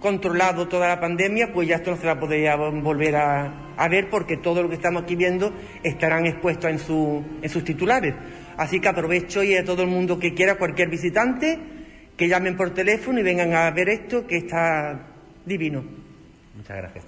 controlado 0.00 0.68
toda 0.68 0.88
la 0.88 1.00
pandemia, 1.00 1.52
pues 1.52 1.68
ya 1.68 1.76
esto 1.76 1.90
no 1.90 1.96
se 1.98 2.06
va 2.06 2.12
a 2.12 2.20
poder 2.20 2.56
volver 2.56 3.16
a, 3.16 3.88
ver 3.90 4.08
porque 4.08 4.36
todo 4.36 4.62
lo 4.62 4.68
que 4.68 4.76
estamos 4.76 5.02
aquí 5.02 5.16
viendo 5.16 5.52
estarán 5.82 6.24
expuestos 6.24 6.70
en, 6.70 7.24
en 7.42 7.48
sus 7.48 7.64
titulares. 7.64 8.14
Así 8.56 8.80
que 8.80 8.88
aprovecho 8.88 9.42
y 9.42 9.56
a 9.56 9.64
todo 9.64 9.82
el 9.82 9.88
mundo 9.88 10.18
que 10.18 10.34
quiera, 10.34 10.56
cualquier 10.56 10.88
visitante, 10.88 11.58
que 12.16 12.28
llamen 12.28 12.56
por 12.56 12.74
teléfono 12.74 13.20
y 13.20 13.22
vengan 13.22 13.54
a 13.54 13.70
ver 13.70 13.88
esto 13.88 14.26
que 14.26 14.38
está 14.38 15.06
divino. 15.46 15.84
Muchas 16.56 16.76
gracias. 16.76 17.04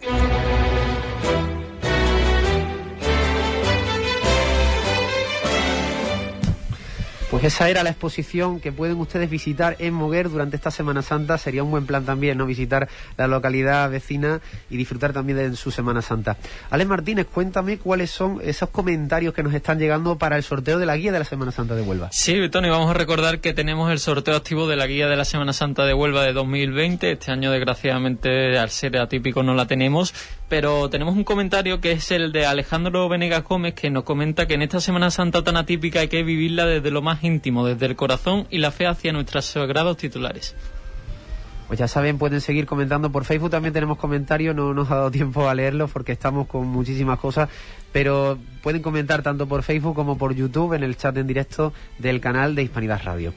Pues 7.41 7.55
esa 7.55 7.71
era 7.71 7.83
la 7.83 7.89
exposición 7.89 8.61
que 8.61 8.71
pueden 8.71 8.99
ustedes 8.99 9.31
visitar 9.31 9.75
en 9.79 9.95
Moguer 9.95 10.29
durante 10.29 10.57
esta 10.57 10.71
Semana 10.71 11.01
Santa. 11.01 11.39
Sería 11.39 11.63
un 11.63 11.71
buen 11.71 11.87
plan 11.87 12.05
también, 12.05 12.37
¿no? 12.37 12.45
Visitar 12.45 12.87
la 13.17 13.29
localidad 13.29 13.89
vecina 13.89 14.43
y 14.69 14.77
disfrutar 14.77 15.15
también 15.15 15.39
de 15.39 15.57
su 15.57 15.71
Semana 15.71 16.03
Santa. 16.03 16.37
Alex 16.69 16.89
Martínez, 16.91 17.27
cuéntame 17.33 17.79
cuáles 17.79 18.11
son 18.11 18.41
esos 18.43 18.69
comentarios 18.69 19.33
que 19.33 19.43
nos 19.43 19.55
están 19.55 19.79
llegando 19.79 20.19
para 20.19 20.37
el 20.37 20.43
sorteo 20.43 20.79
de 20.79 20.85
la 20.85 20.99
guía 20.99 21.13
de 21.13 21.21
la 21.21 21.25
Semana 21.25 21.51
Santa 21.51 21.75
de 21.75 21.81
Huelva. 21.81 22.09
Sí, 22.13 22.37
Tony, 22.51 22.69
vamos 22.69 22.91
a 22.91 22.95
recordar 22.95 23.41
que 23.41 23.55
tenemos 23.55 23.91
el 23.91 24.01
sorteo 24.01 24.37
activo 24.37 24.69
de 24.69 24.77
la 24.77 24.87
guía 24.87 25.09
de 25.09 25.17
la 25.17 25.25
Semana 25.25 25.55
Santa 25.55 25.87
de 25.87 25.95
Huelva 25.95 26.25
de 26.25 26.35
2020. 26.35 27.13
Este 27.13 27.31
año, 27.31 27.53
desgraciadamente, 27.53 28.59
al 28.59 28.69
ser 28.69 28.99
atípico 28.99 29.43
no 29.43 29.55
la 29.55 29.67
tenemos, 29.67 30.13
pero 30.51 30.91
tenemos 30.91 31.15
un 31.15 31.23
comentario 31.23 31.81
que 31.81 31.93
es 31.93 32.11
el 32.11 32.33
de 32.33 32.45
Alejandro 32.45 33.09
Venegas 33.09 33.45
Gómez 33.45 33.73
que 33.73 33.89
nos 33.89 34.03
comenta 34.03 34.49
que 34.49 34.55
en 34.55 34.63
esta 34.63 34.81
Semana 34.81 35.13
Santa 35.13 35.45
tan 35.45 35.57
atípica 35.57 36.01
hay 36.01 36.09
que 36.09 36.25
vivirla 36.25 36.67
desde 36.67 36.91
lo 36.91 37.03
más 37.03 37.23
íntimo, 37.23 37.65
desde 37.65 37.87
el 37.87 37.95
corazón 37.95 38.49
y 38.51 38.59
la 38.59 38.73
fe 38.73 38.89
hacia 38.89 39.13
nuestros 39.13 39.45
sagrados 39.45 39.97
titulares. 39.97 40.57
Pues 41.69 41.79
ya 41.79 41.87
saben, 41.87 42.19
pueden 42.19 42.41
seguir 42.41 42.67
comentando 42.67 43.13
por 43.13 43.25
Facebook. 43.25 43.51
También 43.51 43.73
tenemos 43.73 43.97
comentarios, 43.97 44.57
no 44.57 44.75
nos 44.75 44.91
ha 44.91 44.97
dado 44.97 45.11
tiempo 45.13 45.49
a 45.49 45.55
leerlos 45.55 45.93
porque 45.93 46.11
estamos 46.11 46.49
con 46.49 46.67
muchísimas 46.67 47.21
cosas, 47.21 47.49
pero 47.93 48.37
pueden 48.61 48.83
comentar 48.83 49.23
tanto 49.23 49.47
por 49.47 49.63
Facebook 49.63 49.95
como 49.95 50.19
por 50.19 50.35
YouTube 50.35 50.73
en 50.73 50.83
el 50.83 50.97
chat 50.97 51.17
en 51.17 51.29
directo 51.29 51.73
del 51.99 52.21
canal 52.21 52.57
de 52.57 52.65
Hispanidad 52.65 53.03
Radio. 53.05 53.33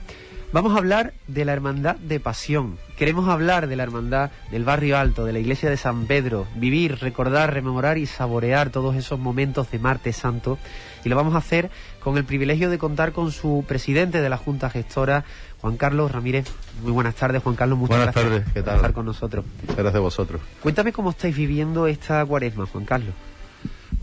Vamos 0.53 0.75
a 0.75 0.77
hablar 0.77 1.13
de 1.25 1.45
la 1.45 1.53
Hermandad 1.53 1.95
de 1.95 2.19
Pasión. 2.19 2.77
Queremos 2.95 3.27
hablar 3.27 3.65
de 3.65 3.75
la 3.75 3.81
Hermandad 3.81 4.29
del 4.51 4.63
Barrio 4.63 4.99
Alto, 4.99 5.25
de 5.25 5.33
la 5.33 5.39
Iglesia 5.39 5.67
de 5.67 5.77
San 5.77 6.05
Pedro, 6.05 6.45
vivir, 6.55 6.99
recordar, 6.99 7.51
rememorar 7.51 7.97
y 7.97 8.05
saborear 8.05 8.69
todos 8.69 8.95
esos 8.95 9.19
momentos 9.19 9.71
de 9.71 9.79
Martes 9.79 10.15
Santo. 10.15 10.59
Y 11.03 11.09
lo 11.09 11.15
vamos 11.15 11.33
a 11.33 11.39
hacer 11.39 11.71
con 11.99 12.17
el 12.17 12.23
privilegio 12.23 12.69
de 12.69 12.77
contar 12.77 13.13
con 13.13 13.31
su 13.31 13.65
presidente 13.67 14.21
de 14.21 14.29
la 14.29 14.37
Junta 14.37 14.69
Gestora, 14.69 15.25
Juan 15.59 15.75
Carlos 15.75 16.11
Ramírez. 16.11 16.45
Muy 16.83 16.91
buenas 16.91 17.15
tardes, 17.15 17.41
Juan 17.41 17.55
Carlos. 17.55 17.79
Muchas 17.79 17.97
buenas 17.97 18.13
gracias 18.13 18.31
tardes, 18.31 18.53
¿qué 18.53 18.59
por 18.59 18.63
tal? 18.65 18.75
estar 18.75 18.93
con 18.93 19.05
nosotros. 19.07 19.45
Gracias 19.75 19.95
a 19.95 19.99
vosotros. 19.99 20.39
Cuéntame 20.61 20.93
cómo 20.93 21.09
estáis 21.09 21.35
viviendo 21.35 21.87
esta 21.87 22.23
cuaresma, 22.23 22.67
Juan 22.67 22.85
Carlos. 22.85 23.15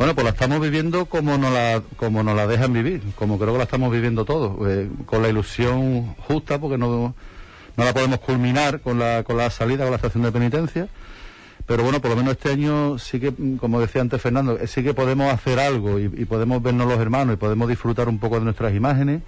Bueno, 0.00 0.14
pues 0.14 0.24
la 0.24 0.30
estamos 0.30 0.62
viviendo 0.62 1.04
como 1.04 1.36
nos 1.36 1.52
la, 1.52 1.82
como 1.98 2.22
nos 2.22 2.34
la 2.34 2.46
dejan 2.46 2.72
vivir, 2.72 3.02
como 3.16 3.38
creo 3.38 3.52
que 3.52 3.58
la 3.58 3.64
estamos 3.64 3.92
viviendo 3.92 4.24
todos, 4.24 4.56
eh, 4.66 4.88
con 5.04 5.20
la 5.20 5.28
ilusión 5.28 6.14
justa, 6.14 6.58
porque 6.58 6.78
no, 6.78 7.14
no 7.76 7.84
la 7.84 7.92
podemos 7.92 8.18
culminar 8.20 8.80
con 8.80 8.98
la, 8.98 9.24
con 9.24 9.36
la 9.36 9.50
salida, 9.50 9.82
con 9.82 9.90
la 9.90 9.96
estación 9.96 10.22
de 10.22 10.32
penitencia. 10.32 10.88
Pero 11.66 11.82
bueno, 11.82 12.00
por 12.00 12.12
lo 12.12 12.16
menos 12.16 12.32
este 12.32 12.48
año 12.48 12.98
sí 12.98 13.20
que, 13.20 13.34
como 13.60 13.78
decía 13.78 14.00
antes 14.00 14.22
Fernando, 14.22 14.58
eh, 14.58 14.66
sí 14.68 14.82
que 14.82 14.94
podemos 14.94 15.30
hacer 15.30 15.60
algo 15.60 15.98
y, 15.98 16.08
podemos 16.24 16.62
vernos 16.62 16.88
los 16.88 16.98
hermanos 16.98 17.34
y 17.34 17.36
podemos 17.36 17.68
disfrutar 17.68 18.08
un 18.08 18.18
poco 18.18 18.38
de 18.38 18.44
nuestras 18.46 18.74
imágenes 18.74 19.20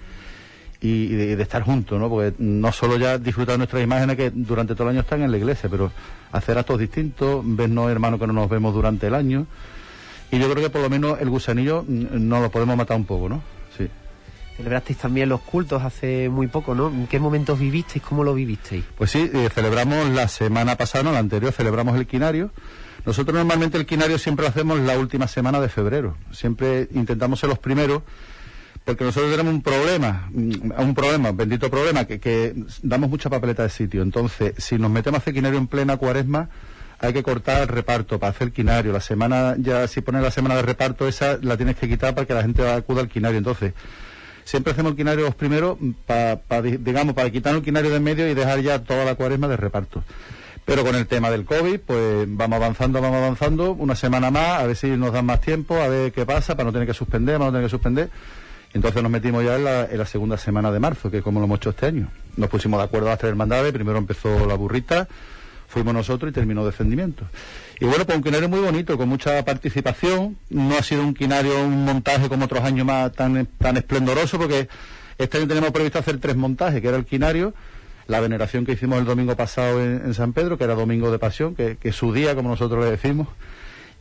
y, 0.81 1.09
de, 1.09 1.25
y 1.25 1.35
de 1.35 1.43
estar 1.43 1.61
juntos, 1.61 1.99
¿no? 1.99 2.09
Porque 2.09 2.33
no 2.39 2.71
solo 2.71 2.97
ya 2.97 3.19
disfrutar 3.19 3.59
nuestras 3.59 3.83
imágenes 3.83 4.17
que 4.17 4.31
durante 4.31 4.73
todo 4.73 4.85
el 4.85 4.95
año 4.95 5.01
están 5.01 5.21
en 5.21 5.29
la 5.29 5.37
iglesia, 5.37 5.69
pero 5.69 5.91
hacer 6.31 6.57
actos 6.57 6.79
distintos, 6.79 7.43
vernos 7.45 7.91
hermanos 7.91 8.19
que 8.19 8.25
no 8.25 8.33
nos 8.33 8.49
vemos 8.49 8.73
durante 8.73 9.05
el 9.05 9.13
año. 9.13 9.45
Y 10.33 10.39
yo 10.39 10.49
creo 10.49 10.63
que 10.63 10.71
por 10.71 10.81
lo 10.81 10.89
menos 10.89 11.21
el 11.21 11.29
gusanillo 11.29 11.85
no 11.87 12.41
lo 12.41 12.49
podemos 12.49 12.75
matar 12.75 12.97
un 12.97 13.05
poco, 13.05 13.29
¿no? 13.29 13.43
Sí. 13.77 13.87
Celebrasteis 14.57 14.97
también 14.97 15.29
los 15.29 15.41
cultos 15.41 15.83
hace 15.83 16.27
muy 16.27 16.47
poco, 16.47 16.73
¿no? 16.73 16.87
¿En 16.87 17.05
qué 17.05 17.19
momentos 17.19 17.59
vivisteis? 17.59 18.03
¿Cómo 18.03 18.23
lo 18.23 18.33
vivisteis? 18.33 18.83
Pues 18.97 19.11
sí, 19.11 19.29
eh, 19.31 19.49
celebramos 19.53 20.09
la 20.09 20.27
semana 20.27 20.75
pasada, 20.75 21.03
no, 21.03 21.11
la 21.11 21.19
anterior, 21.19 21.53
celebramos 21.53 21.95
el 21.97 22.07
quinario. 22.07 22.49
Nosotros 23.05 23.35
normalmente 23.35 23.77
el 23.77 23.85
quinario 23.85 24.17
siempre 24.17 24.45
lo 24.45 24.49
hacemos 24.49 24.79
la 24.79 24.97
última 24.97 25.27
semana 25.27 25.61
de 25.61 25.69
febrero. 25.69 26.17
Siempre 26.31 26.87
intentamos 26.95 27.39
ser 27.39 27.49
los 27.49 27.59
primeros, 27.59 28.01
porque 28.85 29.03
nosotros 29.03 29.29
tenemos 29.29 29.53
un 29.53 29.61
problema, 29.61 30.29
mm, 30.31 30.71
un 30.79 30.95
problema, 30.95 31.31
bendito 31.31 31.69
problema, 31.69 32.05
que, 32.05 32.19
que 32.19 32.55
damos 32.81 33.07
mucha 33.07 33.29
papeleta 33.29 33.61
de 33.61 33.69
sitio. 33.69 34.01
Entonces, 34.01 34.55
si 34.57 34.79
nos 34.79 34.89
metemos 34.89 35.19
a 35.19 35.21
hacer 35.21 35.35
quinario 35.35 35.59
en 35.59 35.67
plena 35.67 35.95
cuaresma, 35.97 36.49
hay 37.03 37.13
que 37.13 37.21
cortar 37.21 37.63
el 37.63 37.67
reparto 37.67 38.17
para 38.17 38.31
hacer 38.31 38.53
quinario. 38.53 38.93
La 38.93 39.01
semana, 39.01 39.55
ya 39.57 39.87
si 39.87 39.99
pones 39.99 40.23
la 40.23 40.31
semana 40.31 40.55
de 40.55 40.61
reparto, 40.61 41.05
esa 41.07 41.37
la 41.41 41.57
tienes 41.57 41.75
que 41.75 41.89
quitar 41.89 42.15
para 42.15 42.25
que 42.25 42.33
la 42.33 42.43
gente 42.43 42.67
acuda 42.67 43.01
al 43.01 43.09
quinario. 43.09 43.37
Entonces, 43.37 43.73
siempre 44.45 44.71
hacemos 44.71 44.91
el 44.91 44.97
quinario 44.97 45.25
los 45.25 45.35
primeros, 45.35 45.77
para, 46.05 46.61
digamos, 46.61 47.13
para 47.13 47.29
quitar 47.29 47.55
el 47.55 47.61
quinario 47.61 47.89
de 47.89 47.97
en 47.97 48.03
medio 48.03 48.29
y 48.29 48.33
dejar 48.33 48.61
ya 48.61 48.79
toda 48.79 49.03
la 49.03 49.15
cuaresma 49.15 49.49
de 49.49 49.57
reparto. 49.57 50.01
Pero 50.63 50.85
con 50.85 50.95
el 50.95 51.05
tema 51.07 51.29
del 51.29 51.43
COVID, 51.43 51.81
pues 51.81 52.25
vamos 52.29 52.55
avanzando, 52.55 53.01
vamos 53.01 53.17
avanzando, 53.17 53.73
una 53.73 53.95
semana 53.95 54.31
más, 54.31 54.61
a 54.61 54.67
ver 54.67 54.77
si 54.77 54.87
nos 54.91 55.11
dan 55.11 55.25
más 55.25 55.41
tiempo, 55.41 55.75
a 55.75 55.89
ver 55.89 56.13
qué 56.13 56.25
pasa, 56.25 56.55
para 56.55 56.67
no 56.67 56.71
tener 56.71 56.87
que 56.87 56.93
suspender, 56.93 57.35
para 57.37 57.47
no 57.47 57.51
tener 57.51 57.65
que 57.67 57.71
suspender. 57.71 58.09
Entonces 58.73 59.03
nos 59.03 59.11
metimos 59.11 59.43
ya 59.43 59.57
en 59.57 59.65
la, 59.65 59.85
en 59.85 59.97
la 59.97 60.05
segunda 60.05 60.37
semana 60.37 60.71
de 60.71 60.79
marzo, 60.79 61.11
que 61.11 61.17
es 61.17 61.23
como 61.23 61.41
lo 61.41 61.47
hemos 61.47 61.57
hecho 61.57 61.71
este 61.71 61.87
año. 61.87 62.07
Nos 62.37 62.49
pusimos 62.49 62.79
de 62.79 62.85
acuerdo 62.85 63.07
a 63.07 63.11
las 63.11 63.19
tres 63.19 63.31
hermandades, 63.31 63.73
primero 63.73 63.97
empezó 63.97 64.47
la 64.47 64.55
burrita, 64.55 65.09
fuimos 65.73 65.93
nosotros 65.93 66.29
y 66.29 66.33
terminó 66.33 66.63
descendimiento. 66.65 67.25
Y 67.79 67.85
bueno, 67.85 68.05
pues 68.05 68.15
un 68.15 68.23
quinario 68.23 68.47
muy 68.47 68.59
bonito, 68.59 68.95
con 68.95 69.09
mucha 69.09 69.43
participación. 69.43 70.37
No 70.49 70.77
ha 70.77 70.83
sido 70.83 71.01
un 71.01 71.15
quinario, 71.15 71.65
un 71.65 71.83
montaje 71.83 72.29
como 72.29 72.45
otros 72.45 72.63
años 72.63 72.85
más 72.85 73.11
tan, 73.11 73.47
tan 73.57 73.75
esplendoroso, 73.77 74.37
porque 74.37 74.69
este 75.17 75.39
año 75.39 75.47
tenemos 75.47 75.71
previsto 75.71 75.99
hacer 75.99 76.19
tres 76.19 76.35
montajes, 76.35 76.79
que 76.79 76.87
era 76.87 76.97
el 76.97 77.05
quinario, 77.05 77.53
la 78.07 78.19
veneración 78.19 78.65
que 78.65 78.73
hicimos 78.73 78.99
el 78.99 79.05
domingo 79.05 79.35
pasado 79.35 79.81
en, 79.83 80.13
San 80.13 80.33
Pedro, 80.33 80.57
que 80.57 80.63
era 80.63 80.75
domingo 80.75 81.11
de 81.11 81.17
pasión, 81.17 81.55
que, 81.55 81.77
que 81.77 81.89
es 81.89 81.95
su 81.95 82.13
día, 82.13 82.35
como 82.35 82.49
nosotros 82.49 82.85
le 82.85 82.91
decimos. 82.91 83.27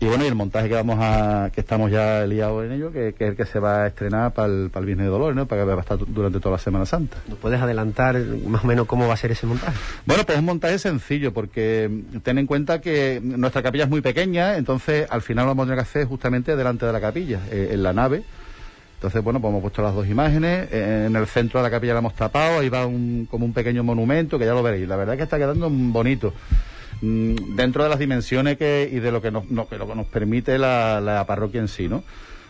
Y 0.03 0.07
bueno, 0.07 0.25
y 0.25 0.27
el 0.27 0.35
montaje 0.35 0.69
que 0.69 0.75
vamos 0.75 0.99
a, 1.01 1.51
que 1.55 1.61
estamos 1.61 1.89
ya 1.89 2.27
liados 2.27 2.65
en 2.65 2.73
ello, 2.73 2.91
que, 2.91 3.15
que 3.17 3.23
es 3.23 3.31
el 3.31 3.37
que 3.37 3.47
se 3.47 3.61
va 3.61 3.85
a 3.85 3.87
estrenar 3.87 4.33
para 4.33 4.53
el, 4.53 4.69
para 4.69 4.81
el 4.81 4.87
Viernes 4.87 5.07
de 5.07 5.13
Dolores, 5.13 5.37
¿no? 5.37 5.47
Para 5.47 5.63
que 5.63 5.69
va 5.69 5.75
a 5.75 5.81
estar 5.81 5.97
durante 5.97 6.41
toda 6.41 6.57
la 6.57 6.59
Semana 6.59 6.85
Santa. 6.87 7.19
¿Nos 7.29 7.39
puedes 7.39 7.61
adelantar 7.61 8.19
más 8.49 8.65
o 8.65 8.67
menos 8.67 8.89
cómo 8.89 9.07
va 9.07 9.15
a 9.15 9.17
ser 9.17 9.31
ese 9.31 9.47
montaje? 9.47 9.79
Bueno, 10.05 10.25
pues 10.27 10.37
un 10.41 10.45
montaje 10.45 10.81
sencillo, 10.81 11.33
porque 11.33 11.89
ten 12.25 12.39
en 12.39 12.49
cuenta 12.49 12.81
que 12.81 13.21
nuestra 13.23 13.63
capilla 13.63 13.85
es 13.85 13.91
muy 13.91 14.01
pequeña, 14.01 14.57
entonces 14.57 15.07
al 15.09 15.23
final 15.23 15.45
lo 15.45 15.51
vamos 15.53 15.63
a 15.63 15.67
tener 15.67 15.85
que 15.85 15.89
hacer 15.89 16.07
justamente 16.09 16.57
delante 16.57 16.85
de 16.85 16.93
la 16.93 17.01
capilla, 17.01 17.39
eh, 17.53 17.69
en 17.71 17.85
la 17.85 17.93
nave. 17.93 18.25
Entonces, 18.97 19.23
bueno, 19.23 19.41
pues 19.41 19.51
hemos 19.51 19.63
puesto 19.63 19.83
las 19.83 19.95
dos 19.95 20.09
imágenes, 20.09 20.67
eh, 20.73 21.05
en 21.07 21.15
el 21.15 21.29
centro 21.29 21.61
de 21.61 21.63
la 21.63 21.71
capilla 21.71 21.93
la 21.93 22.01
hemos 22.01 22.17
tapado, 22.17 22.59
ahí 22.59 22.69
va 22.69 22.87
un, 22.87 23.29
como 23.31 23.45
un 23.45 23.53
pequeño 23.53 23.85
monumento, 23.85 24.37
que 24.37 24.47
ya 24.47 24.53
lo 24.53 24.65
veréis. 24.65 24.89
La 24.89 24.97
verdad 24.97 25.15
es 25.15 25.19
que 25.19 25.25
está 25.25 25.39
quedando 25.39 25.71
bonito 25.71 26.33
dentro 27.03 27.83
de 27.83 27.91
las 27.91 27.99
dimensiones 27.99 28.57
que, 28.57 28.89
y 28.91 29.01
de 29.01 29.11
lo 29.11 29.21
que 29.21 29.33
nos, 29.33 29.51
no, 29.51 29.69
que 29.69 29.77
lo 29.77 29.89
que 29.89 29.95
nos 29.97 30.07
permite 30.07 30.57
la, 30.57 31.01
la, 31.01 31.27
parroquia 31.27 31.61
en 31.61 31.69
sí, 31.69 31.89
¿no? 31.89 32.05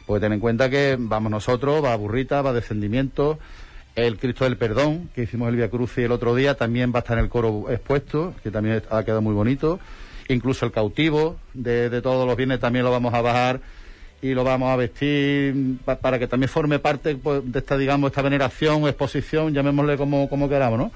Porque 0.06 0.20
ten 0.20 0.32
en 0.34 0.40
cuenta 0.40 0.68
que 0.68 0.96
vamos 0.98 1.30
nosotros, 1.30 1.82
va 1.82 1.96
Burrita, 1.96 2.42
va 2.42 2.52
Descendimiento, 2.52 3.38
el 3.94 4.18
Cristo 4.18 4.44
del 4.44 4.58
Perdón, 4.58 5.08
que 5.14 5.22
hicimos 5.22 5.48
el 5.48 5.56
Via 5.56 5.70
Cruz 5.70 5.96
el 5.98 6.12
otro 6.12 6.34
día, 6.34 6.54
también 6.54 6.92
va 6.92 6.98
a 6.98 7.00
estar 7.00 7.16
en 7.16 7.24
el 7.24 7.30
coro 7.30 7.70
expuesto, 7.70 8.34
que 8.42 8.50
también 8.50 8.82
ha 8.90 9.04
quedado 9.04 9.22
muy 9.22 9.34
bonito. 9.34 9.80
Incluso 10.28 10.66
el 10.66 10.72
cautivo 10.72 11.36
de, 11.54 12.00
todos 12.02 12.26
los 12.26 12.36
bienes 12.36 12.60
también 12.60 12.84
lo 12.84 12.90
vamos 12.90 13.14
a 13.14 13.22
bajar 13.22 13.60
y 14.20 14.34
lo 14.34 14.44
vamos 14.44 14.70
a 14.70 14.76
vestir 14.76 15.78
pa, 15.84 15.96
para 15.96 16.18
que 16.18 16.26
también 16.26 16.48
forme 16.48 16.78
parte 16.78 17.16
pues, 17.16 17.42
de 17.50 17.58
esta, 17.58 17.76
digamos, 17.76 18.10
esta 18.10 18.22
veneración 18.22 18.86
exposición, 18.86 19.52
llamémosle 19.52 19.96
como, 19.96 20.28
como 20.28 20.48
queramos, 20.48 20.78
¿no? 20.78 20.92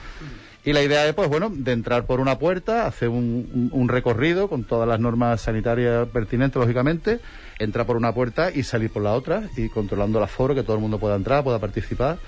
Y 0.66 0.72
la 0.72 0.82
idea 0.82 1.06
es, 1.06 1.14
pues 1.14 1.28
bueno, 1.28 1.48
de 1.48 1.70
entrar 1.70 2.06
por 2.06 2.18
una 2.18 2.40
puerta, 2.40 2.88
hacer 2.88 3.08
un, 3.08 3.86
recorrido 3.88 4.48
con 4.48 4.64
todas 4.64 4.88
las 4.88 4.98
normas 4.98 5.40
sanitarias 5.40 6.08
pertinentes, 6.08 6.60
lógicamente, 6.60 7.20
entrar 7.60 7.86
por 7.86 7.96
una 7.96 8.12
puerta 8.12 8.50
y 8.52 8.64
salir 8.64 8.90
por 8.90 9.04
la 9.04 9.12
otra, 9.12 9.44
y 9.56 9.68
controlando 9.68 10.18
el 10.18 10.24
aforo, 10.24 10.56
que 10.56 10.64
todo 10.64 10.74
el 10.74 10.82
mundo 10.82 10.98
pueda 10.98 11.14
entrar, 11.14 11.44
pueda 11.44 11.60
participar. 11.60 12.18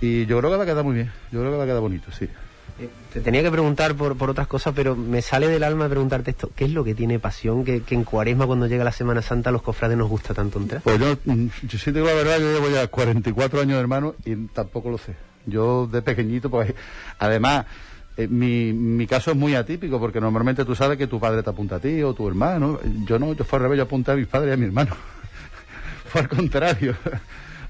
Y 0.00 0.26
yo 0.26 0.40
creo 0.40 0.50
que 0.50 0.56
va 0.56 0.64
a 0.64 0.66
quedar 0.66 0.82
muy 0.82 0.96
bien, 0.96 1.12
yo 1.30 1.38
creo 1.38 1.52
que 1.52 1.58
va 1.58 1.62
a 1.62 1.66
quedar 1.66 1.80
bonito, 1.80 2.10
sí. 2.10 2.28
Te 3.12 3.20
tenía 3.20 3.42
que 3.42 3.52
preguntar 3.52 3.94
por, 3.94 4.16
por 4.16 4.30
otras 4.30 4.48
cosas, 4.48 4.72
pero 4.74 4.96
me 4.96 5.22
sale 5.22 5.46
del 5.46 5.62
alma 5.62 5.88
preguntarte 5.88 6.32
esto. 6.32 6.50
¿Qué 6.56 6.64
es 6.64 6.72
lo 6.72 6.82
que 6.82 6.96
tiene 6.96 7.20
pasión 7.20 7.64
que, 7.64 7.82
que 7.82 7.94
en 7.94 8.02
Cuaresma, 8.02 8.48
cuando 8.48 8.66
llega 8.66 8.82
la 8.82 8.90
Semana 8.90 9.22
Santa, 9.22 9.50
a 9.50 9.52
los 9.52 9.62
cofrades 9.62 9.96
nos 9.96 10.08
gusta 10.08 10.34
tanto 10.34 10.58
entrar? 10.58 10.82
Pues 10.82 10.98
yo, 10.98 11.16
yo 11.24 11.78
sí 11.78 11.92
digo 11.92 12.06
la 12.06 12.14
verdad, 12.14 12.40
yo 12.40 12.52
llevo 12.52 12.68
ya 12.68 12.88
44 12.88 13.60
años 13.60 13.74
de 13.74 13.80
hermano 13.80 14.16
y 14.24 14.34
tampoco 14.48 14.90
lo 14.90 14.98
sé. 14.98 15.29
Yo 15.50 15.86
de 15.86 16.02
pequeñito, 16.02 16.48
pues 16.50 16.72
además, 17.18 17.66
eh, 18.16 18.28
mi, 18.28 18.72
mi 18.72 19.06
caso 19.06 19.30
es 19.32 19.36
muy 19.36 19.54
atípico 19.54 19.98
porque 19.98 20.20
normalmente 20.20 20.64
tú 20.64 20.74
sabes 20.74 20.96
que 20.96 21.06
tu 21.06 21.20
padre 21.20 21.42
te 21.42 21.50
apunta 21.50 21.76
a 21.76 21.80
ti 21.80 22.02
o 22.02 22.14
tu 22.14 22.28
hermano. 22.28 22.80
Yo 23.06 23.18
no, 23.18 23.32
yo 23.32 23.44
fue 23.44 23.58
al 23.58 23.64
revés, 23.64 23.78
yo 23.78 23.84
apunté 23.84 24.12
a 24.12 24.16
mis 24.16 24.26
padres 24.26 24.50
y 24.50 24.54
a 24.54 24.56
mi 24.56 24.66
hermano. 24.66 24.96
fue 26.06 26.22
al 26.22 26.28
contrario. 26.28 26.94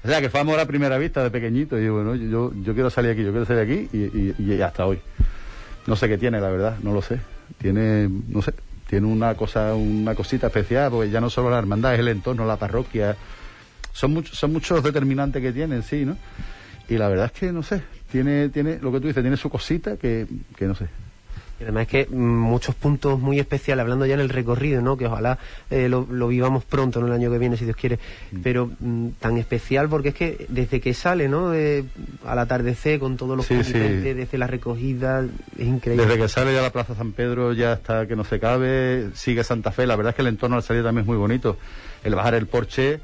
o 0.03 0.07
sea, 0.07 0.21
que 0.21 0.29
fue 0.29 0.39
amor 0.39 0.59
a 0.59 0.65
primera 0.65 0.97
vista 0.97 1.23
de 1.23 1.31
pequeñito. 1.31 1.79
Y 1.79 1.89
bueno, 1.89 2.15
yo, 2.15 2.53
yo 2.63 2.73
quiero 2.73 2.89
salir 2.89 3.11
aquí, 3.11 3.23
yo 3.23 3.31
quiero 3.31 3.45
salir 3.45 3.63
aquí 3.63 3.89
y 4.37 4.61
hasta 4.61 4.85
hoy. 4.85 4.99
No 5.87 5.95
sé 5.95 6.07
qué 6.07 6.17
tiene, 6.17 6.39
la 6.39 6.49
verdad, 6.49 6.77
no 6.83 6.93
lo 6.93 7.01
sé. 7.01 7.19
Tiene, 7.57 8.07
no 8.27 8.41
sé, 8.41 8.53
tiene 8.87 9.07
una 9.07 9.35
cosa, 9.35 9.73
una 9.73 10.15
cosita 10.15 10.47
especial, 10.47 10.91
porque 10.91 11.09
ya 11.09 11.19
no 11.19 11.29
solo 11.29 11.49
la 11.49 11.57
hermandad, 11.57 11.93
es 11.93 11.99
el 11.99 12.09
entorno, 12.09 12.45
la 12.45 12.57
parroquia. 12.57 13.15
Son, 13.93 14.13
muchos 14.13 14.37
son 14.37 14.53
muchos 14.53 14.83
determinantes 14.83 15.41
que 15.41 15.51
tienen, 15.51 15.83
sí, 15.83 16.05
¿no? 16.05 16.17
Y 16.91 16.97
la 16.97 17.07
verdad 17.07 17.27
es 17.27 17.31
que, 17.31 17.53
no 17.53 17.63
sé, 17.63 17.81
tiene, 18.11 18.49
tiene 18.49 18.77
lo 18.81 18.91
que 18.91 18.99
tú 18.99 19.07
dices, 19.07 19.23
tiene 19.23 19.37
su 19.37 19.49
cosita 19.49 19.95
que, 19.95 20.27
que 20.57 20.65
no 20.65 20.75
sé. 20.75 20.87
Y 21.57 21.63
además 21.63 21.83
es 21.83 21.87
que 21.87 22.07
mm, 22.09 22.19
muchos 22.19 22.75
puntos 22.75 23.17
muy 23.17 23.39
especiales, 23.39 23.83
hablando 23.83 24.05
ya 24.05 24.15
en 24.15 24.19
el 24.19 24.27
recorrido, 24.27 24.81
¿no? 24.81 24.97
Que 24.97 25.05
ojalá 25.05 25.39
eh, 25.69 25.87
lo, 25.87 26.05
lo 26.11 26.27
vivamos 26.27 26.65
pronto, 26.65 26.99
¿no? 26.99 27.07
El 27.07 27.13
año 27.13 27.31
que 27.31 27.37
viene, 27.37 27.55
si 27.55 27.63
Dios 27.63 27.77
quiere. 27.77 27.97
Pero 28.43 28.71
mm, 28.77 29.09
tan 29.19 29.37
especial 29.37 29.87
porque 29.87 30.09
es 30.09 30.15
que 30.15 30.45
desde 30.49 30.81
que 30.81 30.93
sale, 30.93 31.29
¿no? 31.29 31.51
De, 31.51 31.85
al 32.25 32.39
atardecer 32.39 32.99
con 32.99 33.15
todos 33.15 33.37
los 33.37 33.45
Sí, 33.45 33.55
desde 33.55 34.37
la 34.37 34.47
recogida, 34.47 35.23
es 35.57 35.65
increíble. 35.65 36.05
Desde 36.05 36.19
que 36.19 36.27
sale 36.27 36.53
ya 36.53 36.61
la 36.61 36.73
Plaza 36.73 36.93
San 36.93 37.13
Pedro 37.13 37.53
ya 37.53 37.71
hasta 37.71 38.05
que 38.05 38.17
no 38.17 38.25
se 38.25 38.37
cabe, 38.37 39.11
sigue 39.13 39.45
Santa 39.45 39.71
Fe. 39.71 39.87
La 39.87 39.95
verdad 39.95 40.09
es 40.09 40.15
que 40.17 40.23
el 40.23 40.27
entorno 40.27 40.57
al 40.57 40.63
salir 40.63 40.83
también 40.83 41.03
es 41.03 41.07
muy 41.07 41.17
bonito. 41.17 41.55
El 42.03 42.15
bajar 42.15 42.33
el 42.33 42.47
porche 42.47 42.99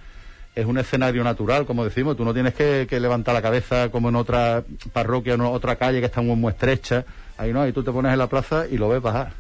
es 0.58 0.66
un 0.66 0.80
escenario 0.80 1.24
natural, 1.24 1.68
como 1.68 1.84
decimos. 1.84 2.18
Tú 2.18 2.26
no 2.26 2.34
tienes 2.34 2.56
que, 2.56 2.88
levantar 3.00 3.36
la 3.36 3.44
cabeza 3.44 3.90
como 3.90 4.10
en 4.10 4.16
otra 4.16 4.64
parroquia, 4.92 5.36
en 5.36 5.42
otra 5.42 5.76
calle 5.76 6.00
que 6.00 6.08
está 6.08 6.22
muy, 6.22 6.36
muy 6.36 6.50
estrecha. 6.50 7.06
Ahí 7.38 7.54
no, 7.54 7.62
ahí 7.62 7.72
tú 7.72 7.84
te 7.84 7.92
pones 7.92 8.12
en 8.12 8.18
la 8.18 8.26
plaza 8.26 8.66
y 8.68 8.80
lo 8.80 8.90
ves 8.90 9.00
bajar. 9.00 9.34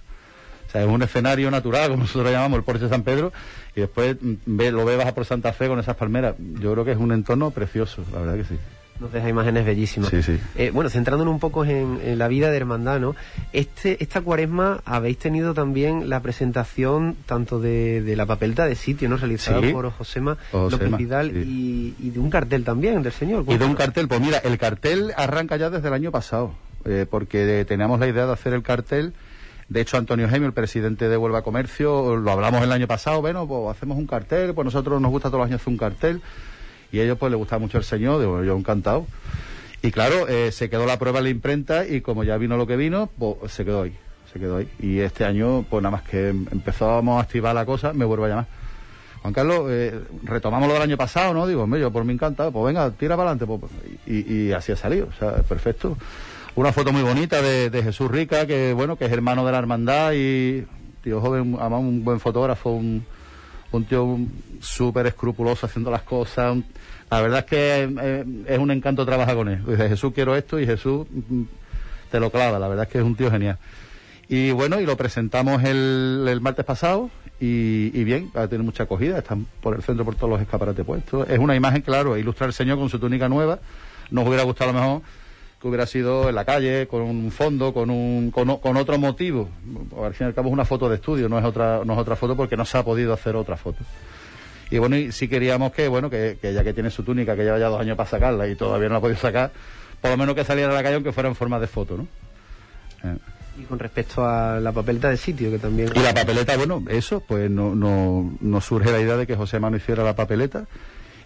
O 0.68 0.72
sea, 0.72 0.84
es 0.84 0.88
un 0.88 1.02
escenario 1.02 1.50
natural, 1.50 1.88
como 1.90 2.04
nosotros 2.04 2.26
lo 2.26 2.32
llamamos, 2.32 2.60
el 2.60 2.64
Porche 2.64 2.84
de 2.84 2.90
San 2.90 3.02
Pedro, 3.02 3.34
y 3.76 3.82
después 3.82 4.16
mm, 4.22 4.34
ve, 4.46 4.72
lo 4.72 4.86
ves 4.86 4.96
bajar 4.96 5.16
por 5.16 5.26
Santa 5.26 5.54
Fe 5.54 5.68
con 5.68 5.80
esas 5.80 5.96
palmeras. 5.96 6.36
Yo 6.38 6.72
creo 6.74 6.86
que 6.86 6.92
es 6.92 7.00
un 7.00 7.12
entorno 7.12 7.50
precioso, 7.50 8.04
la 8.14 8.20
verdad 8.20 8.36
que 8.36 8.44
sí. 8.44 8.60
Nos 9.00 9.12
deja 9.14 9.30
imágenes 9.30 9.66
bellísimas. 9.66 10.10
Sí, 10.10 10.24
sí. 10.24 10.40
Eh, 10.56 10.72
bueno, 10.74 10.90
centrándonos 10.90 11.32
un 11.32 11.40
poco 11.40 11.64
en, 11.66 12.00
en 12.04 12.18
la 12.18 12.28
vida 12.28 12.50
de 12.50 12.58
hermandad, 12.58 13.00
¿no? 13.00 13.16
Este, 13.54 14.02
esta 14.04 14.22
cuaresma 14.22 14.82
habéis 14.86 15.20
tenido 15.20 15.54
también 15.54 16.10
la 16.10 16.20
presentación 16.22 17.16
tanto 17.26 17.60
de, 17.60 18.02
de 18.02 18.16
la 18.16 18.26
papeleta 18.26 18.66
de 18.66 18.76
sitio, 18.76 19.08
¿no? 19.10 19.18
Realizada 19.18 19.62
Sí. 19.62 19.72
por 19.72 19.90
Josema 19.92 20.38
Josema, 20.52 20.70
López 20.88 20.98
Vidal 20.98 21.38
y, 21.38 21.94
y 22.00 22.10
de 22.10 22.20
un 22.20 22.30
cartel 22.30 22.64
también 22.64 23.04
del 23.04 23.12
señor. 23.14 23.46
Y 23.48 23.58
de 23.58 23.66
un 23.66 23.76
cartel, 23.76 24.08
pues 24.08 24.20
mira, 24.20 24.40
el 24.40 24.58
cartel 24.58 25.14
arranca 25.16 25.58
ya 25.58 25.70
desde 25.70 25.88
el 25.88 25.94
año 25.94 26.12
pasado, 26.12 26.54
eh, 26.86 27.06
porque 27.10 27.66
teníamos 27.68 28.00
la 28.00 28.08
idea 28.08 28.26
de 28.26 28.34
hacer 28.34 28.54
el 28.54 28.64
cartel. 28.64 29.14
De 29.70 29.82
hecho, 29.82 29.98
Antonio 29.98 30.30
Gemio, 30.30 30.48
el 30.48 30.54
presidente 30.54 31.10
de 31.10 31.18
Huelva 31.18 31.42
Comercio, 31.42 32.16
lo 32.16 32.32
hablamos 32.32 32.62
el 32.64 32.72
año 32.72 32.88
pasado, 32.88 33.20
bueno, 33.22 33.46
pues 33.48 33.76
hacemos 33.76 33.98
un 33.98 34.08
cartel, 34.08 34.54
pues 34.54 34.64
nosotros 34.66 35.02
nos 35.02 35.12
gusta 35.12 35.28
todos 35.30 35.40
los 35.42 35.48
años 35.48 35.62
hacer 35.62 35.72
un 35.74 35.78
cartel, 35.78 36.22
y 36.92 37.00
a 37.00 37.04
ellos 37.04 37.18
pues 37.18 37.32
les 37.32 37.38
gusta 37.38 37.58
mucho 37.60 37.78
el 37.78 37.84
señor, 37.84 38.20
digo, 38.20 38.44
yo 38.44 38.58
encantado. 38.58 39.06
Y 39.82 39.92
claro, 39.92 40.28
eh, 40.28 40.52
se 40.52 40.70
quedó 40.70 40.86
la 40.86 40.98
prueba 40.98 41.20
en 41.20 41.26
la 41.26 41.30
imprenta 41.30 41.86
y 41.88 42.02
como 42.02 42.24
ya 42.24 42.38
vino 42.38 42.58
lo 42.58 42.68
que 42.68 42.76
vino, 42.76 43.10
pues 43.18 43.52
se 43.52 43.64
quedó 43.64 43.84
ahí, 43.84 43.96
se 44.32 44.40
quedó 44.40 44.58
ahí. 44.58 44.68
Y 44.80 45.00
este 45.00 45.24
año, 45.24 45.66
pues 45.70 45.84
nada 45.84 45.98
más 45.98 46.04
que 46.04 46.30
empezábamos 46.30 47.20
a 47.20 47.24
activar 47.24 47.54
la 47.54 47.66
cosa, 47.66 47.94
me 47.94 48.06
vuelvo 48.06 48.26
a 48.26 48.30
llamar. 48.30 48.46
Juan 49.22 49.34
Carlos, 49.34 49.66
eh, 49.70 50.00
retomamos 50.24 50.68
lo 50.68 50.74
del 50.74 50.84
año 50.84 50.98
pasado, 50.98 51.34
¿no? 51.34 51.48
Digo, 51.48 51.64
hombre, 51.64 51.80
yo 51.80 51.92
por 51.92 52.06
mí 52.06 52.14
encantado, 52.14 52.52
pues 52.52 52.66
venga, 52.66 52.90
tira 52.92 53.16
para 53.18 53.32
adelante. 53.32 53.46
Pues, 53.46 53.72
y, 54.06 54.34
y 54.34 54.52
así 54.54 54.72
ha 54.72 54.76
salido, 54.76 55.08
o 55.08 55.14
sea, 55.18 55.44
perfecto. 55.44 55.98
Una 56.56 56.72
foto 56.72 56.92
muy 56.92 57.04
bonita 57.04 57.42
de, 57.42 57.70
de 57.70 57.84
Jesús 57.84 58.10
Rica, 58.10 58.48
que 58.48 58.74
bueno, 58.74 58.96
que 58.96 59.06
es 59.06 59.12
hermano 59.12 59.46
de 59.46 59.52
la 59.52 59.60
hermandad 59.60 60.14
y 60.16 60.66
tío 61.04 61.22
joven, 61.22 61.56
además 61.60 61.82
un 61.82 62.04
buen 62.04 62.20
fotógrafo, 62.20 62.72
un, 62.72 63.06
un 63.72 63.86
tío 63.86 64.18
súper 64.60 65.08
escrupuloso 65.08 65.66
haciendo 65.66 65.92
las 65.92 66.04
cosas. 66.04 66.58
la 67.10 67.22
verdad 67.22 67.40
es 67.40 67.46
que 67.46 67.96
eh, 68.02 68.26
es 68.48 68.60
un 68.60 68.72
encanto 68.72 69.06
trabajar 69.06 69.36
con 69.36 69.50
él. 69.50 69.64
Dice, 69.66 69.90
Jesús, 69.90 70.14
quiero 70.14 70.36
esto 70.36 70.60
y 70.60 70.66
Jesús 70.66 71.08
mm, 71.10 71.44
te 72.12 72.20
lo 72.20 72.32
clava. 72.32 72.60
La 72.60 72.68
verdad 72.68 72.86
es 72.86 72.92
que 72.92 72.98
es 73.00 73.04
un 73.04 73.16
tío 73.16 73.30
genial. 73.32 73.58
Y 74.30 74.52
bueno, 74.52 74.80
y 74.82 74.86
lo 74.86 74.98
presentamos 74.98 75.64
el, 75.64 76.40
martes 76.42 76.66
pasado 76.66 77.10
y, 77.40 78.04
bien, 78.04 78.32
va 78.36 78.44
a 78.44 78.48
tener 78.48 78.66
mucha 78.66 78.84
acogida, 78.84 79.20
están 79.20 79.46
por 79.62 79.76
el 79.76 79.84
centro 79.84 80.04
por 80.04 80.16
todos 80.16 80.30
los 80.32 80.42
escaparates 80.42 80.86
puestos. 80.86 81.30
Es 81.30 81.40
una 81.40 81.56
imagen, 81.56 81.82
claro, 81.82 82.18
ilustra 82.18 82.46
al 82.46 82.54
Señor 82.54 82.78
con 82.78 82.90
su 82.90 83.00
túnica 83.00 83.30
nueva. 83.30 83.60
Nos 84.12 84.28
hubiera 84.28 84.44
gustado 84.44 84.72
a 84.72 84.74
lo 84.74 84.80
mejor 84.80 85.02
que 85.68 85.70
hubiera 85.70 85.86
sido 85.86 86.30
en 86.30 86.36
la 86.36 86.46
calle, 86.46 86.88
con 86.88 87.02
un 87.02 87.32
fondo, 87.32 87.74
con, 87.74 87.90
un, 87.90 88.32
con, 88.32 88.58
con 88.58 88.78
otro 88.78 88.98
motivo. 88.98 89.50
Al 90.04 90.14
fin 90.14 90.26
y 90.26 90.30
al 90.30 90.34
cabo 90.34 90.50
es 90.50 90.54
una 90.54 90.66
foto 90.66 90.90
de 90.90 90.96
estudio, 90.96 91.30
no 91.30 91.38
es 91.38 91.46
otra, 91.46 91.82
no 91.86 91.94
es 91.94 92.00
otra 92.00 92.16
foto 92.16 92.36
porque 92.36 92.58
no 92.58 92.66
se 92.66 92.78
ha 92.78 92.84
podido 92.84 93.14
hacer 93.14 93.36
otra 93.36 93.58
foto. 93.58 93.80
Y 94.70 94.78
bueno, 94.78 94.98
y 94.98 95.12
sí 95.12 95.28
queríamos 95.28 95.72
que, 95.72 95.88
bueno, 95.88 96.10
que, 96.10 96.38
que 96.42 96.54
ya 96.54 96.64
que 96.64 96.74
tiene 96.74 96.90
su 96.90 97.04
túnica, 97.04 97.36
que 97.36 97.44
lleva 97.44 97.58
ya 97.58 97.68
dos 97.68 97.80
años 97.80 97.96
para 97.96 98.10
sacarla 98.10 98.48
y 98.48 98.56
todavía 98.56 98.88
no 98.88 98.94
la 98.94 98.98
ha 99.00 99.02
podido 99.02 99.20
sacar, 99.20 99.52
por 100.02 100.12
lo 100.12 100.18
menos 100.18 100.36
que 100.36 100.44
saliera 100.44 100.72
a 100.72 100.76
la 100.76 100.84
calle 100.84 100.96
aunque 100.96 101.12
fuera 101.12 101.30
en 101.30 101.36
forma 101.36 101.60
de 101.60 101.68
foto, 101.68 101.98
¿no? 101.98 102.08
Eh. 103.04 103.18
Y 103.60 103.64
con 103.64 103.80
respecto 103.80 104.24
a 104.24 104.60
la 104.60 104.72
papeleta 104.72 105.10
de 105.10 105.18
sitio, 105.18 105.50
que 105.50 105.58
también... 105.58 105.90
Y 105.96 106.00
la 106.00 106.14
papeleta, 106.14 106.56
bueno, 106.58 106.84
eso, 106.90 107.22
pues 107.22 107.50
no, 107.50 107.74
no, 107.74 108.38
nos 108.40 108.66
surge 108.66 108.92
la 108.92 109.00
idea 109.00 109.18
de 109.18 109.26
que 109.26 109.36
José 109.36 109.60
Mano 109.60 109.78
hiciera 109.78 110.04
la 110.04 110.16
papeleta. 110.16 110.68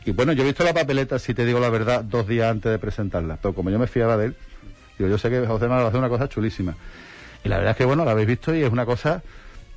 Y 0.05 0.11
bueno, 0.11 0.33
yo 0.33 0.43
he 0.43 0.45
visto 0.45 0.63
la 0.63 0.73
papeleta, 0.73 1.19
si 1.19 1.33
te 1.33 1.45
digo 1.45 1.59
la 1.59 1.69
verdad, 1.69 2.03
dos 2.03 2.27
días 2.27 2.49
antes 2.49 2.71
de 2.71 2.79
presentarla. 2.79 3.37
Pero 3.41 3.53
como 3.53 3.69
yo 3.69 3.77
me 3.77 3.87
fiaba 3.87 4.17
de 4.17 4.27
él, 4.27 4.35
digo, 4.97 5.09
yo 5.09 5.17
sé 5.17 5.29
que 5.29 5.45
José 5.45 5.67
Mano 5.67 5.81
va 5.81 5.85
a 5.85 5.89
hacer 5.89 5.99
una 5.99 6.09
cosa 6.09 6.27
chulísima. 6.27 6.75
Y 7.43 7.49
la 7.49 7.57
verdad 7.57 7.71
es 7.71 7.77
que, 7.77 7.85
bueno, 7.85 8.05
la 8.05 8.11
habéis 8.11 8.27
visto 8.27 8.55
y 8.55 8.63
es 8.63 8.71
una 8.71 8.85
cosa 8.85 9.21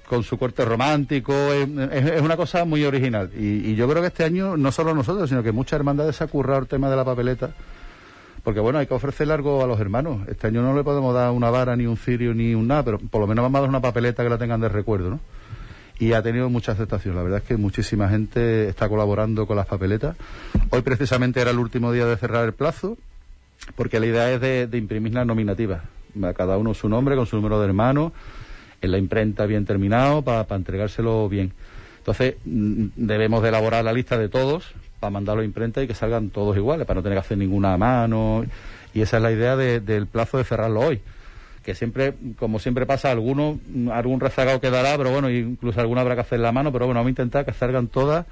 con 0.09 0.22
su 0.22 0.39
corte 0.39 0.64
romántico, 0.64 1.33
es, 1.53 2.20
una 2.20 2.37
cosa 2.37 2.64
muy 2.64 2.85
original. 2.85 3.31
Y, 3.37 3.75
yo 3.75 3.89
creo 3.89 4.03
que 4.03 4.09
este 4.09 4.25
año, 4.25 4.57
no 4.57 4.72
solo 4.72 4.95
nosotros, 4.95 5.29
sino 5.29 5.43
que 5.43 5.53
muchas 5.53 5.79
hermandades 5.79 6.16
se 6.16 6.25
ha 6.25 6.27
currado 6.27 6.61
el 6.61 6.68
tema 6.68 6.91
de 6.91 6.97
la 6.97 7.05
papeleta. 7.05 7.51
Porque 8.43 8.61
bueno, 8.61 8.79
hay 8.79 8.87
que 8.87 8.93
ofrecerle 8.93 9.33
algo 9.33 9.64
a 9.64 9.66
los 9.66 9.81
hermanos. 9.81 10.29
Este 10.29 10.49
año 10.49 10.62
no 10.62 10.77
le 10.77 10.85
podemos 10.85 11.14
dar 11.14 11.31
una 11.31 11.49
vara, 11.49 11.77
ni 11.77 11.87
un 11.87 11.97
cirio, 11.97 12.35
ni 12.35 12.55
un 12.55 12.68
nada, 12.68 12.83
pero 12.83 12.99
por 12.99 13.20
lo 13.20 13.27
menos 13.27 13.43
vamos 13.43 13.59
a 13.59 13.61
dar 13.62 13.70
una 13.70 13.81
papeleta 13.81 14.22
que 14.22 14.29
la 14.29 14.37
tengan 14.37 14.61
de 14.61 14.68
recuerdo, 14.68 15.09
¿no? 15.09 15.20
Y 15.99 16.13
ha 16.13 16.23
tenido 16.23 16.51
mucha 16.51 16.73
aceptación. 16.73 17.15
La 17.15 17.23
verdad 17.23 17.39
es 17.41 17.45
que 17.45 17.57
muchísima 17.57 18.09
gente 18.09 18.69
está 18.69 18.89
colaborando 18.89 19.47
con 19.47 19.57
las 19.57 19.67
papeletas. 19.67 20.17
Hoy 20.71 20.83
precisamente 20.83 21.41
era 21.41 21.51
el 21.53 21.59
último 21.59 21.93
día 21.93 22.05
de 22.07 22.17
cerrar 22.17 22.45
el 22.45 22.53
plazo, 22.53 22.99
porque 23.77 24.01
la 24.01 24.07
idea 24.07 24.33
es 24.33 24.41
de, 24.41 24.69
imprimir 24.77 25.15
las 25.15 25.27
nominativas. 25.27 25.83
A 26.23 26.33
cada 26.33 26.59
uno 26.59 26.75
su 26.75 26.89
nombre, 26.89 27.15
con 27.17 27.27
su 27.27 27.37
número 27.37 27.61
de 27.61 27.67
hermano, 27.67 28.13
en 28.81 28.91
la 28.91 28.99
imprenta 28.99 29.47
bien 29.47 29.65
terminado, 29.65 30.23
para 30.23 30.47
entregárselo 30.57 31.29
bien. 31.29 31.53
Entonces, 31.99 32.35
mm, 32.45 32.87
debemos 32.97 33.43
de 33.43 33.49
elaborar 33.51 33.85
la 33.85 33.93
lista 33.93 34.19
de 34.19 34.29
todos 34.29 34.75
para 35.01 35.11
mandarlo 35.11 35.43
a 35.43 35.45
imprenta 35.45 35.83
y 35.83 35.87
que 35.87 35.95
salgan 35.95 36.31
todos 36.31 36.57
iguales, 36.57 36.87
para 36.87 36.99
no 36.99 37.03
tener 37.03 37.17
que 37.17 37.21
hacer 37.21 37.39
ninguna 37.39 37.77
mano. 37.79 38.45
Y 38.93 39.01
esa 39.01 39.17
es 39.19 39.23
la 39.23 39.33
idea 39.33 39.57
de- 39.57 39.81
del 39.81 40.07
plazo 40.07 40.39
de 40.39 40.45
cerrarlo 40.45 40.81
hoy. 40.81 41.01
Que 41.65 41.75
siempre, 41.75 42.15
como 42.39 42.59
siempre 42.59 42.85
pasa, 42.87 43.11
alguno, 43.11 43.59
algún 43.91 44.21
rezagado 44.21 44.61
quedará, 44.61 44.97
pero 44.99 45.11
bueno, 45.11 45.31
incluso 45.31 45.81
alguna 45.81 46.03
habrá 46.03 46.15
que 46.15 46.21
hacer 46.21 46.41
la 46.41 46.53
mano, 46.53 46.71
pero 46.73 46.87
bueno, 46.87 46.99
vamos 46.99 47.09
a 47.09 47.11
intentar 47.11 47.45
que 47.45 47.53
salgan 47.53 47.89
todas 47.89 48.27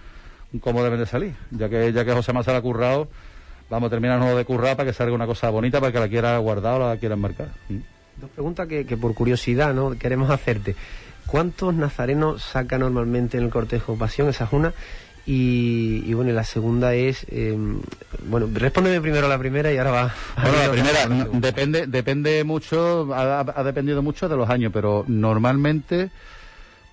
como 0.60 0.82
deben 0.84 0.98
de 0.98 1.06
salir. 1.06 1.34
Ya 1.50 1.68
que, 1.68 1.92
ya 1.92 2.04
que 2.04 2.12
José 2.12 2.32
la 2.32 2.40
ha 2.40 2.62
currado, 2.62 3.08
vamos 3.70 3.86
a 3.86 3.90
terminarnos 3.90 4.36
de 4.36 4.44
currar 4.44 4.76
para 4.76 4.90
que 4.90 4.92
salga 4.92 5.14
una 5.14 5.26
cosa 5.26 5.48
bonita, 5.50 5.80
para 5.80 5.92
que 5.92 5.98
la 5.98 6.08
quiera 6.08 6.36
guardar 6.38 6.80
o 6.80 6.88
la 6.88 6.96
quiera 6.98 7.16
marcar. 7.16 7.48
Mm. 7.68 7.78
Dos 8.20 8.30
preguntas 8.30 8.68
que, 8.68 8.96
por 8.96 9.14
curiosidad 9.14 9.72
no 9.72 9.98
queremos 9.98 10.30
hacerte. 10.30 10.76
¿Cuántos 11.26 11.74
nazarenos 11.74 12.42
saca 12.42 12.76
normalmente 12.78 13.38
en 13.38 13.44
el 13.44 13.50
cortejo 13.50 13.96
pasión? 13.96 14.28
Esa 14.28 14.44
es 14.44 14.52
una. 14.52 14.74
Y, 15.24 16.02
y 16.04 16.14
bueno, 16.14 16.32
la 16.32 16.42
segunda 16.44 16.94
es. 16.94 17.24
eh, 17.28 17.56
bueno, 18.26 18.48
respóndeme 18.52 19.00
primero 19.00 19.28
la 19.28 19.38
primera 19.38 19.72
y 19.72 19.78
ahora 19.78 19.90
va. 19.92 20.14
Bueno, 20.42 20.58
la 20.58 20.70
primera 20.70 21.28
depende, 21.38 21.86
depende 21.86 22.42
mucho, 22.44 23.12
ha, 23.14 23.40
ha- 23.40 23.62
dependido 23.64 24.02
mucho 24.02 24.28
de 24.28 24.36
los 24.36 24.50
años, 24.50 24.72
pero 24.74 25.04
normalmente, 25.06 26.10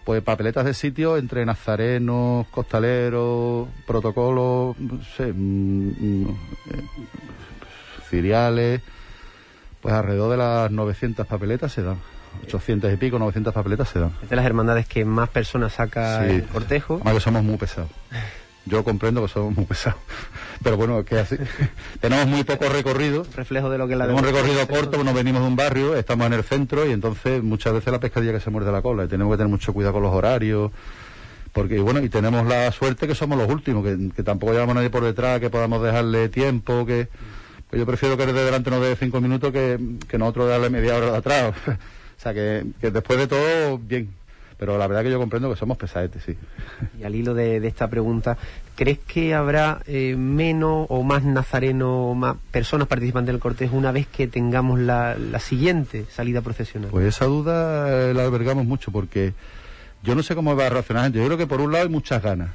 pues 0.06 0.22
papeletas 0.22 0.66
de 0.66 0.74
sitio 0.76 1.18
entre 1.18 1.44
nazarenos, 1.46 2.46
costaleros, 2.50 3.68
protocolos, 3.88 4.78
no 4.80 5.00
sé, 5.18 5.34
mm, 5.34 5.88
mm, 5.90 6.30
eh, 6.72 6.84
ciriales, 8.10 8.82
pues 9.82 9.94
alrededor 9.94 10.32
de 10.32 10.38
las 10.38 10.72
900 10.72 11.26
papeletas 11.26 11.72
se 11.72 11.82
dan. 11.84 11.98
800 12.44 12.94
y 12.94 12.98
pico, 12.98 13.20
900 13.20 13.54
papeletas 13.54 13.90
se 13.90 14.00
dan. 14.00 14.12
Es 14.24 14.30
de 14.30 14.36
las 14.36 14.46
hermandades 14.46 14.88
que 14.88 15.06
más 15.06 15.30
personas 15.30 15.74
saca 15.74 16.24
Sí. 16.26 16.36
el 16.36 16.44
cortejo. 16.44 16.96
Además 16.96 17.14
que 17.16 17.20
somos 17.22 17.44
muy 17.44 17.58
pesados. 17.58 17.90
Yo 18.66 18.84
comprendo 18.84 19.22
que 19.22 19.28
somos 19.30 19.56
muy 19.56 19.66
pesados. 19.66 20.00
Pero 20.64 20.78
bueno, 20.78 21.04
que 21.04 21.18
así. 21.20 21.36
Tenemos 22.02 22.28
muy 22.28 22.44
poco 22.44 22.68
recorrido. 22.70 23.26
Reflejo 23.36 23.70
de 23.70 23.78
lo 23.78 23.88
que 23.88 23.96
la 23.96 24.06
Tenemos 24.06 24.22
un 24.22 24.28
recorrido 24.36 24.68
corto, 24.68 25.04
nos 25.04 25.14
venimos 25.14 25.42
de 25.42 25.48
un 25.48 25.56
barrio, 25.56 25.96
estamos 25.96 26.28
en 26.28 26.34
el 26.34 26.44
centro 26.44 26.86
y 26.88 26.92
entonces 26.92 27.42
muchas 27.42 27.74
veces 27.74 27.92
la 27.92 28.00
pescadilla 28.00 28.34
que 28.34 28.40
se 28.40 28.50
muerde 28.50 28.72
la 28.72 28.82
cola 28.82 29.06
y 29.06 29.08
tenemos 29.08 29.34
que 29.34 29.38
tener 29.38 29.50
mucho 29.50 29.74
cuidado 29.74 29.94
con 29.94 30.04
los 30.04 30.14
horarios. 30.14 30.72
Porque 31.52 31.80
bueno, 31.80 32.00
y 32.02 32.10
tenemos 32.10 32.46
la 32.46 32.72
suerte 32.72 33.08
que 33.08 33.16
somos 33.16 33.38
los 33.38 33.50
últimos, 33.50 33.84
que, 33.84 34.10
que 34.16 34.22
tampoco 34.24 34.54
llevamos 34.54 34.74
a 34.74 34.76
nadie 34.76 34.92
por 34.92 35.04
detrás, 35.04 35.40
que 35.40 35.50
podamos 35.50 35.82
dejarle 35.82 36.30
tiempo, 36.30 36.86
que 36.86 37.08
Pues 37.70 37.80
yo 37.80 37.86
prefiero 37.88 38.18
que 38.18 38.24
el 38.24 38.34
de 38.36 38.44
delante 38.46 38.70
nos 38.70 38.82
dé 38.82 38.96
cinco 38.96 39.20
minutos 39.20 39.52
que, 39.52 39.80
que 40.08 40.18
nosotros 40.20 40.48
darle 40.48 40.70
media 40.70 40.96
hora 40.96 41.12
de 41.12 41.18
atrás. 41.18 41.54
O 42.20 42.22
sea, 42.22 42.34
que, 42.34 42.66
que 42.82 42.92
después 42.92 43.18
de 43.18 43.28
todo, 43.28 43.78
bien. 43.78 44.10
Pero 44.58 44.78
la 44.78 44.88
verdad 44.88 45.04
que 45.04 45.10
yo 45.10 45.20
comprendo 45.20 45.50
que 45.50 45.56
somos 45.56 45.78
pesadetes, 45.78 46.22
sí. 46.22 46.36
Y 47.00 47.06
al 47.06 47.16
hilo 47.16 47.34
de, 47.34 47.62
de 47.62 47.68
esta 47.70 47.88
pregunta, 47.88 48.38
¿crees 48.76 49.00
que 49.00 49.34
habrá 49.34 49.82
eh, 49.88 50.18
menos 50.18 50.86
o 50.90 51.02
más 51.04 51.24
nazarenos 51.24 51.88
o 51.90 52.16
más 52.16 52.36
personas 52.52 52.90
participantes 52.90 53.32
del 53.32 53.40
cortejo 53.40 53.78
una 53.78 53.94
vez 53.94 54.06
que 54.06 54.28
tengamos 54.28 54.82
la, 54.82 55.16
la 55.16 55.40
siguiente 55.40 56.08
salida 56.12 56.42
procesional? 56.42 56.90
Pues 56.90 57.06
esa 57.06 57.24
duda 57.24 58.10
eh, 58.10 58.14
la 58.14 58.26
albergamos 58.26 58.66
mucho 58.66 58.92
porque 58.92 59.34
yo 60.04 60.14
no 60.14 60.22
sé 60.22 60.36
cómo 60.36 60.58
va 60.58 60.66
a 60.66 60.70
reaccionar. 60.70 61.14
Yo 61.14 61.26
creo 61.26 61.38
que 61.38 61.48
por 61.48 61.62
un 61.62 61.72
lado 61.72 61.86
hay 61.86 61.90
muchas 61.90 62.22
ganas 62.22 62.50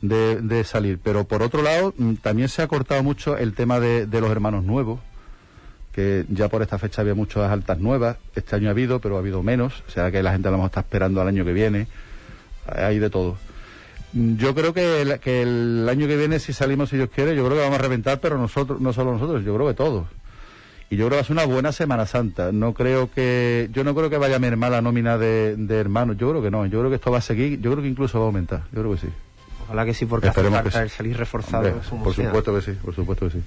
de, 0.00 0.40
de 0.40 0.64
salir, 0.64 0.98
pero 0.98 1.24
por 1.24 1.42
otro 1.42 1.60
lado 1.60 1.92
mm, 1.98 2.14
también 2.14 2.48
se 2.48 2.62
ha 2.62 2.68
cortado 2.68 3.02
mucho 3.02 3.36
el 3.36 3.52
tema 3.52 3.80
de, 3.80 4.06
de 4.06 4.20
los 4.22 4.30
hermanos 4.30 4.64
nuevos, 4.64 4.98
que 5.92 6.24
ya 6.28 6.48
por 6.48 6.62
esta 6.62 6.78
fecha 6.78 7.02
había 7.02 7.14
muchas 7.14 7.50
altas 7.50 7.78
nuevas. 7.78 8.16
Este 8.34 8.56
año 8.56 8.68
ha 8.68 8.70
habido, 8.70 9.00
pero 9.00 9.16
ha 9.16 9.18
habido 9.20 9.42
menos. 9.42 9.84
O 9.86 9.90
sea 9.90 10.10
que 10.10 10.22
la 10.22 10.32
gente 10.32 10.48
a 10.48 10.50
lo 10.50 10.56
mejor 10.56 10.70
está 10.70 10.80
esperando 10.80 11.20
al 11.20 11.28
año 11.28 11.44
que 11.44 11.52
viene. 11.52 11.86
Hay 12.66 12.98
de 12.98 13.10
todo. 13.10 13.36
Yo 14.12 14.54
creo 14.54 14.74
que 14.74 15.02
el, 15.02 15.18
que 15.20 15.42
el 15.42 15.86
año 15.88 16.06
que 16.06 16.16
viene, 16.16 16.38
si 16.38 16.52
salimos, 16.52 16.90
si 16.90 16.96
Dios 16.96 17.08
quiere, 17.14 17.34
yo 17.34 17.44
creo 17.44 17.56
que 17.56 17.62
vamos 17.62 17.78
a 17.78 17.82
reventar, 17.82 18.20
pero 18.20 18.36
nosotros, 18.36 18.80
no 18.80 18.92
solo 18.92 19.12
nosotros, 19.12 19.42
yo 19.44 19.54
creo 19.54 19.68
que 19.68 19.74
todos. 19.74 20.06
Y 20.90 20.96
yo 20.96 21.06
creo 21.06 21.18
que 21.18 21.24
ser 21.24 21.32
una 21.32 21.46
buena 21.46 21.72
Semana 21.72 22.04
Santa. 22.04 22.52
No 22.52 22.74
creo 22.74 23.10
que, 23.10 23.70
yo 23.72 23.82
no 23.84 23.94
creo 23.94 24.10
que 24.10 24.18
vaya 24.18 24.36
a 24.36 24.38
mermar 24.38 24.72
la 24.72 24.82
nómina 24.82 25.16
de, 25.16 25.56
de 25.56 25.76
hermanos. 25.76 26.18
Yo 26.18 26.28
creo 26.28 26.42
que 26.42 26.50
no. 26.50 26.66
Yo 26.66 26.80
creo 26.80 26.90
que 26.90 26.96
esto 26.96 27.10
va 27.10 27.18
a 27.18 27.22
seguir. 27.22 27.60
Yo 27.62 27.70
creo 27.72 27.82
que 27.82 27.88
incluso 27.88 28.18
va 28.18 28.24
a 28.24 28.26
aumentar. 28.26 28.64
Yo 28.72 28.82
creo 28.82 28.92
que 28.92 29.00
sí. 29.00 29.08
Ojalá 29.72 29.84
que 29.86 29.94
sí, 29.94 30.06
porque 30.06 30.28
hace 30.28 30.40
Esperemos 30.40 30.62
falta 30.72 30.82
sí. 30.88 30.94
salir 30.96 31.16
reforzado. 31.16 31.66
Hombre, 31.68 31.82
como 31.88 32.04
por 32.04 32.14
sea. 32.14 32.26
supuesto 32.26 32.54
que 32.54 32.60
sí. 32.60 32.72
Por 32.82 32.94
supuesto 32.94 33.26
que 33.26 33.32
sí. 33.32 33.42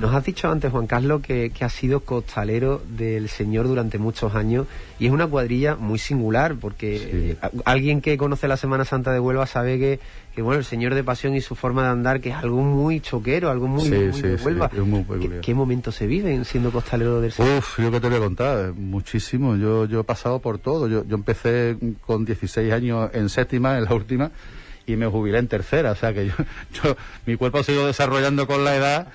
Nos 0.00 0.14
has 0.14 0.24
dicho 0.24 0.50
antes, 0.50 0.70
Juan 0.70 0.86
Carlos, 0.86 1.20
que, 1.20 1.50
que 1.50 1.64
has 1.64 1.72
sido 1.72 2.00
costalero 2.00 2.82
del 2.96 3.28
Señor 3.28 3.66
durante 3.66 3.98
muchos 3.98 4.34
años 4.34 4.66
y 4.98 5.06
es 5.06 5.12
una 5.12 5.26
cuadrilla 5.26 5.74
muy 5.76 5.98
singular 5.98 6.54
porque 6.60 6.98
Sí. 6.98 7.08
eh, 7.12 7.36
alguien 7.64 8.00
que 8.00 8.16
conoce 8.16 8.46
la 8.48 8.56
Semana 8.56 8.84
Santa 8.84 9.12
de 9.12 9.18
Huelva 9.20 9.46
sabe 9.46 9.78
que, 9.78 10.00
que, 10.34 10.42
bueno, 10.42 10.58
el 10.58 10.64
Señor 10.64 10.94
de 10.94 11.02
Pasión 11.04 11.34
y 11.36 11.40
su 11.40 11.54
forma 11.54 11.82
de 11.84 11.88
andar 11.88 12.20
que 12.20 12.30
es 12.30 12.36
algo 12.36 12.62
muy 12.62 13.00
choquero, 13.00 13.50
algo 13.50 13.66
muy, 13.68 13.82
Sí, 13.82 13.90
muy 13.90 14.12
sí, 14.12 14.22
de 14.22 14.38
sí, 14.38 14.44
Huelva. 14.44 14.70
es 14.72 14.78
muy 14.80 15.04
¿Qué, 15.20 15.40
qué 15.42 15.54
momentos 15.54 15.94
se 15.94 16.06
viven 16.06 16.44
siendo 16.44 16.70
costalero 16.70 17.20
del 17.20 17.32
Señor? 17.32 17.58
Uf, 17.58 17.78
yo 17.80 17.90
que 17.90 18.00
te 18.00 18.08
voy 18.08 18.16
a 18.16 18.20
contar, 18.20 18.72
muchísimo. 18.74 19.56
Yo, 19.56 19.84
yo 19.86 20.00
he 20.00 20.04
pasado 20.04 20.38
por 20.40 20.58
todo. 20.58 20.88
Yo, 20.88 21.04
yo 21.06 21.16
empecé 21.16 21.76
con 22.06 22.24
16 22.24 22.72
años 22.72 23.10
en 23.12 23.28
séptima, 23.28 23.78
en 23.78 23.84
la 23.84 23.94
última, 23.94 24.30
y 24.86 24.96
me 24.96 25.06
jubilé 25.06 25.38
en 25.38 25.48
tercera. 25.48 25.92
O 25.92 25.96
sea 25.96 26.12
que 26.12 26.26
yo, 26.26 26.34
yo 26.82 26.96
mi 27.26 27.36
cuerpo 27.36 27.58
ha 27.58 27.64
sido 27.64 27.86
desarrollando 27.86 28.46
con 28.46 28.64
la 28.64 28.76
edad 28.76 29.06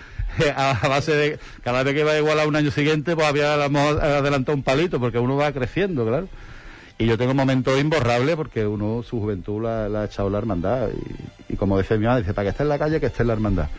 a, 0.55 0.71
a 0.71 0.87
base 0.87 1.13
de 1.13 1.39
cada 1.63 1.83
vez 1.83 1.93
que 1.93 2.01
iba 2.01 2.17
igual 2.17 2.39
a 2.39 2.47
un 2.47 2.55
año 2.55 2.71
siguiente, 2.71 3.15
pues 3.15 3.27
había 3.27 3.53
adelantado 3.53 4.55
un 4.55 4.63
palito, 4.63 4.99
porque 4.99 5.19
uno 5.19 5.35
va 5.35 5.51
creciendo, 5.51 6.05
claro. 6.05 6.27
Y 7.01 7.05
yo 7.05 7.17
tengo 7.17 7.33
momentos 7.33 7.79
imborrables 7.79 8.35
porque 8.35 8.67
uno 8.67 9.03
su 9.03 9.21
juventud 9.21 9.63
la, 9.63 9.87
la 9.87 10.01
ha 10.01 10.05
echado 10.05 10.29
la 10.29 10.37
hermandad. 10.37 10.89
Y, 11.47 11.55
como 11.55 11.77
decía 11.77 11.95
mi 11.97 12.05
madre, 12.05 12.23
dice, 12.23 12.33
para 12.33 12.47
que 12.47 12.49
esté 12.49 12.63
en 12.63 12.69
la 12.69 12.77
calle, 12.77 12.99
que 12.99 13.05
esté 13.05 13.23
en 13.23 13.27
la 13.27 13.33
hermandad. 13.33 13.69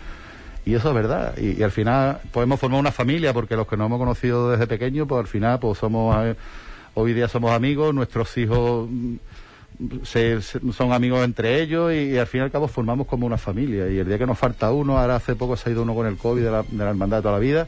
Y 0.64 0.74
eso 0.74 0.88
es 0.88 0.94
verdad. 0.94 1.36
Y, 1.36 1.62
al 1.62 1.70
final 1.70 2.20
podemos 2.32 2.58
formar 2.58 2.80
una 2.80 2.92
familia 2.92 3.34
porque 3.34 3.56
los 3.56 3.66
que 3.66 3.76
nos 3.76 3.86
hemos 3.86 3.98
conocido 3.98 4.50
desde 4.50 4.66
pequeños, 4.66 5.06
pues 5.06 5.20
al 5.20 5.26
final 5.26 5.58
pues 5.58 5.78
somos, 5.78 6.16
eh, 6.24 6.34
hoy 6.94 7.12
día 7.12 7.28
somos 7.28 7.52
amigos, 7.52 7.94
nuestros 7.94 8.34
hijos 8.38 8.88
mm, 8.88 9.16
se- 10.02 10.40
son 10.40 10.92
amigos 10.92 11.24
entre 11.24 11.60
ellos 11.62 11.92
y, 11.92 12.16
al 12.18 12.26
fin 12.26 12.40
y 12.40 12.44
al 12.44 12.50
cabo 12.50 12.68
formamos 12.68 13.06
como 13.06 13.26
una 13.26 13.38
familia. 13.38 13.88
Y 13.90 13.98
el 13.98 14.06
día 14.06 14.18
que 14.18 14.26
nos 14.26 14.38
falta 14.38 14.70
uno, 14.72 14.98
ahora 14.98 15.16
hace 15.16 15.34
poco 15.36 15.56
se 15.56 15.68
ha 15.68 15.72
ido 15.72 15.82
uno 15.82 15.94
con 15.94 16.06
el 16.06 16.16
COVID 16.16 16.42
de 16.42 16.50
la, 16.50 16.62
de 16.62 16.76
la 16.84 16.90
hermandad 16.90 17.18
de 17.18 17.22
toda 17.22 17.34
la 17.34 17.40
vida, 17.40 17.66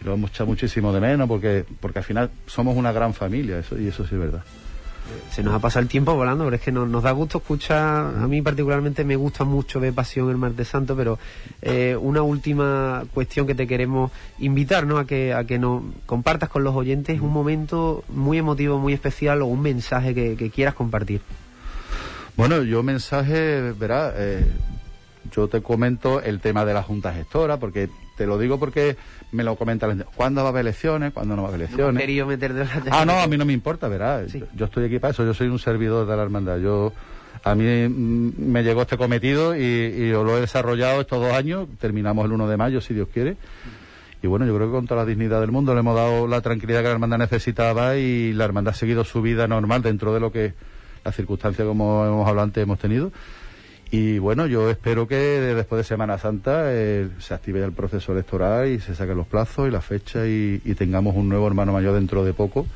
y 0.00 0.04
lo 0.04 0.14
hemos 0.14 0.30
echado 0.30 0.46
muchísimo 0.46 0.92
de 0.92 1.00
menos 1.00 1.28
porque, 1.28 1.64
porque 1.80 1.98
al 1.98 2.04
final 2.04 2.30
somos 2.46 2.76
una 2.76 2.92
gran 2.92 3.14
familia, 3.14 3.58
eso, 3.58 3.78
y 3.78 3.88
eso 3.88 4.06
sí 4.06 4.14
es 4.14 4.20
verdad. 4.20 4.42
Se 5.30 5.42
nos 5.42 5.54
ha 5.54 5.58
pasado 5.58 5.82
el 5.82 5.88
tiempo 5.88 6.14
volando, 6.14 6.44
pero 6.44 6.56
es 6.56 6.62
que 6.62 6.72
nos, 6.72 7.02
da 7.02 7.10
gusto 7.10 7.38
escuchar, 7.38 8.14
a 8.16 8.26
mí 8.28 8.40
particularmente 8.40 9.04
me 9.04 9.16
gusta 9.16 9.44
mucho 9.44 9.80
ver 9.80 9.92
Pasión 9.92 10.30
el 10.30 10.36
Martes 10.36 10.68
Santo, 10.68 10.96
pero 10.96 11.18
eh, 11.60 11.96
una 12.00 12.22
última 12.22 13.04
cuestión 13.12 13.46
que 13.46 13.54
te 13.54 13.66
queremos 13.66 14.12
invitar, 14.38 14.86
¿no? 14.86 14.98
A 14.98 15.06
que, 15.06 15.34
a 15.34 15.44
que 15.44 15.58
nos 15.58 15.82
compartas 16.06 16.48
con 16.48 16.64
los 16.64 16.74
oyentes 16.74 17.20
un 17.20 17.32
momento 17.32 18.04
muy 18.08 18.38
emotivo, 18.38 18.78
muy 18.78 18.92
especial 18.92 19.42
o 19.42 19.46
un 19.46 19.60
mensaje 19.60 20.14
que, 20.14 20.36
que 20.36 20.50
quieras 20.50 20.74
compartir. 20.74 21.20
Bueno, 22.36 22.62
yo 22.62 22.82
mensaje, 22.82 23.72
verá, 23.72 24.12
eh, 24.16 24.44
yo 25.30 25.48
te 25.48 25.62
comento 25.62 26.20
el 26.20 26.40
tema 26.40 26.64
de 26.64 26.74
la 26.74 26.82
Junta 26.82 27.12
Gestora, 27.12 27.58
porque 27.58 27.88
te 28.16 28.26
lo 28.26 28.38
digo 28.38 28.58
porque 28.58 28.96
me 29.32 29.42
lo 29.44 29.56
comenta 29.56 29.86
la 29.86 29.94
gente. 29.94 30.08
¿Cuándo 30.14 30.42
va 30.42 30.48
a 30.48 30.50
haber 30.50 30.62
elecciones? 30.62 31.12
¿Cuándo 31.12 31.36
no 31.36 31.42
va 31.42 31.48
a 31.48 31.54
haber 31.54 31.60
No 31.60 31.66
elecciones? 31.66 32.00
querido 32.00 32.26
meter 32.26 32.52
de 32.54 32.64
la 32.64 32.82
Ah, 32.90 33.04
no, 33.04 33.18
a 33.20 33.26
mí 33.26 33.36
no 33.36 33.44
me 33.44 33.52
importa, 33.52 33.88
verá. 33.88 34.28
Sí. 34.28 34.42
Yo, 34.54 34.66
estoy 34.66 34.84
aquí 34.86 34.98
para 34.98 35.12
eso, 35.12 35.24
yo 35.24 35.34
soy 35.34 35.48
un 35.48 35.58
servidor 35.58 36.06
de 36.06 36.16
la 36.16 36.22
hermandad. 36.22 36.58
Yo 36.58 36.92
A 37.42 37.54
mí 37.54 37.64
mm, 37.88 38.32
me 38.38 38.62
llegó 38.62 38.82
este 38.82 38.96
cometido 38.96 39.56
y, 39.56 39.60
y 39.62 40.08
yo 40.10 40.22
lo 40.24 40.38
he 40.38 40.40
desarrollado 40.40 41.00
estos 41.00 41.20
dos 41.20 41.32
años, 41.32 41.68
terminamos 41.80 42.24
el 42.26 42.32
1 42.32 42.48
de 42.48 42.56
mayo, 42.56 42.80
si 42.80 42.94
Dios 42.94 43.08
quiere. 43.12 43.36
Y 44.22 44.26
bueno, 44.26 44.46
yo 44.46 44.54
creo 44.56 44.68
que 44.68 44.72
con 44.72 44.86
toda 44.86 45.02
la 45.02 45.06
dignidad 45.06 45.40
del 45.42 45.50
mundo 45.52 45.74
le 45.74 45.80
hemos 45.80 45.94
dado 45.94 46.26
la 46.26 46.40
tranquilidad 46.40 46.78
que 46.80 46.84
la 46.86 46.92
hermandad 46.92 47.18
necesitaba 47.18 47.96
y 47.96 48.32
la 48.32 48.46
hermandad 48.46 48.72
ha 48.72 48.76
seguido 48.76 49.04
su 49.04 49.20
vida 49.20 49.46
normal 49.46 49.82
dentro 49.82 50.14
de 50.14 50.20
lo 50.20 50.32
que 50.32 50.54
las 51.04 51.14
circunstancias, 51.14 51.66
como 51.68 52.06
hemos 52.06 52.26
hablado 52.26 52.44
antes, 52.46 52.62
hemos 52.62 52.78
tenido. 52.78 53.12
Y 53.90 54.18
bueno, 54.18 54.46
yo 54.46 54.70
espero 54.70 55.06
que 55.06 55.16
después 55.16 55.78
de 55.78 55.84
Semana 55.84 56.18
Santa 56.18 56.72
eh, 56.72 57.08
se 57.18 57.34
active 57.34 57.62
el 57.62 57.72
proceso 57.72 58.12
electoral 58.12 58.68
y 58.68 58.80
se 58.80 58.94
saquen 58.94 59.16
los 59.16 59.26
plazos 59.26 59.68
y 59.68 59.70
la 59.70 59.80
fecha 59.80 60.26
y, 60.26 60.58
tengamos 60.76 61.14
un 61.14 61.28
nuevo 61.28 61.46
hermano 61.46 61.72
mayor 61.72 61.94
dentro 61.94 62.24
de 62.24 62.32
poco. 62.32 62.66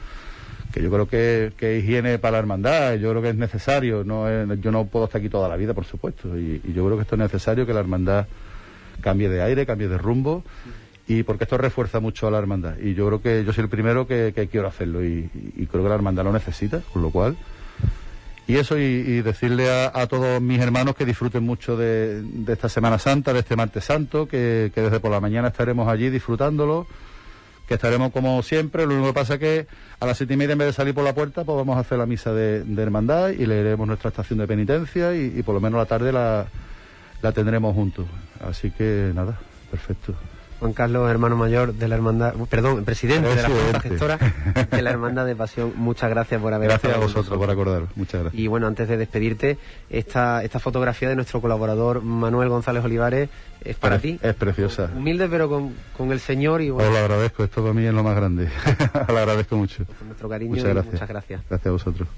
Que 0.73 0.83
yo 0.83 0.91
creo 0.91 1.09
que, 1.09 1.53
que 1.57 1.79
higiene 1.79 2.19
para 2.19 2.33
la 2.33 2.39
hermandad, 2.39 2.95
yo 2.97 3.11
creo 3.11 3.23
que 3.23 3.31
es 3.31 3.35
necesario. 3.35 4.05
No 4.05 4.55
yo 4.55 4.71
no 4.71 4.85
puedo 4.85 5.07
estar 5.07 5.21
aquí 5.21 5.29
toda 5.29 5.49
la 5.49 5.57
vida, 5.57 5.75
por 5.75 5.87
supuesto. 5.87 6.39
Y, 6.39 6.61
y 6.63 6.73
yo 6.73 6.85
creo 6.85 6.97
que 6.97 7.03
esto 7.03 7.15
es 7.15 7.21
necesario 7.21 7.67
que 7.67 7.73
la 7.73 7.81
hermandad 7.81 8.27
cambie 9.01 9.29
de 9.29 9.43
aire, 9.43 9.67
cambie 9.67 9.89
de 9.89 9.99
rumbo. 9.99 10.45
Y 11.09 11.23
porque 11.23 11.45
esto 11.45 11.57
refuerza 11.57 12.01
mucho 12.01 12.29
a 12.29 12.31
la 12.31 12.39
hermandad. 12.39 12.77
Y 12.79 12.95
yo 12.95 13.07
creo 13.07 13.23
que 13.23 13.45
yo 13.45 13.53
soy 13.55 13.65
el 13.65 13.71
primero 13.71 14.07
que, 14.07 14.33
que 14.37 14.47
quiero 14.47 14.69
hacerlo. 14.69 15.03
Y, 15.03 15.31
y 15.57 15.67
creo 15.67 15.83
que 15.83 15.89
la 15.89 15.95
hermandad 15.95 16.25
lo 16.25 16.33
necesita, 16.33 16.81
con 16.93 17.01
lo 17.01 17.11
cual. 17.11 17.37
Y 18.49 18.57
eso, 18.57 18.79
y, 18.79 18.83
y 18.83 19.21
decirle 19.21 19.71
a, 19.71 19.93
a 19.95 20.07
todos 20.07 20.41
mis 20.41 20.59
hermanos 20.59 20.97
que 20.97 21.05
disfruten 21.05 21.45
mucho 21.45 21.77
de, 21.77 22.25
esta 22.49 22.71
Semana 22.71 22.99
Santa, 22.99 23.35
de 23.35 23.41
este 23.41 23.57
Martes 23.57 23.85
Santo, 23.85 24.27
que, 24.27 24.73
desde 24.75 25.01
por 25.01 25.11
la 25.11 25.21
mañana 25.21 25.49
estaremos 25.49 25.87
allí 25.87 26.09
disfrutándolo, 26.09 26.87
que 27.69 27.75
estaremos 27.75 28.11
como 28.11 28.43
siempre. 28.43 28.87
Lo 28.87 28.95
único 28.95 29.09
que 29.09 29.13
pasa 29.15 29.35
es 29.35 29.41
que 29.41 29.67
a 30.01 30.07
las 30.07 30.17
siete 30.17 30.33
y 30.33 30.37
media, 30.39 30.55
en 30.55 30.61
vez 30.61 30.69
de 30.69 30.73
salir 30.73 30.95
por 30.95 31.05
la 31.05 31.15
puerta, 31.15 31.45
pues 31.45 31.59
vamos 31.59 31.77
a 31.77 31.81
hacer 31.81 31.99
la 31.99 32.07
misa 32.07 32.33
de, 32.33 32.65
de 32.65 32.83
hermandad 32.83 33.29
y 33.29 33.45
leeremos 33.45 33.87
nuestra 33.87 34.09
estación 34.09 34.39
de 34.39 34.47
penitencia 34.47 35.15
y, 35.15 35.35
y 35.37 35.43
por 35.43 35.55
lo 35.55 35.61
menos 35.61 35.77
la 35.77 35.85
tarde 35.85 36.11
la, 36.11 36.47
la 37.21 37.33
tendremos 37.33 37.75
juntos. 37.75 38.07
Así 38.41 38.71
que 38.71 39.13
nada, 39.15 39.39
perfecto. 39.71 40.15
Juan 40.59 40.73
Carlos, 40.73 41.11
hermano 41.11 41.37
mayor 41.37 41.75
de 41.75 41.89
la 41.89 41.95
hermandad, 41.95 42.35
perdón, 42.49 42.85
presidente 42.85 43.29
de 43.29 43.43
la 43.43 43.49
Junta. 43.49 43.81
Gestora 43.81 44.19
de 44.71 44.83
la 44.83 44.91
Hermandad 44.91 45.25
de 45.25 45.37
Pasión, 45.37 45.73
muchas 45.77 46.11
gracias 46.11 46.41
por 46.41 46.53
haber 46.53 46.69
Gracias 46.69 46.95
a 46.95 46.99
vosotros 46.99 47.39
por 47.39 47.51
acordaros. 47.51 47.89
Muchas 47.95 48.23
gracias. 48.23 48.41
Y 48.41 48.47
bueno, 48.49 48.67
antes 48.67 48.89
de 48.89 48.97
despedirte, 48.97 49.59
esta, 49.89 50.43
esta 50.43 50.59
fotografía 50.59 51.09
de 51.09 51.17
nuestro 51.17 51.41
colaborador 51.41 52.03
Manuel 52.03 52.49
González 52.49 52.85
Olivares 52.85 53.29
es 53.65 53.77
para 53.77 53.99
ti. 53.99 54.19
Es 54.23 54.35
preciosa. 54.35 54.91
Humilde 54.97 55.29
pero 55.29 55.49
con, 55.49 55.75
con 55.97 56.11
el 56.13 56.21
Señor 56.21 56.63
y 56.63 56.71
Os 56.71 56.77
bueno, 56.77 56.91
lo 56.91 56.99
agradezco, 56.99 57.45
esto 57.45 57.63
para 57.63 57.75
mí 57.75 57.85
es 57.85 57.95
lo 57.95 58.03
más 58.03 58.17
grande. 58.17 58.49
lo 59.09 59.19
agradezco 59.19 59.57
mucho. 59.57 59.85
con 59.85 60.09
nuestro 60.09 60.29
cariño 60.29 60.51
Muchas 60.51 60.65
y 60.65 60.75
muchas 60.75 61.09
gracias. 61.09 61.43
Gracias 61.49 61.67
a 61.67 61.71
vosotros. 61.71 62.09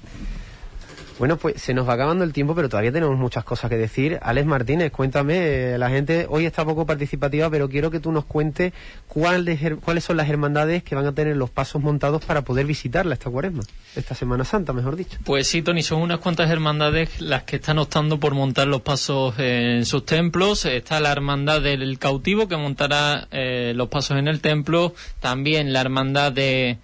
Bueno, 1.21 1.37
pues 1.37 1.61
se 1.61 1.75
nos 1.75 1.87
va 1.87 1.93
acabando 1.93 2.25
el 2.25 2.33
tiempo, 2.33 2.55
pero 2.55 2.71
todavía 2.71 2.93
tenemos 2.93 3.19
muchas 3.19 3.45
cosas 3.45 3.69
que 3.69 3.77
decir. 3.77 4.19
Alex 4.23 4.47
Martínez, 4.47 4.91
cuéntame, 4.91 5.75
eh, 5.75 5.77
la 5.77 5.91
gente 5.91 6.25
hoy 6.31 6.47
está 6.47 6.65
poco 6.65 6.87
participativa, 6.87 7.51
pero 7.51 7.69
quiero 7.69 7.91
que 7.91 8.01
tú 8.01 8.11
nos 8.11 8.25
cuentes 8.25 8.73
cuáles, 9.07 9.61
cuáles 9.85 10.03
son 10.03 10.17
las 10.17 10.31
hermandades 10.31 10.83
que 10.83 10.95
van 10.95 11.05
a 11.05 11.13
tener 11.13 11.37
los 11.37 11.51
pasos 11.51 11.83
montados 11.83 12.25
para 12.25 12.41
poder 12.41 12.65
visitarla 12.65 13.13
esta 13.13 13.29
cuaresma, 13.29 13.63
esta 13.95 14.15
Semana 14.15 14.47
Santa, 14.47 14.73
mejor 14.73 14.97
dicho. 14.97 15.19
Pues 15.23 15.47
sí, 15.47 15.61
Tony, 15.61 15.83
son 15.83 16.01
unas 16.01 16.21
cuantas 16.21 16.49
hermandades 16.51 17.21
las 17.21 17.43
que 17.43 17.57
están 17.57 17.79
optando 17.79 18.19
por 18.19 18.33
montar 18.33 18.69
los 18.69 18.81
pasos 18.81 19.35
en 19.37 19.85
sus 19.85 20.07
templos. 20.07 20.65
Está 20.65 21.01
la 21.01 21.13
Hermandad 21.13 21.61
del 21.61 21.99
Cautivo, 21.99 22.49
que 22.49 22.57
montará 22.57 23.29
eh, 23.31 23.75
los 23.77 23.89
pasos 23.89 24.17
en 24.17 24.27
el 24.27 24.41
templo. 24.41 24.95
También 25.21 25.75
la 25.75 25.83
Hermandad 25.83 26.33
de 26.33 26.79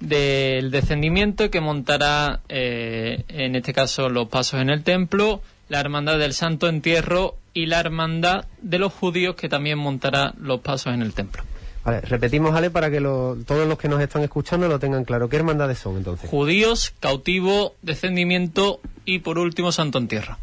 del 0.00 0.70
Descendimiento, 0.70 1.50
que 1.50 1.60
montará, 1.60 2.40
eh, 2.48 3.24
en 3.28 3.54
este 3.56 3.72
caso, 3.72 4.08
los 4.08 4.28
pasos 4.28 4.60
en 4.60 4.70
el 4.70 4.82
templo. 4.82 5.42
La 5.68 5.78
Hermandad 5.80 6.18
del 6.18 6.32
Santo 6.34 6.68
Entierro 6.68 7.36
y 7.54 7.66
la 7.66 7.78
Hermandad 7.80 8.46
de 8.60 8.78
los 8.78 8.92
Judíos, 8.92 9.36
que 9.36 9.48
también 9.48 9.78
montará 9.78 10.34
los 10.40 10.60
pasos 10.60 10.92
en 10.94 11.02
el 11.02 11.12
templo. 11.12 11.42
Vale, 11.84 12.00
repetimos, 12.02 12.54
Ale, 12.54 12.70
para 12.70 12.90
que 12.90 13.00
lo- 13.00 13.36
todos 13.46 13.66
los 13.68 13.78
que 13.78 13.88
nos 13.88 14.00
están 14.02 14.22
escuchando 14.22 14.68
lo 14.68 14.78
tengan 14.78 15.04
claro. 15.04 15.28
¿Qué 15.28 15.36
hermandades 15.36 15.78
son 15.78 15.96
entonces? 15.96 16.28
Judíos, 16.28 16.92
Cautivo, 17.00 17.74
Descendimiento 17.82 18.80
y, 19.04 19.20
por 19.20 19.38
último, 19.38 19.70
Santo 19.72 19.98
Entierro. 19.98 20.36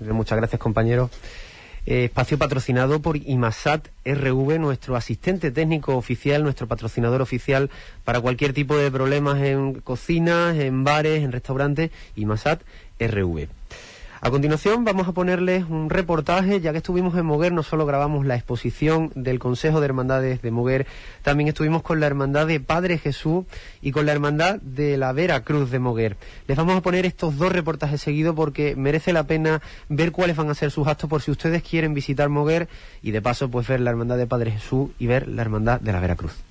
Muchas 0.00 0.38
gracias, 0.38 0.58
compañeros. 0.60 1.10
Eh, 1.86 2.04
espacio 2.04 2.38
patrocinado 2.38 3.00
por 3.00 3.16
IMASAT 3.16 3.88
RV, 4.04 4.58
nuestro 4.58 4.96
asistente 4.96 5.50
técnico 5.50 5.96
oficial, 5.96 6.42
nuestro 6.42 6.66
patrocinador 6.66 7.22
oficial 7.22 7.70
para 8.04 8.20
cualquier 8.20 8.52
tipo 8.52 8.76
de 8.76 8.90
problemas 8.90 9.42
en 9.42 9.80
cocinas, 9.80 10.56
en 10.56 10.84
bares, 10.84 11.22
en 11.22 11.32
restaurantes, 11.32 11.90
IMASAT 12.16 12.62
RV. 12.98 13.48
A 14.22 14.28
continuación 14.28 14.84
vamos 14.84 15.08
a 15.08 15.12
ponerles 15.12 15.64
un 15.70 15.88
reportaje, 15.88 16.60
ya 16.60 16.72
que 16.72 16.78
estuvimos 16.78 17.16
en 17.16 17.24
Moguer, 17.24 17.52
no 17.52 17.62
solo 17.62 17.86
grabamos 17.86 18.26
la 18.26 18.34
exposición 18.34 19.10
del 19.14 19.38
Consejo 19.38 19.80
de 19.80 19.86
Hermandades 19.86 20.42
de 20.42 20.50
Moguer, 20.50 20.86
también 21.22 21.48
estuvimos 21.48 21.80
con 21.80 22.00
la 22.00 22.06
Hermandad 22.06 22.46
de 22.46 22.60
Padre 22.60 22.98
Jesús 22.98 23.46
y 23.80 23.92
con 23.92 24.04
la 24.04 24.12
Hermandad 24.12 24.60
de 24.60 24.98
la 24.98 25.14
Vera 25.14 25.42
Cruz 25.42 25.70
de 25.70 25.78
Moguer. 25.78 26.18
Les 26.48 26.58
vamos 26.58 26.76
a 26.76 26.82
poner 26.82 27.06
estos 27.06 27.38
dos 27.38 27.50
reportajes 27.50 28.02
seguidos 28.02 28.36
porque 28.36 28.76
merece 28.76 29.14
la 29.14 29.24
pena 29.24 29.62
ver 29.88 30.12
cuáles 30.12 30.36
van 30.36 30.50
a 30.50 30.54
ser 30.54 30.70
sus 30.70 30.86
actos 30.86 31.08
por 31.08 31.22
si 31.22 31.30
ustedes 31.30 31.62
quieren 31.62 31.94
visitar 31.94 32.28
Moguer 32.28 32.68
y 33.00 33.12
de 33.12 33.22
paso 33.22 33.50
pues 33.50 33.68
ver 33.68 33.80
la 33.80 33.88
Hermandad 33.88 34.18
de 34.18 34.26
Padre 34.26 34.50
Jesús 34.50 34.90
y 34.98 35.06
ver 35.06 35.28
la 35.28 35.40
Hermandad 35.40 35.80
de 35.80 35.92
la 35.92 36.00
Vera 36.00 36.16
Cruz. 36.16 36.49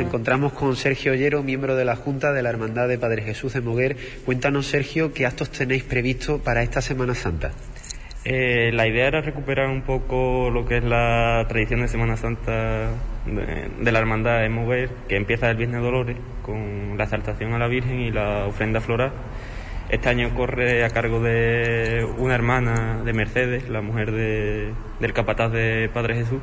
Encontramos 0.00 0.52
con 0.52 0.76
Sergio 0.76 1.12
Ollero, 1.12 1.42
miembro 1.42 1.76
de 1.76 1.84
la 1.84 1.96
Junta 1.96 2.32
de 2.32 2.42
la 2.42 2.50
Hermandad 2.50 2.88
de 2.88 2.98
Padre 2.98 3.22
Jesús 3.22 3.52
de 3.52 3.60
Moguer. 3.60 3.96
Cuéntanos, 4.24 4.66
Sergio, 4.66 5.12
qué 5.12 5.26
actos 5.26 5.50
tenéis 5.50 5.84
previsto 5.84 6.38
para 6.38 6.62
esta 6.62 6.80
Semana 6.80 7.14
Santa. 7.14 7.52
Eh, 8.24 8.72
la 8.72 8.88
idea 8.88 9.06
era 9.06 9.20
recuperar 9.20 9.68
un 9.68 9.82
poco 9.82 10.50
lo 10.50 10.66
que 10.66 10.78
es 10.78 10.84
la 10.84 11.44
tradición 11.48 11.82
de 11.82 11.88
Semana 11.88 12.16
Santa 12.16 12.90
de, 13.24 13.92
la 13.92 13.98
Hermandad 13.98 14.40
de 14.40 14.48
Moguer, 14.48 14.90
que 15.08 15.16
empieza 15.16 15.48
el 15.48 15.56
Viernes 15.56 15.80
Dolores, 15.80 16.16
con 16.42 16.98
la 16.98 17.04
exaltación 17.04 17.52
a 17.52 17.58
la 17.58 17.68
Virgen 17.68 18.00
y 18.00 18.10
la 18.10 18.46
ofrenda 18.46 18.80
floral. 18.80 19.12
Este 19.88 20.08
año 20.08 20.34
corre 20.34 20.84
a 20.84 20.90
cargo 20.90 21.20
de 21.20 22.04
una 22.18 22.34
hermana 22.34 23.02
de 23.04 23.12
Mercedes, 23.12 23.68
la 23.68 23.80
mujer 23.80 24.10
del 24.10 25.12
capataz 25.12 25.52
de 25.52 25.88
Padre 25.94 26.16
Jesús. 26.16 26.40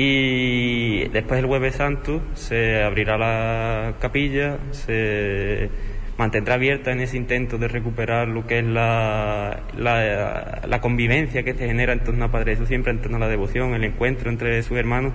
Y 0.00 1.08
después 1.08 1.40
el 1.40 1.46
jueves 1.46 1.74
santo 1.74 2.22
se 2.34 2.84
abrirá 2.84 3.18
la 3.18 3.94
capilla, 3.98 4.58
se 4.70 5.70
mantendrá 6.16 6.54
abierta 6.54 6.92
en 6.92 7.00
ese 7.00 7.16
intento 7.16 7.58
de 7.58 7.66
recuperar 7.66 8.28
lo 8.28 8.46
que 8.46 8.60
es 8.60 8.64
la, 8.64 9.58
la, 9.76 10.80
convivencia 10.80 11.42
que 11.42 11.54
se 11.54 11.66
genera 11.66 11.92
en 11.94 12.04
torno 12.04 12.26
a 12.26 12.30
Padre 12.30 12.52
Jesús, 12.52 12.68
siempre 12.68 12.92
en 12.92 13.00
torno 13.00 13.16
a 13.16 13.20
la 13.20 13.28
devoción, 13.28 13.74
el 13.74 13.82
encuentro 13.82 14.30
entre 14.30 14.62
sus 14.62 14.78
hermanos, 14.78 15.14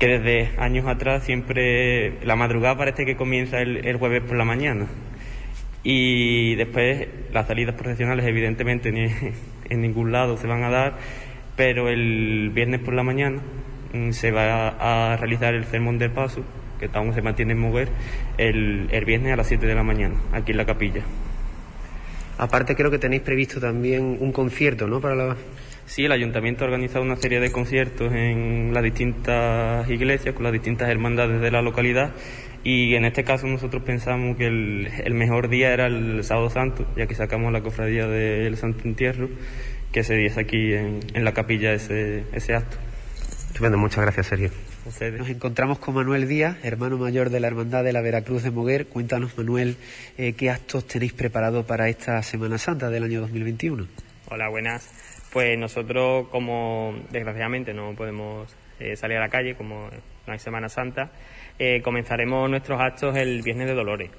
que 0.00 0.18
desde 0.18 0.50
años 0.58 0.88
atrás 0.88 1.22
siempre 1.22 2.14
la 2.24 2.34
madrugada 2.34 2.76
parece 2.76 3.06
que 3.06 3.14
comienza 3.14 3.60
el, 3.60 3.86
el 3.86 3.98
jueves 3.98 4.24
por 4.24 4.36
la 4.36 4.44
mañana. 4.44 4.88
Y 5.84 6.56
después 6.56 7.06
las 7.32 7.46
salidas 7.46 7.76
profesionales 7.76 8.26
evidentemente 8.26 8.90
ni 8.90 9.02
en 9.70 9.80
ningún 9.80 10.10
lado 10.10 10.36
se 10.38 10.48
van 10.48 10.64
a 10.64 10.70
dar, 10.70 10.94
pero 11.54 11.88
el 11.88 12.50
viernes 12.52 12.80
por 12.80 12.92
la 12.92 13.04
mañana 13.04 13.42
se 14.12 14.30
va 14.30 15.12
a 15.12 15.16
realizar 15.16 15.54
el 15.54 15.64
sermón 15.64 15.98
del 15.98 16.10
paso, 16.10 16.42
que 16.78 16.88
aún 16.92 17.14
se 17.14 17.22
mantiene 17.22 17.52
en 17.52 17.58
mover, 17.58 17.88
el, 18.38 18.88
el 18.90 19.04
viernes 19.04 19.32
a 19.32 19.36
las 19.36 19.46
7 19.46 19.66
de 19.66 19.74
la 19.74 19.82
mañana, 19.82 20.16
aquí 20.32 20.52
en 20.52 20.58
la 20.58 20.66
capilla. 20.66 21.02
Aparte 22.38 22.76
creo 22.76 22.90
que 22.90 22.98
tenéis 22.98 23.22
previsto 23.22 23.60
también 23.60 24.18
un 24.20 24.30
concierto, 24.30 24.86
¿no? 24.86 25.00
Para 25.00 25.14
la... 25.14 25.36
Sí, 25.86 26.04
el 26.04 26.12
ayuntamiento 26.12 26.64
ha 26.64 26.66
organizado 26.66 27.04
una 27.04 27.16
serie 27.16 27.40
de 27.40 27.50
conciertos 27.50 28.12
en 28.12 28.72
las 28.74 28.82
distintas 28.82 29.88
iglesias, 29.88 30.34
con 30.34 30.42
las 30.44 30.52
distintas 30.52 30.90
hermandades 30.90 31.40
de 31.40 31.50
la 31.50 31.62
localidad. 31.62 32.12
Y 32.62 32.94
en 32.96 33.04
este 33.04 33.22
caso 33.24 33.46
nosotros 33.46 33.82
pensamos 33.84 34.36
que 34.36 34.46
el, 34.46 34.88
el 35.04 35.14
mejor 35.14 35.48
día 35.48 35.72
era 35.72 35.86
el 35.86 36.24
sábado 36.24 36.50
santo, 36.50 36.84
ya 36.96 37.06
que 37.06 37.14
sacamos 37.14 37.52
la 37.52 37.62
cofradía 37.62 38.08
del 38.08 38.56
Santo 38.56 38.82
Entierro, 38.84 39.28
que 39.92 40.02
se 40.02 40.14
diese 40.16 40.40
aquí 40.40 40.74
en, 40.74 41.00
en 41.14 41.24
la 41.24 41.32
capilla 41.32 41.72
ese, 41.72 42.24
ese 42.32 42.54
acto. 42.54 42.76
Estupendo, 43.56 43.78
muchas 43.78 44.02
gracias, 44.02 44.26
Sergio. 44.26 44.50
Nos 44.84 45.30
encontramos 45.30 45.78
con 45.78 45.94
Manuel 45.94 46.28
Díaz, 46.28 46.58
hermano 46.62 46.98
mayor 46.98 47.30
de 47.30 47.40
la 47.40 47.46
Hermandad 47.46 47.84
de 47.84 47.94
la 47.94 48.02
Veracruz 48.02 48.42
de 48.42 48.50
Moguer. 48.50 48.86
Cuéntanos, 48.86 49.38
Manuel, 49.38 49.78
eh, 50.18 50.34
qué 50.34 50.50
actos 50.50 50.86
tenéis 50.86 51.14
preparados 51.14 51.64
para 51.64 51.88
esta 51.88 52.22
Semana 52.22 52.58
Santa 52.58 52.90
del 52.90 53.04
año 53.04 53.22
2021. 53.22 53.86
Hola, 54.28 54.50
buenas. 54.50 54.92
Pues 55.32 55.58
nosotros, 55.58 56.28
como 56.28 56.96
desgraciadamente 57.10 57.72
no 57.72 57.94
podemos 57.94 58.54
eh, 58.78 58.94
salir 58.94 59.16
a 59.16 59.20
la 59.20 59.30
calle, 59.30 59.54
como 59.54 59.88
no 60.26 60.32
hay 60.34 60.38
Semana 60.38 60.68
Santa, 60.68 61.10
eh, 61.58 61.80
comenzaremos 61.80 62.50
nuestros 62.50 62.78
actos 62.78 63.16
el 63.16 63.40
Viernes 63.40 63.68
de 63.68 63.74
Dolores, 63.74 64.10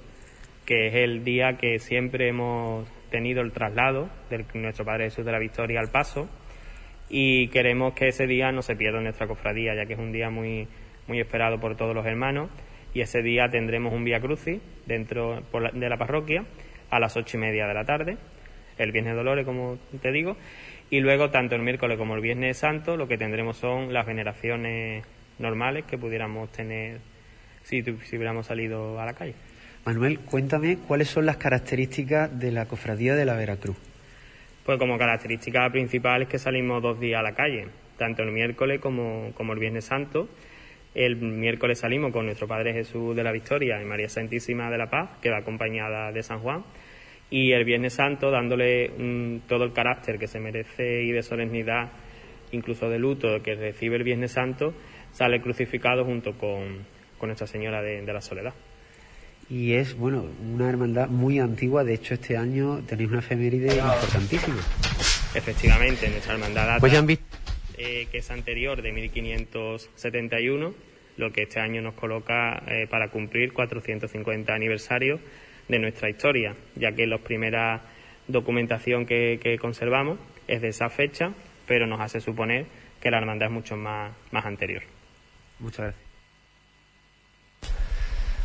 que 0.65 0.87
es 0.87 0.95
el 0.95 1.23
día 1.23 1.57
que 1.57 1.77
siempre 1.77 2.27
hemos 2.27 2.87
tenido 3.11 3.41
el 3.41 3.51
traslado 3.51 4.09
de 4.31 4.43
nuestro 4.55 4.83
Padre 4.83 5.11
Jesús 5.11 5.23
de 5.23 5.31
la 5.31 5.37
Victoria 5.37 5.79
al 5.79 5.91
Paso 5.91 6.27
y 7.09 7.47
queremos 7.49 7.93
que 7.93 8.09
ese 8.09 8.27
día 8.27 8.51
no 8.51 8.61
se 8.61 8.75
pierda 8.75 9.01
nuestra 9.01 9.27
cofradía, 9.27 9.75
ya 9.75 9.85
que 9.85 9.93
es 9.93 9.99
un 9.99 10.11
día 10.11 10.29
muy, 10.29 10.67
muy 11.07 11.19
esperado 11.19 11.59
por 11.59 11.75
todos 11.75 11.95
los 11.95 12.05
hermanos 12.05 12.49
y 12.93 13.01
ese 13.01 13.21
día 13.21 13.49
tendremos 13.49 13.93
un 13.93 14.03
Vía 14.03 14.19
Crucis 14.19 14.59
dentro 14.85 15.43
de 15.73 15.89
la 15.89 15.97
parroquia 15.97 16.45
a 16.89 16.99
las 16.99 17.15
ocho 17.17 17.37
y 17.37 17.39
media 17.39 17.67
de 17.67 17.73
la 17.73 17.85
tarde, 17.85 18.17
el 18.77 18.91
Viernes 18.91 19.15
Dolores, 19.15 19.45
como 19.45 19.77
te 20.01 20.11
digo, 20.11 20.37
y 20.89 20.99
luego 20.99 21.29
tanto 21.29 21.55
el 21.55 21.61
miércoles 21.61 21.97
como 21.97 22.15
el 22.15 22.21
Viernes 22.21 22.57
Santo 22.57 22.97
lo 22.97 23.07
que 23.07 23.17
tendremos 23.17 23.57
son 23.57 23.93
las 23.93 24.05
veneraciones 24.05 25.05
normales 25.39 25.85
que 25.85 25.97
pudiéramos 25.97 26.51
tener 26.51 26.99
si, 27.63 27.83
si 27.83 28.15
hubiéramos 28.15 28.47
salido 28.47 28.99
a 28.99 29.05
la 29.05 29.13
calle. 29.13 29.35
Manuel, 29.85 30.19
cuéntame 30.19 30.77
cuáles 30.87 31.09
son 31.09 31.25
las 31.25 31.37
características 31.37 32.39
de 32.39 32.51
la 32.51 32.65
cofradía 32.65 33.15
de 33.15 33.25
la 33.25 33.35
Veracruz. 33.35 33.77
Pues 34.67 34.79
como 34.79 34.97
característica 34.97 35.69
principal 35.69 36.23
es 36.23 36.27
que 36.27 36.37
salimos 36.37 36.83
dos 36.83 36.99
días 36.99 37.21
a 37.21 37.23
la 37.23 37.33
calle, 37.33 37.67
tanto 37.97 38.23
el 38.23 38.33
miércoles 38.33 38.81
como, 38.81 39.31
el 39.39 39.59
Viernes 39.59 39.85
Santo. 39.85 40.27
El 40.93 41.15
miércoles 41.15 41.79
salimos 41.79 42.11
con 42.11 42.25
nuestro 42.25 42.49
Padre 42.49 42.73
Jesús 42.73 43.15
de 43.15 43.23
la 43.23 43.31
Victoria 43.31 43.81
y 43.81 43.85
María 43.85 44.09
Santísima 44.09 44.69
de 44.69 44.77
la 44.77 44.89
Paz, 44.89 45.19
que 45.21 45.29
va 45.29 45.37
acompañada 45.37 46.11
de 46.11 46.21
San 46.21 46.41
Juan. 46.41 46.65
Y 47.29 47.53
el 47.53 47.63
Viernes 47.63 47.93
Santo, 47.93 48.29
dándole 48.29 48.91
todo 49.47 49.63
el 49.63 49.71
carácter 49.71 50.19
que 50.19 50.27
se 50.27 50.41
merece 50.41 51.01
y 51.01 51.13
de 51.13 51.23
solemnidad, 51.23 51.89
incluso 52.51 52.89
de 52.89 52.99
luto, 52.99 53.41
que 53.41 53.55
recibe 53.55 53.95
el 53.95 54.03
Viernes 54.03 54.33
Santo, 54.33 54.73
sale 55.13 55.39
crucificado 55.39 56.03
junto 56.03 56.37
con, 56.37 56.85
Nuestra 57.21 57.47
Señora 57.47 57.81
de 57.81 58.03
la 58.03 58.19
Soledad 58.19 58.53
y 59.49 59.73
es, 59.73 59.95
bueno, 59.95 60.25
una 60.53 60.69
hermandad 60.69 61.07
muy 61.07 61.39
antigua. 61.39 61.83
De 61.83 61.93
hecho, 61.93 62.13
este 62.13 62.35
año 62.37 62.81
tenéis 62.85 63.09
una 63.09 63.19
efeméride 63.19 63.75
importantísima. 63.77 64.57
Efectivamente, 65.33 66.09
nuestra 66.09 66.33
hermandad 66.33 66.79
pues 66.79 66.91
ya 66.91 66.99
han 66.99 67.07
visto... 67.07 67.25
Eh, 67.77 68.07
que 68.11 68.17
es 68.17 68.31
anterior 68.31 68.81
de 68.81 68.91
1571, 68.91 70.73
lo 71.17 71.31
que 71.31 71.43
este 71.43 71.59
año 71.59 71.81
nos 71.81 71.93
coloca 71.93 72.63
eh, 72.67 72.87
para 72.89 73.09
cumplir 73.09 73.53
450 73.53 74.53
aniversario 74.53 75.19
de 75.67 75.79
nuestra 75.79 76.09
historia, 76.09 76.55
ya 76.75 76.93
que 76.93 77.05
la 77.05 77.19
primera 77.19 77.83
documentación 78.27 79.05
que, 79.05 79.39
que 79.41 79.59
conservamos 79.59 80.17
es 80.47 80.61
de 80.61 80.69
esa 80.69 80.89
fecha, 80.89 81.33
pero 81.67 81.85
nos 81.85 82.01
hace 82.01 82.19
suponer 82.19 82.65
que 82.99 83.11
la 83.11 83.19
hermandad 83.19 83.49
es 83.49 83.53
mucho 83.53 83.77
más, 83.77 84.11
más 84.31 84.45
anterior. 84.45 84.81
Muchas 85.59 85.79
gracias. 85.79 86.06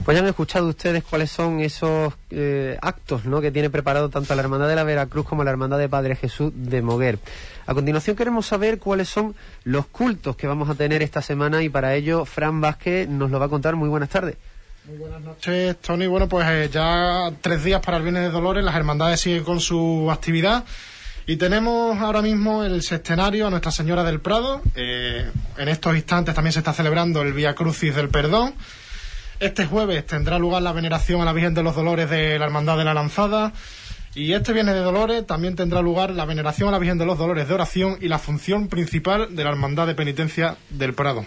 Pues 0.04 0.16
ya 0.16 0.22
han 0.22 0.28
escuchado 0.28 0.66
ustedes 0.66 1.04
cuáles 1.04 1.30
son 1.30 1.60
esos 1.60 2.12
eh, 2.30 2.76
actos 2.82 3.24
¿no? 3.24 3.40
que 3.40 3.52
tiene 3.52 3.70
preparado 3.70 4.08
tanto 4.08 4.34
la 4.34 4.42
Hermandad 4.42 4.66
de 4.66 4.74
la 4.74 4.82
Veracruz 4.82 5.24
como 5.24 5.44
la 5.44 5.52
Hermandad 5.52 5.78
de 5.78 5.88
Padre 5.88 6.16
Jesús 6.16 6.52
de 6.54 6.82
Moguer. 6.82 7.20
A 7.66 7.74
continuación 7.74 8.16
queremos 8.16 8.46
saber 8.46 8.80
cuáles 8.80 9.08
son 9.08 9.36
los 9.62 9.86
cultos 9.86 10.34
que 10.34 10.48
vamos 10.48 10.68
a 10.68 10.74
tener 10.74 11.02
esta 11.02 11.22
semana 11.22 11.62
y 11.62 11.68
para 11.68 11.94
ello 11.94 12.24
Fran 12.24 12.60
Vázquez 12.60 13.08
nos 13.08 13.30
lo 13.30 13.38
va 13.38 13.46
a 13.46 13.48
contar. 13.48 13.76
Muy 13.76 13.88
buenas 13.88 14.08
tardes. 14.08 14.36
Muy 14.86 14.98
buenas 14.98 15.20
noches, 15.20 15.76
Tony. 15.80 16.08
Bueno, 16.08 16.28
pues 16.28 16.44
eh, 16.48 16.68
ya 16.72 17.30
tres 17.40 17.62
días 17.62 17.80
para 17.80 17.98
el 17.98 18.02
Viernes 18.02 18.24
de 18.24 18.30
Dolores, 18.30 18.64
las 18.64 18.74
hermandades 18.74 19.20
siguen 19.20 19.44
con 19.44 19.60
su 19.60 20.10
actividad. 20.10 20.64
Y 21.24 21.36
tenemos 21.36 21.96
ahora 22.00 22.20
mismo 22.20 22.64
el 22.64 22.82
sextenario 22.82 23.46
a 23.46 23.50
Nuestra 23.50 23.70
Señora 23.70 24.02
del 24.02 24.20
Prado. 24.20 24.60
Eh, 24.74 25.30
en 25.56 25.68
estos 25.68 25.94
instantes 25.94 26.34
también 26.34 26.52
se 26.52 26.58
está 26.58 26.72
celebrando 26.72 27.22
el 27.22 27.32
Vía 27.32 27.54
Crucis 27.54 27.94
del 27.94 28.08
Perdón. 28.08 28.54
Este 29.42 29.66
jueves 29.66 30.06
tendrá 30.06 30.38
lugar 30.38 30.62
la 30.62 30.70
veneración 30.70 31.20
a 31.20 31.24
la 31.24 31.32
Virgen 31.32 31.52
de 31.52 31.64
los 31.64 31.74
Dolores 31.74 32.08
de 32.08 32.38
la 32.38 32.44
Hermandad 32.44 32.78
de 32.78 32.84
la 32.84 32.94
Lanzada. 32.94 33.52
Y 34.14 34.34
este 34.34 34.52
Viernes 34.52 34.76
de 34.76 34.82
Dolores 34.82 35.26
también 35.26 35.56
tendrá 35.56 35.82
lugar 35.82 36.10
la 36.10 36.24
veneración 36.24 36.68
a 36.68 36.70
la 36.70 36.78
Virgen 36.78 36.96
de 36.96 37.06
los 37.06 37.18
Dolores 37.18 37.48
de 37.48 37.54
oración 37.54 37.98
y 38.00 38.06
la 38.06 38.20
función 38.20 38.68
principal 38.68 39.34
de 39.34 39.42
la 39.42 39.50
Hermandad 39.50 39.88
de 39.88 39.96
Penitencia 39.96 40.58
del 40.70 40.94
Prado. 40.94 41.24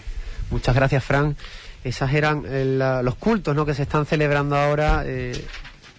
Muchas 0.48 0.74
gracias, 0.74 1.04
Fran. 1.04 1.36
Esas 1.84 2.14
eran 2.14 2.44
eh, 2.48 2.78
los 3.02 3.16
cultos 3.16 3.54
¿no? 3.54 3.66
que 3.66 3.74
se 3.74 3.82
están 3.82 4.06
celebrando 4.06 4.56
ahora. 4.56 5.02
Eh, 5.04 5.38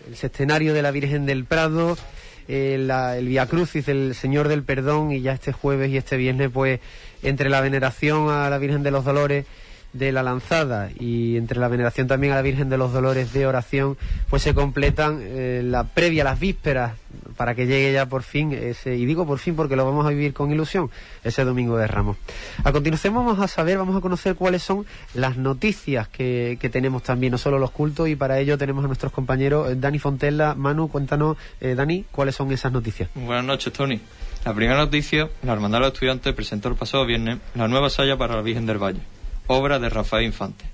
el 0.07 0.15
sextenario 0.15 0.73
de 0.73 0.81
la 0.81 0.89
Virgen 0.89 1.27
del 1.27 1.45
Prado, 1.45 1.99
eh, 2.47 2.83
el 3.15 3.27
Via 3.27 3.45
Crucis 3.45 3.85
del 3.85 4.15
Señor 4.15 4.47
del 4.47 4.63
Perdón 4.63 5.11
y 5.11 5.21
ya 5.21 5.33
este 5.33 5.53
jueves 5.53 5.91
y 5.91 5.97
este 5.97 6.17
viernes, 6.17 6.49
pues 6.51 6.79
entre 7.21 7.51
la 7.51 7.61
veneración 7.61 8.31
a 8.31 8.49
la 8.49 8.57
Virgen 8.57 8.81
de 8.81 8.89
los 8.89 9.05
Dolores 9.05 9.45
de 9.93 10.11
la 10.11 10.23
lanzada 10.23 10.89
y 10.99 11.37
entre 11.37 11.59
la 11.59 11.67
veneración 11.67 12.07
también 12.07 12.33
a 12.33 12.35
la 12.35 12.41
Virgen 12.41 12.69
de 12.69 12.77
los 12.77 12.93
Dolores 12.93 13.33
de 13.33 13.47
oración, 13.47 13.97
pues 14.29 14.43
se 14.43 14.53
completan 14.53 15.19
eh, 15.21 15.61
la 15.63 15.85
previa, 15.85 16.23
las 16.23 16.39
vísperas, 16.39 16.93
para 17.35 17.55
que 17.55 17.67
llegue 17.67 17.93
ya 17.93 18.07
por 18.07 18.23
fin 18.23 18.51
ese, 18.51 18.95
y 18.95 19.05
digo 19.05 19.25
por 19.25 19.39
fin 19.39 19.55
porque 19.55 19.75
lo 19.75 19.85
vamos 19.85 20.05
a 20.05 20.09
vivir 20.09 20.33
con 20.33 20.51
ilusión, 20.51 20.89
ese 21.23 21.43
domingo 21.43 21.77
de 21.77 21.87
Ramos. 21.87 22.17
A 22.63 22.71
continuación 22.71 23.13
vamos 23.13 23.39
a 23.39 23.47
saber, 23.47 23.77
vamos 23.77 23.95
a 23.95 24.01
conocer 24.01 24.35
cuáles 24.35 24.63
son 24.63 24.85
las 25.13 25.37
noticias 25.37 26.07
que, 26.07 26.57
tenemos 26.71 27.03
también, 27.03 27.31
no 27.31 27.37
solo 27.37 27.59
los 27.59 27.71
cultos, 27.71 28.09
y 28.09 28.15
para 28.15 28.39
ello 28.39 28.57
tenemos 28.57 28.83
a 28.83 28.87
nuestros 28.87 29.13
compañeros 29.13 29.71
eh, 29.71 29.75
Dani 29.77 29.99
Fontella, 29.99 30.53
Manu, 30.53 30.89
cuéntanos, 30.89 31.37
eh, 31.61 31.75
Dani, 31.75 32.05
cuáles 32.11 32.35
son 32.35 32.51
esas 32.51 32.71
noticias. 32.71 33.09
Buenas 33.15 33.45
noches, 33.45 33.71
Tony. 33.71 34.01
La 34.45 34.53
primera 34.53 34.77
noticia, 34.77 35.29
la 35.43 35.53
Hermandad 35.53 35.79
de 35.79 35.85
los 35.85 35.93
Estudiantes 35.93 36.33
presentó 36.33 36.69
el 36.69 36.75
pasado 36.75 37.05
viernes 37.05 37.39
la 37.55 37.67
nueva 37.67 37.89
saya 37.89 38.17
para 38.17 38.35
la 38.35 38.41
Virgen 38.41 38.65
del 38.65 38.77
Valle, 38.77 39.01
obra 39.47 39.79
de 39.79 39.89
Rafael 39.89 40.25
Infante. 40.25 40.65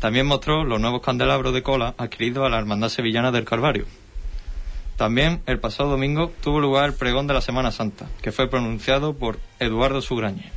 También 0.00 0.26
mostró 0.26 0.64
los 0.64 0.80
nuevos 0.80 1.02
candelabros 1.02 1.54
de 1.54 1.62
cola 1.62 1.94
adquiridos 1.96 2.44
a 2.44 2.48
la 2.48 2.58
Hermandad 2.58 2.88
Sevillana 2.88 3.30
del 3.30 3.44
Calvario. 3.44 3.84
También 4.96 5.42
el 5.46 5.58
pasado 5.58 5.90
domingo 5.90 6.32
tuvo 6.42 6.60
lugar 6.60 6.86
el 6.86 6.94
pregón 6.94 7.26
de 7.26 7.34
la 7.34 7.40
Semana 7.40 7.70
Santa, 7.70 8.06
que 8.20 8.32
fue 8.32 8.48
pronunciado 8.48 9.14
por 9.14 9.38
Eduardo 9.58 10.00
Sugrañe. 10.00 10.50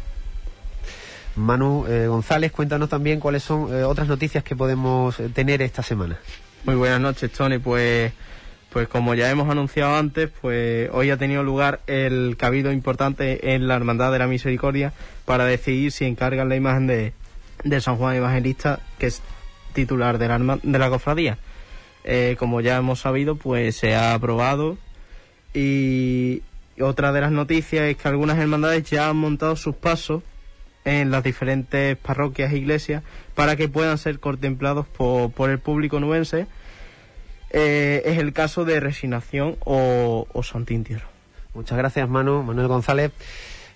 Manu 1.35 1.85
eh, 1.87 2.07
González, 2.07 2.51
cuéntanos 2.51 2.89
también 2.89 3.19
cuáles 3.19 3.43
son 3.43 3.73
eh, 3.73 3.83
otras 3.83 4.07
noticias 4.07 4.43
que 4.43 4.55
podemos 4.55 5.19
eh, 5.19 5.29
tener 5.29 5.61
esta 5.61 5.83
semana. 5.83 6.17
Muy 6.63 6.75
buenas 6.75 7.01
noches, 7.01 7.31
Tony. 7.31 7.59
Pues 7.59 8.13
pues 8.71 8.89
como 8.89 9.13
ya 9.13 9.29
hemos 9.29 9.49
anunciado 9.49 9.95
antes, 9.95 10.29
pues 10.41 10.89
hoy 10.91 11.09
ha 11.09 11.15
tenido 11.15 11.43
lugar 11.43 11.79
el 11.87 12.35
cabido 12.37 12.73
importante 12.73 13.53
en 13.53 13.69
la 13.69 13.75
Hermandad 13.75 14.11
de 14.11 14.19
la 14.19 14.27
Misericordia 14.27 14.91
para 15.23 15.45
decidir 15.45 15.93
si 15.93 16.03
encargan 16.03 16.49
la 16.49 16.57
imagen 16.57 16.85
de, 16.85 17.13
San 17.81 17.97
Juan 17.97 18.15
Evangelista, 18.15 18.79
que 18.97 19.07
es 19.07 19.21
titular 19.73 20.17
de 20.17 20.27
la, 20.27 20.59
de 20.61 20.79
la 20.79 20.89
cofradía. 20.89 21.37
Eh, 22.03 22.35
como 22.37 22.61
ya 22.61 22.77
hemos 22.77 22.99
sabido, 22.99 23.35
pues 23.35 23.75
se 23.75 23.95
ha 23.95 24.13
aprobado 24.13 24.77
y 25.53 26.43
otra 26.79 27.11
de 27.11 27.21
las 27.21 27.31
noticias 27.31 27.83
es 27.83 27.97
que 27.97 28.07
algunas 28.07 28.37
hermandades 28.37 28.83
ya 28.89 29.09
han 29.09 29.17
montado 29.17 29.55
sus 29.55 29.75
pasos 29.75 30.21
en 30.83 31.09
las 31.09 31.23
diferentes 31.23 31.97
parroquias 31.97 32.53
e 32.53 32.57
iglesias 32.57 33.01
para 33.33 33.55
que 33.55 33.67
puedan 33.67 33.97
ser 33.97 34.19
contemplados 34.19 34.85
por, 34.85 35.31
por 35.31 35.49
el 35.49 35.59
público 35.59 35.99
nubense 35.99 36.47
eh, 37.57 38.03
es 38.05 38.17
el 38.17 38.33
caso 38.33 38.65
de 38.65 38.79
Resignación 38.79 39.55
o, 39.63 40.27
o 40.31 40.43
Muchas 41.53 41.77
gracias, 41.77 42.09
Manu, 42.09 42.43
Manuel 42.43 42.67
González. 42.67 43.11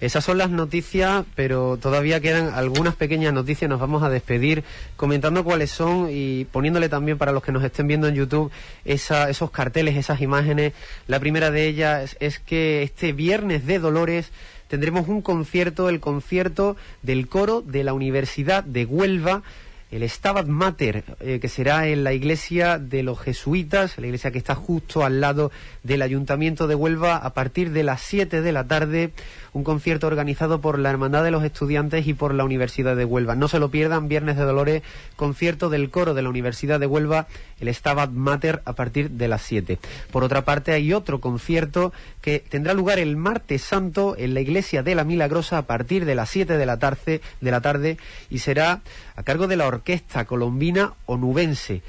Esas 0.01 0.23
son 0.23 0.37
las 0.37 0.49
noticias, 0.49 1.25
pero 1.35 1.75
todavía 1.75 2.21
quedan 2.21 2.53
algunas 2.53 2.95
pequeñas 2.95 3.33
noticias. 3.33 3.69
Nos 3.69 3.81
vamos 3.81 4.01
a 4.01 4.09
despedir 4.09 4.63
comentando 4.95 5.43
cuáles 5.43 5.71
son 5.71 6.07
y 6.09 6.45
poniéndole 6.45 6.87
también 6.87 7.17
para 7.17 7.33
los 7.33 7.43
que 7.43 7.51
nos 7.51 7.63
estén 7.63 7.87
viendo 7.87 8.07
en 8.07 8.15
YouTube 8.15 8.49
esos 8.85 9.51
carteles, 9.51 9.97
esas 9.97 10.21
imágenes. 10.21 10.71
La 11.07 11.19
primera 11.19 11.51
de 11.51 11.67
ellas 11.67 12.15
es 12.21 12.39
que 12.39 12.81
este 12.81 13.11
viernes 13.11 13.65
de 13.65 13.79
Dolores 13.79 14.31
tendremos 14.69 15.09
un 15.09 15.21
concierto, 15.21 15.89
el 15.89 15.99
concierto 15.99 16.77
del 17.01 17.27
coro 17.27 17.61
de 17.61 17.83
la 17.83 17.93
Universidad 17.93 18.63
de 18.63 18.85
Huelva 18.85 19.43
el 19.91 20.07
Stabat 20.07 20.45
Mater, 20.45 21.03
eh, 21.19 21.39
que 21.39 21.49
será 21.49 21.87
en 21.87 22.03
la 22.03 22.13
iglesia 22.13 22.77
de 22.77 23.01
los 23.01 23.19
jesuitas, 23.19 23.97
la 23.97 24.05
iglesia 24.05 24.31
que 24.31 24.37
está 24.37 24.53
justo 24.53 25.03
al 25.03 25.19
lado 25.19 25.51
del 25.83 26.03
Ayuntamiento 26.03 26.67
de 26.67 26.75
Huelva, 26.75 27.17
a 27.17 27.33
partir 27.33 27.71
de 27.71 27.83
las 27.83 28.01
7 28.01 28.41
de 28.41 28.51
la 28.51 28.67
tarde, 28.67 29.11
un 29.53 29.63
concierto 29.63 30.07
organizado 30.07 30.61
por 30.61 30.79
la 30.79 30.89
Hermandad 30.89 31.23
de 31.23 31.31
los 31.31 31.43
Estudiantes 31.43 32.07
y 32.07 32.13
por 32.13 32.33
la 32.33 32.43
Universidad 32.43 32.95
de 32.95 33.05
Huelva. 33.05 33.35
No 33.35 33.47
se 33.47 33.59
lo 33.59 33.69
pierdan, 33.69 34.07
Viernes 34.07 34.37
de 34.37 34.43
Dolores, 34.43 34.83
concierto 35.15 35.69
del 35.69 35.89
coro 35.89 36.13
de 36.13 36.21
la 36.21 36.29
Universidad 36.29 36.79
de 36.79 36.87
Huelva, 36.87 37.27
el 37.59 37.73
Stabat 37.73 38.11
Mater, 38.11 38.61
a 38.65 38.73
partir 38.73 39.11
de 39.11 39.27
las 39.27 39.41
7. 39.41 39.79
Por 40.11 40.23
otra 40.23 40.45
parte, 40.45 40.71
hay 40.71 40.93
otro 40.93 41.19
concierto 41.19 41.93
que 42.21 42.39
tendrá 42.39 42.73
lugar 42.73 42.99
el 42.99 43.17
martes 43.17 43.61
santo 43.61 44.15
en 44.17 44.33
la 44.33 44.41
iglesia 44.41 44.83
de 44.83 44.95
la 44.95 45.03
Milagrosa 45.03 45.57
a 45.57 45.63
partir 45.63 46.05
de 46.05 46.15
las 46.15 46.29
7 46.29 46.57
de 46.57 46.65
la 46.65 46.77
tarde, 46.77 47.21
de 47.41 47.51
la 47.51 47.61
tarde 47.61 47.97
y 48.29 48.39
será 48.39 48.81
a 49.15 49.23
cargo 49.23 49.47
de 49.47 49.57
la 49.57 49.67
orquesta 49.67 50.25
colombina 50.25 50.93
onubense. 51.05 51.81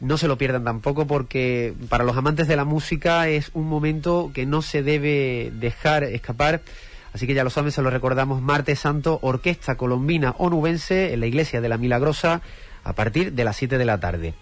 No 0.00 0.18
se 0.18 0.26
lo 0.26 0.38
pierdan 0.38 0.64
tampoco 0.64 1.06
porque 1.06 1.74
para 1.88 2.04
los 2.04 2.16
amantes 2.16 2.48
de 2.48 2.56
la 2.56 2.64
música 2.64 3.28
es 3.28 3.50
un 3.54 3.68
momento 3.68 4.30
que 4.34 4.46
no 4.46 4.62
se 4.62 4.82
debe 4.82 5.52
dejar 5.54 6.04
escapar. 6.04 6.62
Así 7.12 7.26
que 7.26 7.34
ya 7.34 7.44
lo 7.44 7.50
saben, 7.50 7.72
se 7.72 7.82
lo 7.82 7.90
recordamos, 7.90 8.40
martes 8.40 8.80
santo, 8.80 9.18
orquesta 9.22 9.76
colombina 9.76 10.34
onubense 10.38 11.12
en 11.12 11.20
la 11.20 11.26
iglesia 11.26 11.60
de 11.60 11.68
la 11.68 11.76
Milagrosa 11.76 12.40
a 12.84 12.94
partir 12.94 13.32
de 13.32 13.44
las 13.44 13.56
7 13.56 13.78
de 13.78 13.84
la 13.84 14.00
tarde. 14.00 14.34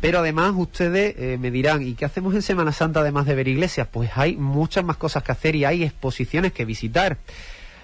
Pero 0.00 0.20
además 0.20 0.52
ustedes 0.56 1.14
eh, 1.18 1.38
me 1.40 1.50
dirán, 1.50 1.82
¿y 1.82 1.94
qué 1.94 2.04
hacemos 2.04 2.34
en 2.34 2.42
Semana 2.42 2.72
Santa 2.72 3.00
además 3.00 3.26
de 3.26 3.34
ver 3.34 3.48
iglesias? 3.48 3.88
Pues 3.90 4.10
hay 4.14 4.36
muchas 4.36 4.84
más 4.84 4.96
cosas 4.96 5.22
que 5.22 5.32
hacer 5.32 5.56
y 5.56 5.64
hay 5.64 5.82
exposiciones 5.82 6.52
que 6.52 6.64
visitar. 6.64 7.18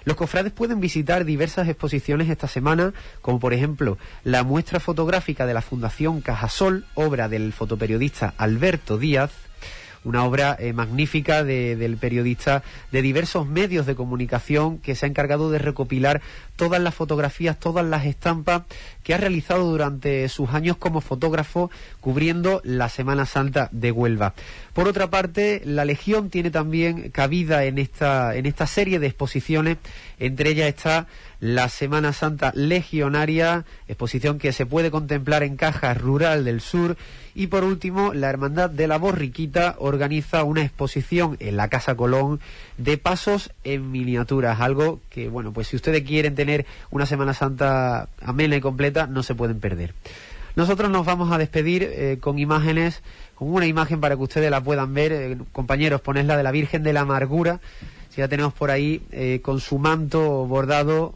Los 0.05 0.15
cofrades 0.15 0.53
pueden 0.53 0.79
visitar 0.79 1.25
diversas 1.25 1.67
exposiciones 1.67 2.29
esta 2.29 2.47
semana, 2.47 2.93
como 3.21 3.39
por 3.39 3.53
ejemplo 3.53 3.97
la 4.23 4.43
muestra 4.43 4.79
fotográfica 4.79 5.47
de 5.47 5.55
la 5.55 5.63
Fundación 5.63 6.21
Cajasol, 6.21 6.85
obra 6.93 7.27
del 7.27 7.51
fotoperiodista 7.51 8.35
Alberto 8.37 8.99
Díaz, 8.99 9.31
una 10.05 10.23
obra 10.23 10.55
eh, 10.57 10.71
magnífica 10.71 11.43
del 11.43 11.97
periodista 11.97 12.63
de 12.91 13.01
diversos 13.01 13.47
medios 13.47 13.85
de 13.85 13.95
comunicación 13.95 14.77
que 14.77 14.95
se 14.95 15.05
ha 15.05 15.09
encargado 15.09 15.51
de 15.51 15.59
recopilar 15.59 16.21
todas 16.55 16.81
las 16.81 16.95
fotografías, 16.95 17.59
todas 17.59 17.85
las 17.85 18.05
estampas 18.05 18.63
que 19.03 19.13
ha 19.13 19.17
realizado 19.17 19.69
durante 19.69 20.29
sus 20.29 20.51
años 20.51 20.77
como 20.77 21.01
fotógrafo 21.01 21.69
cubriendo 21.99 22.61
la 22.63 22.87
Semana 22.89 23.25
Santa 23.25 23.69
de 23.71 23.91
Huelva. 23.91 24.33
Por 24.73 24.87
otra 24.87 25.09
parte, 25.09 25.61
la 25.65 25.85
Legión 25.85 26.29
tiene 26.29 26.51
también 26.51 27.09
cabida 27.09 27.65
en 27.65 27.77
esta, 27.77 28.35
en 28.35 28.45
esta 28.45 28.67
serie 28.67 28.99
de 28.99 29.07
exposiciones, 29.07 29.77
entre 30.19 30.51
ellas 30.51 30.69
está 30.69 31.07
la 31.39 31.69
Semana 31.69 32.13
Santa 32.13 32.51
Legionaria, 32.55 33.65
exposición 33.87 34.39
que 34.39 34.51
se 34.51 34.65
puede 34.65 34.91
contemplar 34.91 35.43
en 35.43 35.57
Caja 35.57 35.93
Rural 35.93 36.45
del 36.45 36.61
Sur. 36.61 36.97
Y 37.33 37.47
por 37.47 37.63
último, 37.63 38.13
la 38.13 38.29
Hermandad 38.29 38.69
de 38.69 38.87
la 38.87 38.97
Borriquita 38.97 39.75
organiza 39.79 40.43
una 40.43 40.63
exposición 40.63 41.37
en 41.39 41.57
la 41.57 41.67
Casa 41.67 41.95
Colón 41.95 42.39
de 42.77 42.97
pasos 42.97 43.51
en 43.63 43.91
miniaturas, 43.91 44.61
algo 44.61 45.01
que, 45.09 45.27
bueno, 45.27 45.51
pues 45.51 45.67
si 45.67 45.75
ustedes 45.75 46.03
quieren 46.03 46.35
tener 46.35 46.65
una 46.91 47.05
Semana 47.05 47.33
Santa 47.33 48.07
amena 48.21 48.55
y 48.55 48.61
completa, 48.61 49.07
no 49.07 49.23
se 49.23 49.35
pueden 49.35 49.59
perder. 49.59 49.93
Nosotros 50.55 50.89
nos 50.89 51.05
vamos 51.05 51.33
a 51.33 51.37
despedir 51.37 51.83
eh, 51.83 52.17
con 52.21 52.39
imágenes, 52.39 53.03
con 53.35 53.53
una 53.53 53.65
imagen 53.65 53.99
para 53.99 54.15
que 54.15 54.23
ustedes 54.23 54.49
la 54.49 54.61
puedan 54.61 54.93
ver. 54.93 55.11
Eh, 55.11 55.37
compañeros, 55.51 55.99
ponedla 55.99 56.37
de 56.37 56.43
la 56.43 56.51
Virgen 56.51 56.81
de 56.83 56.93
la 56.93 57.01
Amargura. 57.01 57.59
Si 58.09 58.21
ya 58.21 58.29
tenemos 58.29 58.53
por 58.53 58.71
ahí 58.71 59.01
eh, 59.11 59.41
con 59.43 59.59
su 59.59 59.77
manto 59.77 60.45
bordado 60.45 61.15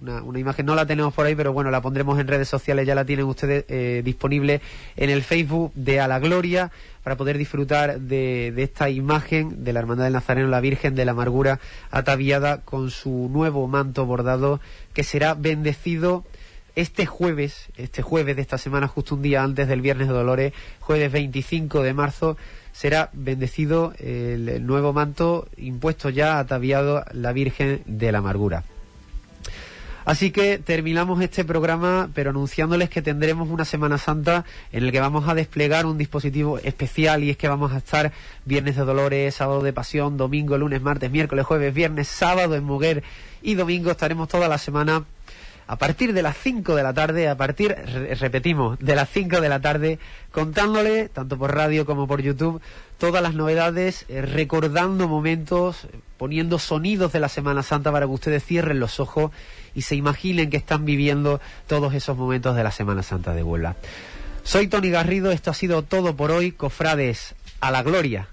una, 0.00 0.38
imagen, 0.38 0.66
no 0.66 0.74
la 0.74 0.86
tenemos 0.86 1.14
por 1.14 1.26
ahí, 1.26 1.34
pero 1.34 1.52
bueno, 1.52 1.70
la 1.70 1.80
pondremos 1.80 2.18
en 2.18 2.26
redes 2.26 2.48
sociales, 2.48 2.86
ya 2.86 2.94
la 2.94 3.04
tienen 3.04 3.26
ustedes 3.26 3.64
eh, 3.68 4.02
disponible 4.04 4.60
en 4.96 5.10
el 5.10 5.22
Facebook 5.22 5.72
de 5.74 6.00
A 6.00 6.08
la 6.08 6.18
Gloria 6.18 6.70
para 7.02 7.16
poder 7.16 7.38
disfrutar 7.38 8.00
de, 8.00 8.52
esta 8.56 8.90
imagen 8.90 9.64
de 9.64 9.72
la 9.72 9.80
Hermandad 9.80 10.04
del 10.04 10.14
Nazareno, 10.14 10.48
la 10.48 10.60
Virgen 10.60 10.94
de 10.94 11.04
la 11.04 11.12
Amargura, 11.12 11.60
ataviada 11.90 12.62
con 12.62 12.90
su 12.90 13.28
nuevo 13.32 13.66
manto 13.68 14.06
bordado 14.06 14.60
que 14.92 15.04
será 15.04 15.34
bendecido 15.34 16.24
este 16.76 17.06
jueves, 17.06 17.68
este 17.76 18.02
jueves 18.02 18.36
de 18.36 18.42
esta 18.42 18.58
semana, 18.58 18.88
justo 18.88 19.14
un 19.14 19.22
día 19.22 19.42
antes 19.42 19.68
del 19.68 19.80
Viernes 19.80 20.08
de 20.08 20.14
Dolores, 20.14 20.52
jueves 20.80 21.12
25 21.12 21.82
de 21.82 21.94
marzo, 21.94 22.36
será 22.72 23.10
bendecido 23.12 23.92
el 24.00 24.66
nuevo 24.66 24.92
manto 24.92 25.46
impuesto 25.56 26.10
ya 26.10 26.40
ataviado 26.40 27.04
la 27.12 27.32
Virgen 27.32 27.82
de 27.86 28.10
la 28.10 28.18
Amargura. 28.18 28.64
Así 30.04 30.30
que 30.30 30.58
terminamos 30.58 31.20
este 31.22 31.44
programa, 31.44 32.10
pero 32.14 32.30
anunciándoles 32.30 32.90
que 32.90 33.00
tendremos 33.00 33.48
una 33.48 33.64
Semana 33.64 33.96
Santa 33.96 34.44
en 34.70 34.84
el 34.84 34.92
que 34.92 35.00
vamos 35.00 35.28
a 35.28 35.34
desplegar 35.34 35.86
un 35.86 35.96
dispositivo 35.96 36.58
especial 36.58 37.24
y 37.24 37.30
es 37.30 37.36
que 37.36 37.48
vamos 37.48 37.72
a 37.72 37.78
estar 37.78 38.12
viernes 38.44 38.76
de 38.76 38.84
Dolores, 38.84 39.34
sábado 39.34 39.62
de 39.62 39.72
Pasión, 39.72 40.16
domingo, 40.16 40.58
lunes, 40.58 40.82
martes, 40.82 41.10
miércoles, 41.10 41.46
jueves, 41.46 41.72
viernes, 41.72 42.08
sábado 42.08 42.54
en 42.54 42.64
Muguer 42.64 43.02
y 43.42 43.54
domingo 43.54 43.90
estaremos 43.90 44.28
toda 44.28 44.48
la 44.48 44.58
semana 44.58 45.04
a 45.66 45.76
partir 45.76 46.12
de 46.12 46.22
las 46.22 46.36
5 46.36 46.74
de 46.74 46.82
la 46.82 46.92
tarde, 46.92 47.28
a 47.28 47.36
partir, 47.36 47.74
repetimos, 48.20 48.78
de 48.78 48.94
las 48.94 49.08
5 49.08 49.40
de 49.40 49.48
la 49.48 49.60
tarde, 49.60 49.98
contándole, 50.30 51.08
tanto 51.08 51.38
por 51.38 51.54
radio 51.54 51.86
como 51.86 52.06
por 52.06 52.20
YouTube, 52.20 52.60
todas 52.98 53.22
las 53.22 53.34
novedades, 53.34 54.04
eh, 54.08 54.22
recordando 54.22 55.08
momentos, 55.08 55.88
poniendo 56.24 56.58
sonidos 56.58 57.12
de 57.12 57.20
la 57.20 57.28
Semana 57.28 57.62
Santa 57.62 57.92
para 57.92 58.06
que 58.06 58.12
ustedes 58.12 58.42
cierren 58.42 58.80
los 58.80 58.98
ojos 58.98 59.30
y 59.74 59.82
se 59.82 59.94
imaginen 59.94 60.48
que 60.48 60.56
están 60.56 60.86
viviendo 60.86 61.38
todos 61.66 61.92
esos 61.92 62.16
momentos 62.16 62.56
de 62.56 62.64
la 62.64 62.70
Semana 62.70 63.02
Santa 63.02 63.34
de 63.34 63.42
Huelva. 63.42 63.76
Soy 64.42 64.66
Tony 64.68 64.88
Garrido, 64.88 65.32
esto 65.32 65.50
ha 65.50 65.54
sido 65.54 65.82
todo 65.82 66.16
por 66.16 66.30
hoy, 66.30 66.52
cofrades, 66.52 67.34
a 67.60 67.70
la 67.70 67.82
gloria. 67.82 68.28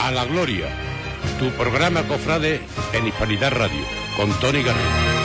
A 0.00 0.10
la 0.10 0.24
gloria 0.24 0.68
Tu 1.38 1.50
programa 1.58 2.04
Cofrade 2.04 2.62
en 2.94 3.06
Hispanidad 3.06 3.52
Radio, 3.52 3.84
con 4.16 4.32
Tony 4.40 4.62
Garrido. 4.62 5.17